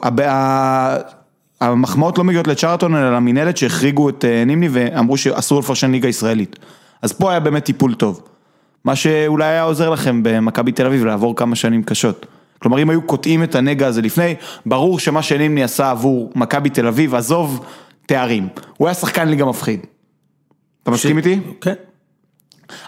[1.61, 6.57] המחמאות לא מגיעות לצ'רלטון אלא למינהלת שהחריגו את אה, נימני ואמרו שאסור לפרשן ליגה ישראלית.
[7.03, 8.21] אז פה היה באמת טיפול טוב.
[8.85, 12.27] מה שאולי היה עוזר לכם במכבי תל אביב לעבור כמה שנים קשות.
[12.59, 14.35] כלומר אם היו קוטעים את הנגע הזה לפני,
[14.67, 17.65] ברור שמה שנימני עשה עבור מכבי תל אביב, עזוב
[18.07, 18.49] תארים.
[18.77, 19.81] הוא היה שחקן ליגה מפחיד.
[20.83, 21.41] אתה מסכים איתי?
[21.61, 21.75] כן.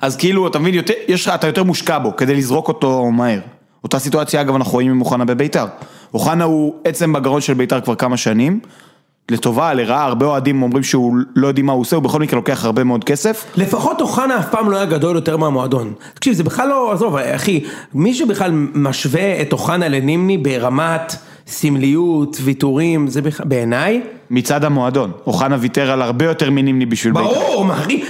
[0.01, 3.41] אז כאילו, אתה מבין, יותר, יש אתה יותר מושקע בו כדי לזרוק אותו מהר.
[3.85, 5.67] אותה סיטואציה אגב אנחנו רואים עם אוחנה בביתר.
[6.15, 8.61] אוחנה הוא עצם בגרון של ביתר כבר כמה שנים,
[9.31, 12.65] לטובה, לרעה, הרבה אוהדים אומרים שהוא לא יודעים מה הוא עושה, הוא בכל מקרה לוקח
[12.65, 13.45] הרבה מאוד כסף.
[13.57, 15.93] לפחות אוחנה אף פעם לא היה גדול יותר מהמועדון.
[16.15, 17.65] תקשיב, זה בכלל לא, עזוב, אחי,
[17.95, 24.01] מי שבכלל משווה את אוחנה לנימני ברמת סמליות, ויתורים, זה בכלל, בעיניי,
[24.31, 27.25] מצד המועדון, אוחנה ויתר על הרבה יותר מנימני בשביל ביתר.
[27.27, 27.67] ברור,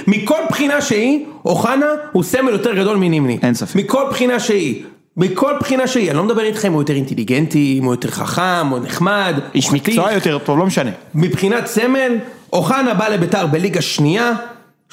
[0.07, 3.39] מכל בחינה שהיא, אוחנה הוא סמל יותר גדול מנימני.
[3.43, 3.77] אין ספק.
[3.77, 4.85] מכל בחינה שהיא.
[5.19, 8.73] מכל בחינה שהיא, אני לא מדבר איתכם אם הוא יותר אינטליגנטי, אם הוא יותר חכם,
[8.73, 9.73] או נחמד, איש.
[9.73, 10.91] מקצוע יותר טוב, לא משנה.
[11.15, 12.17] מבחינת סמל,
[12.53, 14.33] אוחנה בא לביתר בליגה שנייה,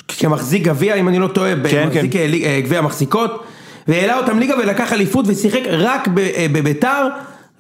[0.08, 2.20] כמחזיק גביע, אם אני לא טועה, כן, במחזיק כן.
[2.20, 3.44] אה, אה, גביע המחזיקות,
[3.88, 7.08] והעלה אותם ליגה ולקח אליפות ושיחק רק אה, בביתר,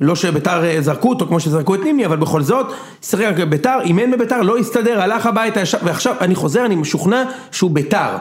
[0.01, 2.65] לא שביתר זרקו אותו כמו שזרקו את נימני, אבל בכל זאת,
[3.01, 7.71] שיחק רק בביתר, אימן בביתר, לא הסתדר, הלך הביתה, ועכשיו אני חוזר, אני משוכנע שהוא
[7.71, 8.17] ביתר.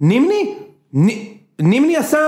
[0.00, 0.54] נימני?
[1.60, 2.18] נימני עשה,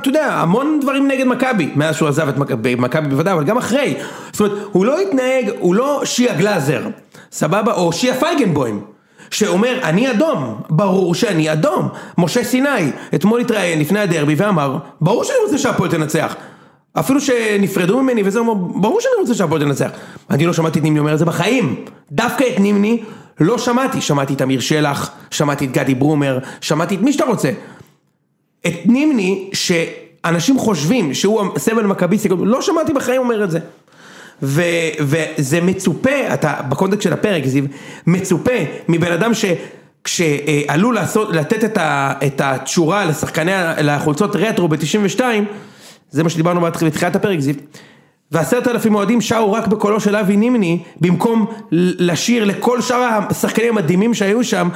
[0.00, 3.56] אתה יודע, המון דברים נגד מכבי, מאז שהוא עזב את מכ- מכבי בוודאי, אבל גם
[3.56, 3.94] אחרי.
[4.32, 6.82] זאת אומרת, הוא לא התנהג, הוא לא שיה גלאזר,
[7.32, 7.72] סבבה?
[7.72, 8.80] או שיה פייגנבוים.
[9.30, 11.88] שאומר, אני אדום, ברור שאני אדום.
[12.18, 12.68] משה סיני,
[13.14, 16.36] אתמול התראיין לפני הדרבי ואמר, ברור שאני רוצה שהפועל תנצח.
[16.98, 19.90] אפילו שנפרדו ממני וזה, הוא אומר, ברור שאני רוצה שהפועל תנצח.
[20.30, 21.74] אני לא שמעתי את נימני אומר את זה בחיים.
[22.12, 23.02] דווקא את נימני
[23.40, 24.00] לא שמעתי.
[24.00, 27.50] שמעתי את אמיר שלח, שמעתי את גדי ברומר, שמעתי את מי שאתה רוצה.
[28.66, 33.58] את נימני, שאנשים חושבים שהוא סמל מכביסטי, לא שמעתי בחיים אומר את זה.
[34.42, 34.62] ו,
[35.00, 37.64] וזה מצופה, אתה בקונטקסט של הפרק זיו,
[38.06, 38.52] מצופה
[38.88, 43.52] מבן אדם שכשעלו לעשות, לתת את, ה, את התשורה לשחקני,
[43.82, 45.20] לחולצות רטרו ב-92,
[46.10, 47.54] זה מה שדיברנו בתחילת הפרק זיו,
[48.32, 54.14] ועשרת אלפים אוהדים שרו רק בקולו של אבי נימני, במקום לשיר לכל שאר השחקנים המדהימים
[54.14, 54.68] שהיו שם,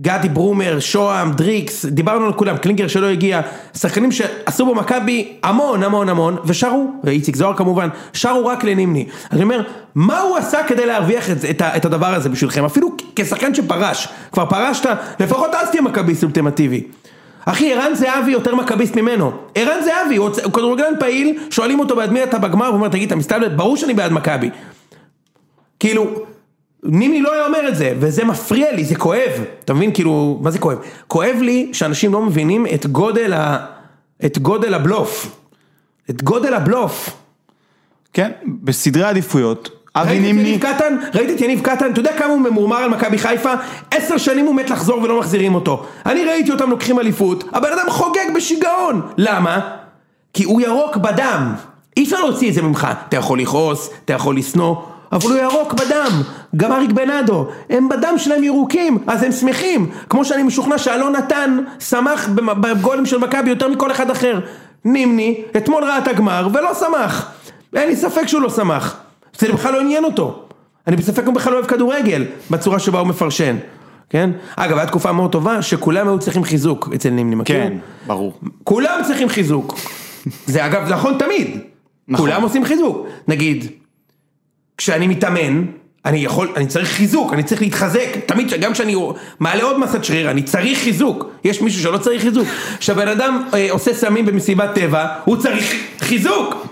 [0.00, 3.40] גדי ברומר, שוהם, דריקס, דיברנו על כולם, קלינגר שלא הגיע,
[3.74, 9.06] שחקנים שעשו במכבי המון המון המון, ושרו, ואיציק זוהר כמובן, שרו רק לנימני.
[9.32, 9.62] אני אומר,
[9.94, 12.64] מה הוא עשה כדי להרוויח את, את, את הדבר הזה בשבילכם?
[12.64, 14.90] אפילו כשחקן שפרש, כבר פרשת,
[15.20, 16.82] לפחות אז תהיה מכביסט אולטימטיבי.
[17.44, 19.32] אחי, ערן זהבי יותר מכביסט ממנו.
[19.54, 23.06] ערן זהבי, הוא הוא כדורגלן פעיל, שואלים אותו בעד מי אתה בגמר, הוא אומר, תגיד,
[23.06, 23.52] אתה מסתלבט?
[23.52, 24.50] ברור שאני בעד מכבי.
[25.80, 26.24] כאילו,
[26.84, 29.30] נימי לא היה אומר את זה, וזה מפריע לי, זה כואב.
[29.64, 30.78] אתה מבין, כאילו, מה זה כואב?
[31.06, 33.66] כואב לי שאנשים לא מבינים את גודל ה...
[34.24, 35.36] את גודל הבלוף.
[36.10, 37.10] את גודל הבלוף.
[38.12, 40.96] כן, בסדרי עדיפויות, אבי ראית את נימני, יניב קטן?
[41.14, 41.92] ראית את יניב קטן?
[41.92, 43.52] אתה יודע כמה הוא ממורמר על מכבי חיפה?
[43.90, 45.86] עשר שנים הוא מת לחזור ולא מחזירים אותו.
[46.06, 49.00] אני ראיתי אותם לוקחים אליפות, הבן אדם חוגג בשיגעון.
[49.16, 49.76] למה?
[50.34, 51.54] כי הוא ירוק בדם.
[51.96, 52.88] אי אפשר להוציא את זה ממך.
[53.08, 54.76] אתה יכול לכעוס, אתה יכול לשנוא,
[55.12, 56.22] אבל הוא ירוק בדם.
[56.56, 59.90] גם אריק בנאדו, הם בדם שלהם ירוקים, אז הם שמחים.
[60.08, 64.40] כמו שאני משוכנע שאלון נתן שמח בגולים של מכבי יותר מכל אחד אחר.
[64.84, 67.32] נימני, אתמול ראה את הגמר ולא שמח.
[67.76, 68.96] אין לי ספק שהוא לא שמח.
[69.38, 70.42] זה בכלל לא עניין אותו.
[70.86, 73.56] אני בספק הוא בכלל לא אוהב כדורגל, בצורה שבה הוא מפרשן.
[74.10, 74.30] כן?
[74.56, 77.56] אגב, הייתה תקופה מאוד טובה שכולם היו צריכים חיזוק אצל נימני, מכיר?
[77.56, 77.72] כן,
[78.06, 78.32] ברור.
[78.64, 79.74] כולם צריכים חיזוק.
[80.46, 81.58] זה אגב נכון תמיד.
[82.08, 82.26] נכון.
[82.26, 83.06] כולם עושים חיזוק.
[83.28, 83.66] נגיד,
[84.82, 85.64] כשאני מתאמן,
[86.04, 88.96] אני יכול, אני צריך חיזוק, אני צריך להתחזק, תמיד, גם כשאני
[89.40, 92.48] מעלה עוד מסת שריר, אני צריך חיזוק, יש מישהו שלא צריך חיזוק,
[92.78, 96.66] כשהבן אדם אה, עושה סמים במסיבת טבע, הוא צריך חיזוק,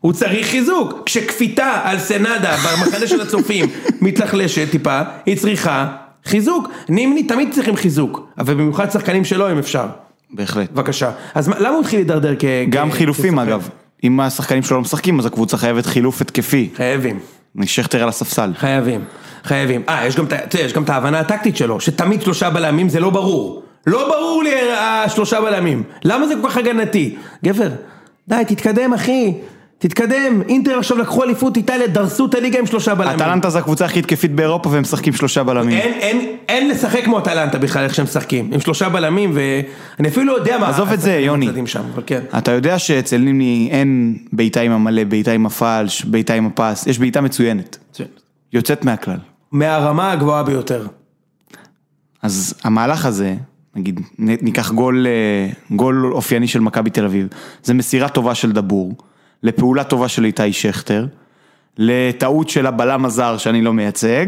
[0.00, 3.66] הוא צריך חיזוק, כשכפיתה על סנדה במחנה של הצופים
[4.00, 5.88] מתלחלשת טיפה, היא צריכה
[6.24, 9.86] חיזוק, נימני תמיד צריכים חיזוק, אבל במיוחד שחקנים שלו אם אפשר,
[10.30, 10.70] בהחלט.
[10.70, 12.44] בבקשה, אז מה- למה הוא התחיל להידרדר כ...
[12.68, 13.48] גם כ- חילופים כשחקן?
[13.48, 13.68] אגב,
[14.04, 17.18] אם השחקנים שלו לא משחקים אז הקבוצה חייבת חילוף התקפי, חייבים.
[17.64, 18.52] שכטר על הספסל.
[18.56, 19.04] חייבים,
[19.44, 19.82] חייבים.
[19.88, 20.16] אה, יש
[20.64, 23.62] יש גם את ההבנה הטקטית שלו, שתמיד שלושה בלמים זה לא ברור.
[23.86, 27.16] לא ברור לי השלושה בלמים, למה זה כל כך הגנתי?
[27.44, 27.70] גבר,
[28.28, 29.34] די, תתקדם אחי,
[29.82, 33.16] תתקדם, אינטר עכשיו לקחו אליפות איטליה, דרסו את הליגה עם שלושה בלמים.
[33.16, 35.78] אטלנטה זה הקבוצה הכי התקפית באירופה והם משחקים שלושה בלמים.
[35.78, 40.26] אין, אין, אין לשחק כמו אטלנטה בכלל איך שהם משחקים, עם שלושה בלמים ואני אפילו
[40.26, 40.68] לא יודע מה...
[40.68, 41.48] עזוב את זה, יוני.
[41.66, 42.20] שם, כן.
[42.38, 46.98] אתה יודע שאצל נימני אין בעיטה עם המלא, בעיטה עם הפלש, בעיטה עם הפס, יש
[46.98, 47.78] בעיטה מצוינת,
[48.52, 49.18] יוצאת מהכלל.
[49.52, 50.86] מהרמה הגבוהה ביותר.
[52.22, 53.34] אז המהלך הזה,
[53.76, 57.28] נגיד, ניקח גול, אה, גול אופייני של מכבי תל אביב,
[57.62, 58.94] זה מסירה טובה של דבור,
[59.42, 61.06] לפעולה טובה של איתי שכטר,
[61.78, 64.26] לטעות של הבלם הזר שאני לא מייצג,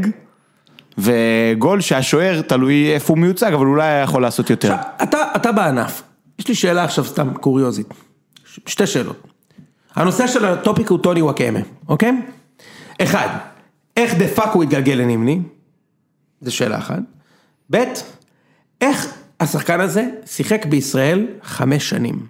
[0.99, 4.73] וגול שהשוער תלוי איפה הוא מיוצג, אבל אולי היה יכול לעשות יותר.
[4.73, 6.03] עכשיו, אתה, אתה בענף,
[6.39, 7.87] יש לי שאלה עכשיו סתם קוריוזית,
[8.47, 9.27] ש- שתי שאלות.
[9.95, 11.59] הנושא של ה topic הוא טוני וואקמה,
[11.89, 12.13] אוקיי?
[13.03, 13.29] אחד,
[13.97, 15.41] איך the fuck הוא התגלגל לנימני?
[16.41, 16.99] זו שאלה אחת.
[17.71, 17.85] ב',
[18.81, 22.27] איך השחקן הזה שיחק בישראל חמש שנים?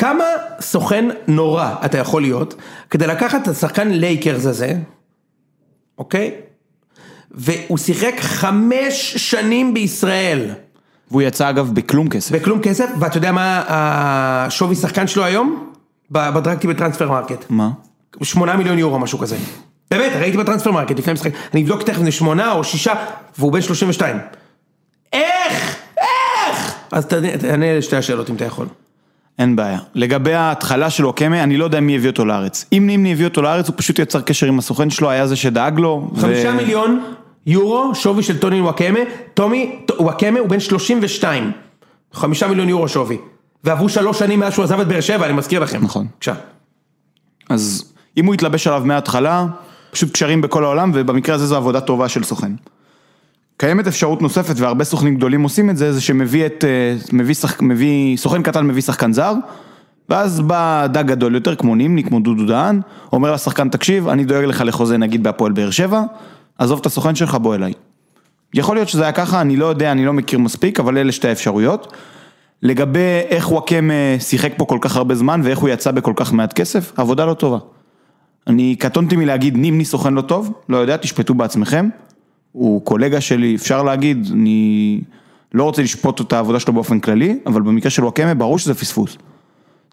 [0.00, 0.24] כמה
[0.60, 2.54] סוכן נורא אתה יכול להיות
[2.90, 4.74] כדי לקחת את השחקן לייקרס הזה,
[5.98, 6.34] אוקיי?
[7.30, 10.50] והוא שיחק חמש שנים בישראל.
[11.10, 12.34] והוא יצא אגב בכלום כסף.
[12.34, 15.72] בכלום כסף, ואתה יודע מה השווי שחקן שלו היום?
[16.10, 17.44] ב- בדקתי ב Transfermarkt.
[17.50, 17.70] מה?
[18.22, 19.36] שמונה מיליון יורו, משהו כזה.
[19.90, 22.92] באמת, ראיתי ב Transfermarkt לפני משחק, אני אבדוק תכף אם זה שמונה או שישה,
[23.38, 24.16] והוא בן 32.
[25.12, 25.76] איך?
[25.98, 26.74] איך?
[26.92, 28.66] אז תענה לשתי השאלות אם אתה יכול.
[29.38, 29.78] אין בעיה.
[29.94, 32.64] לגבי ההתחלה של וואקמה, אני לא יודע מי הביא אותו לארץ.
[32.72, 35.78] אם נימני הביא אותו לארץ, הוא פשוט יצר קשר עם הסוכן שלו, היה זה שדאג
[35.78, 36.10] לו.
[36.12, 37.04] ו- חמישה מיליון
[37.46, 38.98] יורו, שווי של טוני וואקמה,
[39.34, 41.52] טומי וואקמה הוא בן 32.
[42.12, 43.18] חמישה מיליון יורו שווי.
[43.64, 45.84] ועברו שלוש שנים מאז שהוא עזב את באר שבע, אני מזכיר לכם.
[45.84, 46.06] נכון.
[46.06, 46.34] בבקשה.
[47.50, 49.46] אז אם הוא יתלבש עליו מההתחלה,
[49.90, 52.52] פשוט קשרים בכל העולם, ובמקרה הזה זו עבודה טובה של סוכן.
[53.60, 57.62] קיימת אפשרות נוספת, והרבה סוכנים גדולים עושים את זה, זה שמביא את, אה, מביא שחק,
[57.62, 59.34] מביא, סוכן קטן מביא שחקן זר,
[60.08, 62.80] ואז בא דג גדול יותר, כמו נימני, כמו דודו דהן,
[63.12, 66.02] אומר לשחקן, תקשיב, אני דואג לך לחוזה נגיד בהפועל באר שבע,
[66.58, 67.72] עזוב את הסוכן שלך, בוא אליי.
[68.54, 71.28] יכול להיות שזה היה ככה, אני לא יודע, אני לא מכיר מספיק, אבל אלה שתי
[71.28, 71.92] האפשרויות.
[72.62, 76.32] לגבי איך וואקם אה, שיחק פה כל כך הרבה זמן ואיך הוא יצא בכל כך
[76.32, 77.58] מעט כסף, עבודה לא טובה.
[78.46, 81.88] אני קטונתי מלהגיד נימני סוכן לא טוב, לא יודע, תשפטו בעצמכם.
[82.52, 85.00] הוא קולגה שלי, אפשר להגיד, אני
[85.54, 89.16] לא רוצה לשפוט את העבודה שלו באופן כללי, אבל במקרה של וואקמה ברור שזה פספוס.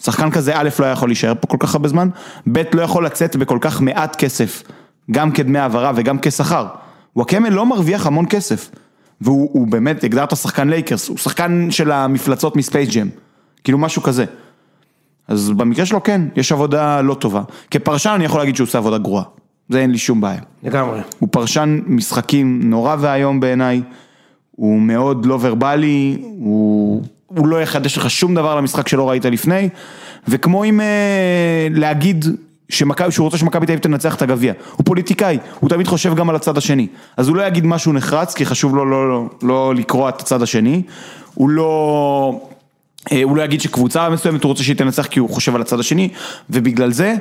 [0.01, 2.09] שחקן כזה א' לא יכול להישאר פה כל כך הרבה זמן,
[2.51, 4.63] ב' לא יכול לצאת בכל כך מעט כסף,
[5.11, 6.67] גם כדמי העברה וגם כשכר.
[7.15, 8.71] וואקמה לא מרוויח המון כסף,
[9.21, 13.07] והוא הוא באמת, הגדרת שחקן לייקרס, הוא שחקן של המפלצות מ Space Jam,
[13.63, 14.25] כאילו משהו כזה.
[15.27, 17.41] אז במקרה שלו כן, יש עבודה לא טובה.
[17.71, 19.23] כפרשן אני יכול להגיד שהוא עושה עבודה גרועה,
[19.69, 20.41] זה אין לי שום בעיה.
[20.63, 20.99] לגמרי.
[21.19, 23.81] הוא פרשן משחקים נורא ואיום בעיניי,
[24.51, 29.69] הוא מאוד לא ורבלי, הוא, הוא לא יחדש לך שום דבר למשחק שלא ראית לפני,
[30.27, 32.25] וכמו עם אה, להגיד
[32.69, 36.29] שמכבי, שהוא רוצה שמכבי תל אביב תנצח את הגביע, הוא פוליטיקאי, הוא תמיד חושב גם
[36.29, 36.87] על הצד השני,
[37.17, 40.41] אז הוא לא יגיד משהו נחרץ, כי חשוב לו לא, לא, לא לקרוע את הצד
[40.41, 40.81] השני,
[41.33, 42.41] הוא לא...
[43.11, 45.79] אה, הוא לא יגיד שקבוצה מסוימת הוא רוצה שהיא תנצח כי הוא חושב על הצד
[45.79, 46.09] השני,
[46.49, 47.15] ובגלל זה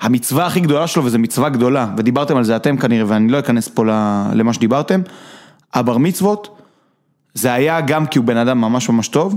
[0.00, 3.68] המצווה הכי גדולה שלו, וזו מצווה גדולה, ודיברתם על זה אתם כנראה, ואני לא אכנס
[3.68, 3.84] פה
[4.32, 5.00] למה שדיברתם,
[5.74, 6.58] הבר מצוות,
[7.34, 9.36] זה היה גם כי הוא בן אדם ממש ממש טוב,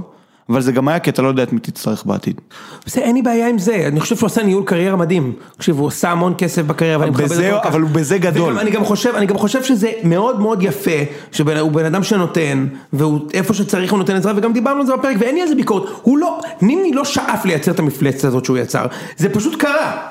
[0.49, 2.41] אבל זה גם היה כי אתה לא יודע את מי תצטרך בעתיד.
[2.85, 5.33] בסדר, אין לי בעיה עם זה, אני חושב שהוא עשה ניהול קריירה מדהים.
[5.55, 7.65] תקשיב, הוא עשה המון כסף בקריירה, ואני מכבד אותו כך.
[7.65, 8.53] אבל הוא בזה גדול.
[8.53, 10.91] וגם, אני גם חושב, אני גם חושב שזה מאוד מאוד יפה,
[11.31, 15.17] שהוא בן אדם שנותן, והוא איפה שצריך הוא נותן עזרה, וגם דיברנו על זה בפרק,
[15.19, 15.89] ואין לי על זה ביקורת.
[16.01, 18.85] הוא לא, נימני לא שאף לייצר את המפלצת הזאת שהוא יצר,
[19.17, 20.07] זה פשוט קרה.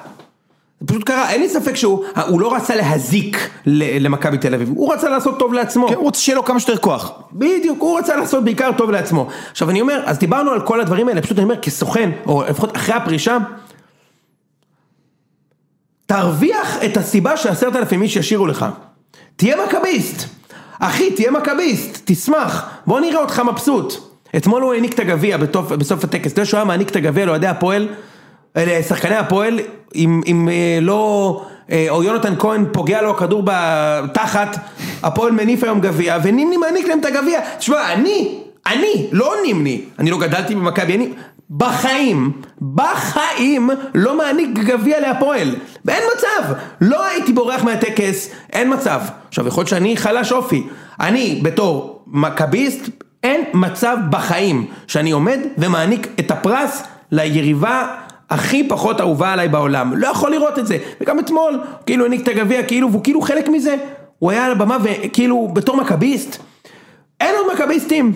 [0.80, 4.92] זה פשוט קרה, אין לי ספק שהוא הוא לא רצה להזיק למכבי תל אביב, הוא
[4.92, 5.88] רצה לעשות טוב לעצמו.
[5.88, 7.12] הוא רוצה שיהיה לו כמה שיותר כוח.
[7.32, 9.28] בדיוק, הוא רצה לעשות בעיקר טוב לעצמו.
[9.50, 12.76] עכשיו אני אומר, אז דיברנו על כל הדברים האלה, פשוט אני אומר, כסוכן, או לפחות
[12.76, 13.38] אחרי הפרישה,
[16.06, 18.66] תרוויח את הסיבה שעשרת אלפים איש ישירו לך.
[19.36, 20.28] תהיה מכביסט.
[20.78, 23.94] אחי, תהיה מכביסט, תשמח, בוא נראה אותך מבסוט.
[24.36, 25.36] אתמול הוא העניק את הגביע
[25.78, 27.88] בסוף הטקס, אתה יודע שהוא היה מעניק את הגביע לאוהדי הפועל,
[28.56, 29.60] אה, לשחקני הפועל,
[29.94, 34.56] אם, אם אה, לא, אה, או יונתן כהן פוגע לו הכדור בתחת,
[35.02, 37.40] הפועל מניף היום גביע, ונימני מעניק להם את הגביע.
[37.58, 41.12] תשמע, אני, אני, לא נימני, אני לא גדלתי במכבי, אני
[41.50, 42.32] בחיים,
[42.74, 49.00] בחיים לא מעניק גביע להפועל, ואין מצב, לא הייתי בורח מהטקס, אין מצב.
[49.28, 50.66] עכשיו יכול להיות שאני חלש אופי,
[51.00, 52.88] אני בתור מכביסט,
[53.22, 57.96] אין מצב בחיים שאני עומד ומעניק את הפרס ליריבה
[58.30, 62.28] הכי פחות אהובה עליי בעולם, לא יכול לראות את זה, וגם אתמול, כאילו העניק את
[62.28, 63.76] הגביע, כאילו, והוא כאילו חלק מזה,
[64.18, 66.36] הוא היה על הבמה וכאילו בתור מכביסט,
[67.20, 68.12] אין עוד מכביסטים.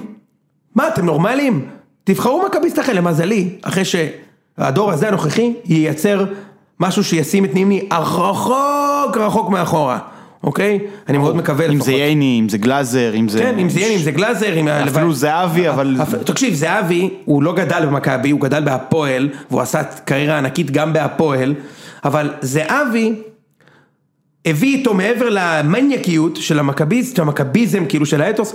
[0.74, 1.68] מה, אתם נורמלים?
[2.04, 6.24] תבחרו מכביסט אחר, למזלי, אחרי שהדור הזה הנוכחי ייצר
[6.80, 9.98] משהו שישים את נימני רחוק רחוק מאחורה,
[10.44, 10.78] אוקיי?
[11.08, 11.86] אני מאוד מקווה אם לפחות.
[11.86, 13.38] זה ייני, אם זה גלאזר, אם זה...
[13.38, 14.68] כן, אם זה ייני, אם זה גלאזר, אם...
[14.68, 15.96] אפילו זהבי, אבל...
[16.24, 21.54] תקשיב, זהבי, הוא לא גדל במכבי, הוא גדל בהפועל, והוא עשה קריירה ענקית גם בהפועל,
[22.04, 23.14] אבל זהבי
[24.44, 28.54] הביא איתו מעבר למניאקיות של המכביסט, של המכביזם, כאילו של האתוס,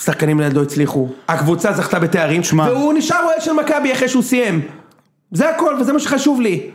[0.00, 2.64] שחקנים לידו הצליחו, הקבוצה זכתה בתארים, שמע.
[2.64, 4.60] והוא נשאר אוהד של מכבי אחרי שהוא סיים.
[5.30, 6.70] זה הכל, וזה מה שחשוב לי.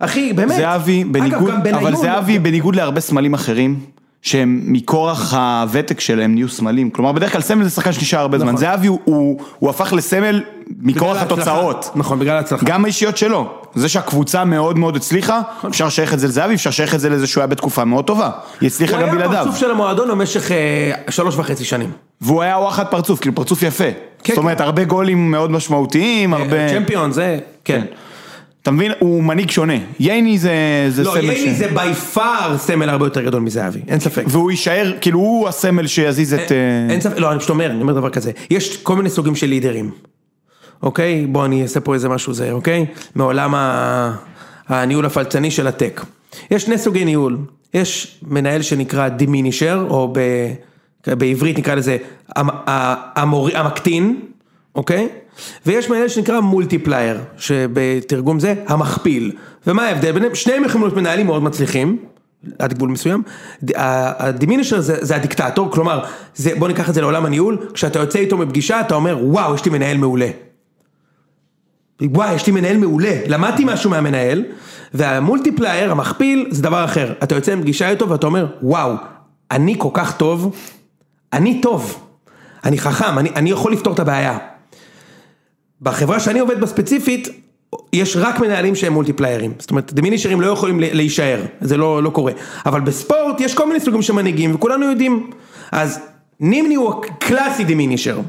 [0.00, 0.56] אחי, באמת.
[0.56, 3.80] זהבי, אגב, בניגוד, בניון- אבל זהבי בניגוד להרבה סמלים אחרים,
[4.22, 8.46] שהם מכורח הוותק שלהם נהיו סמלים, כלומר בדרך כלל סמל זה שחקן שנשאר הרבה זמן,
[8.48, 8.60] נכון.
[8.60, 10.42] זהבי הוא, הוא, הוא הפך לסמל
[10.80, 11.22] מכורח.
[11.22, 12.66] התוצאות, נכון, בגלל ההצלחה.
[12.66, 16.94] גם האישיות שלו, זה שהקבוצה מאוד מאוד הצליחה, אפשר לשייך את זה לזהבי, אפשר לשייך
[16.94, 18.30] את זה לזה שהוא היה בתקופה מאוד טובה,
[18.60, 20.56] היא הצליחה גם הוא היה בלעדיו, פרצוף של המועדון במשך אה,
[21.10, 21.90] שלוש וחצי שנים.
[22.20, 23.84] והוא היה וואחד פרצוף, כאילו פרצוף יפה,
[24.24, 27.82] כן, זאת אומרת הרבה גולים מאוד משמעותיים, הרבה, צ'מפיון זה, כן.
[28.68, 30.52] אתה מבין, הוא מנהיג שונה, ייני זה,
[30.88, 31.58] זה לא, סמל ייני ש...
[31.58, 34.24] זה בי פאר סמל הרבה יותר גדול מזהבי, אין ספק.
[34.26, 36.52] והוא יישאר, כאילו הוא הסמל שיזיז את...
[36.52, 36.56] אה,
[36.90, 39.46] אין ספק, לא, אני פשוט אומר, אני אומר דבר כזה, יש כל מיני סוגים של
[39.46, 39.90] לידרים,
[40.82, 41.26] אוקיי?
[41.26, 42.86] בוא אני אעשה פה איזה משהו זה, אוקיי?
[43.14, 44.14] מעולם ה-
[44.68, 46.00] הניהול הפלצני של הטק.
[46.50, 47.38] יש שני סוגי ניהול,
[47.74, 50.20] יש מנהל שנקרא דימינישר, או ב...
[51.06, 51.96] בעברית נקרא לזה.
[53.54, 54.20] המקטין,
[54.74, 55.08] אוקיי?
[55.66, 59.32] ויש מנהל שנקרא multiplier, שבתרגום זה המכפיל.
[59.66, 60.34] ומה ההבדל ביניהם?
[60.34, 61.98] שניהם יכולים להיות מנהלים מאוד מצליחים.
[62.58, 63.22] עד גבול מסוים,
[63.74, 66.04] ה diminisher זה, זה הדיקטטור, כלומר,
[66.34, 69.64] זה, בוא ניקח את זה לעולם הניהול, כשאתה יוצא איתו מפגישה אתה אומר וואו יש
[69.64, 70.28] לי מנהל מעולה.
[72.02, 74.44] וואי יש לי מנהל מעולה, למדתי משהו מהמנהל,
[74.94, 78.92] וה multiplier, המכפיל, זה דבר אחר, אתה יוצא מפגישה איתו ואתה אומר וואו,
[79.50, 80.56] אני כל כך טוב,
[81.32, 82.08] אני טוב,
[82.64, 84.38] אני חכם, אני, אני יכול לפתור את הבעיה.
[85.82, 87.28] בחברה שאני עובד בה ספציפית,
[87.92, 92.32] יש רק מנהלים שהם מולטיפליירים, זאת אומרת דמינישרים לא יכולים להישאר, זה לא, לא קורה,
[92.66, 95.30] אבל בספורט יש כל מיני סוגים של מנהיגים וכולנו יודעים,
[95.72, 96.00] אז
[96.40, 98.20] נימני הוא הקלאסי דמינישר,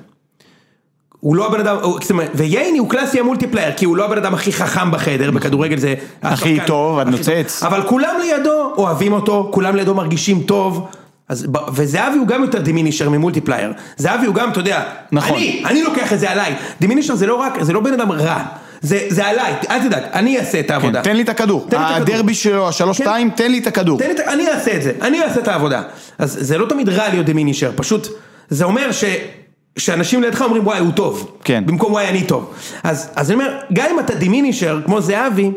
[1.20, 2.00] הוא לא הבן אדם, הוא-
[2.34, 5.96] וייני הוא קלאסי המולטיפלייר, כי הוא לא הבן אדם הכי חכם בחדר, בכדורגל זה...
[6.22, 7.60] הכי טוב, הנוצץ.
[7.60, 7.74] טוב.
[7.74, 10.88] אבל כולם לידו אוהבים אותו, כולם לידו מרגישים טוב.
[11.30, 15.38] אז, וזהבי הוא גם יותר diminisher מ multiplier, זהבי הוא גם, אתה יודע, נכון.
[15.38, 18.43] אני, אני לוקח את זה עליי, diminisher זה לא רק, זה לא בן אדם רע,
[18.81, 21.03] זה, זה עליי, אל תדאג, אני אעשה את העבודה.
[21.03, 21.68] כן, תן לי את הכדור.
[21.72, 23.99] הדרבי שלו, השלוש-שתיים, תן לי את הכדור.
[23.99, 25.81] לי, אני אעשה את זה, אני אעשה את העבודה.
[26.18, 28.07] אז זה לא תמיד רע להיות diminisher, פשוט,
[28.49, 29.03] זה אומר ש...
[29.77, 31.64] שאנשים לידך אומרים וואי הוא טוב, כן.
[31.65, 32.53] במקום וואי אני טוב.
[32.84, 35.51] אז, אז אני אומר, גם אם אתה diminisher כמו זהבי,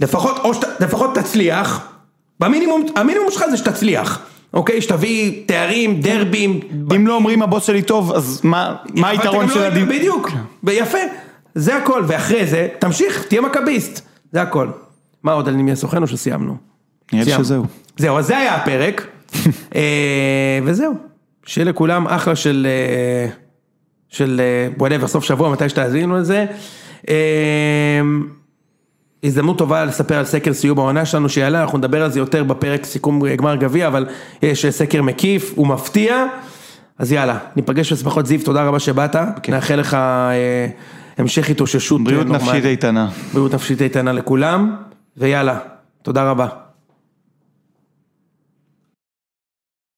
[0.00, 1.88] לפחות, שאתה, לפחות תצליח,
[2.40, 4.20] במינימום, המינימום שלך זה שתצליח,
[4.54, 4.82] אוקיי?
[4.82, 6.60] שתביא תארים, דרבים.
[6.96, 8.76] אם לא אומרים הבוס שלי טוב, אז מה
[9.08, 9.88] היתרון גם של לא- הדיב...
[9.88, 10.30] בדיוק,
[10.64, 10.98] ויפה,
[11.54, 14.68] זה הכל, ואחרי זה, תמשיך, תהיה מכביסט, זה הכל.
[15.22, 16.56] מה עוד על נימני הסוכן או שסיימנו?
[17.12, 17.30] נראה לי.
[17.30, 17.64] שזהו.
[17.96, 19.06] זהו, אז זה היה הפרק,
[19.76, 20.94] אה, וזהו,
[21.46, 23.30] שיהיה לכולם אחלה של, אה,
[24.08, 24.40] של
[24.78, 26.46] whatever, סוף שבוע, מתי שתאזינו לזה.
[29.26, 32.44] אה, הזדמנות טובה לספר על סקר סיום העונה שלנו שיעלה, אנחנו נדבר על זה יותר
[32.44, 34.06] בפרק סיכום גמר גביע, אבל
[34.42, 36.26] יש אה, סקר מקיף, הוא מפתיע,
[36.98, 39.16] אז יאללה, ניפגש בשמחות זיו, תודה רבה שבאת,
[39.48, 40.66] נאחל לך אה,
[41.18, 42.00] המשך התאוששות.
[42.00, 42.48] אה, בריאות נורמלית.
[42.48, 43.08] נפשית איתנה.
[43.32, 44.76] בריאות נפשית איתנה לכולם,
[45.16, 45.58] ויאללה,
[46.02, 46.65] תודה רבה.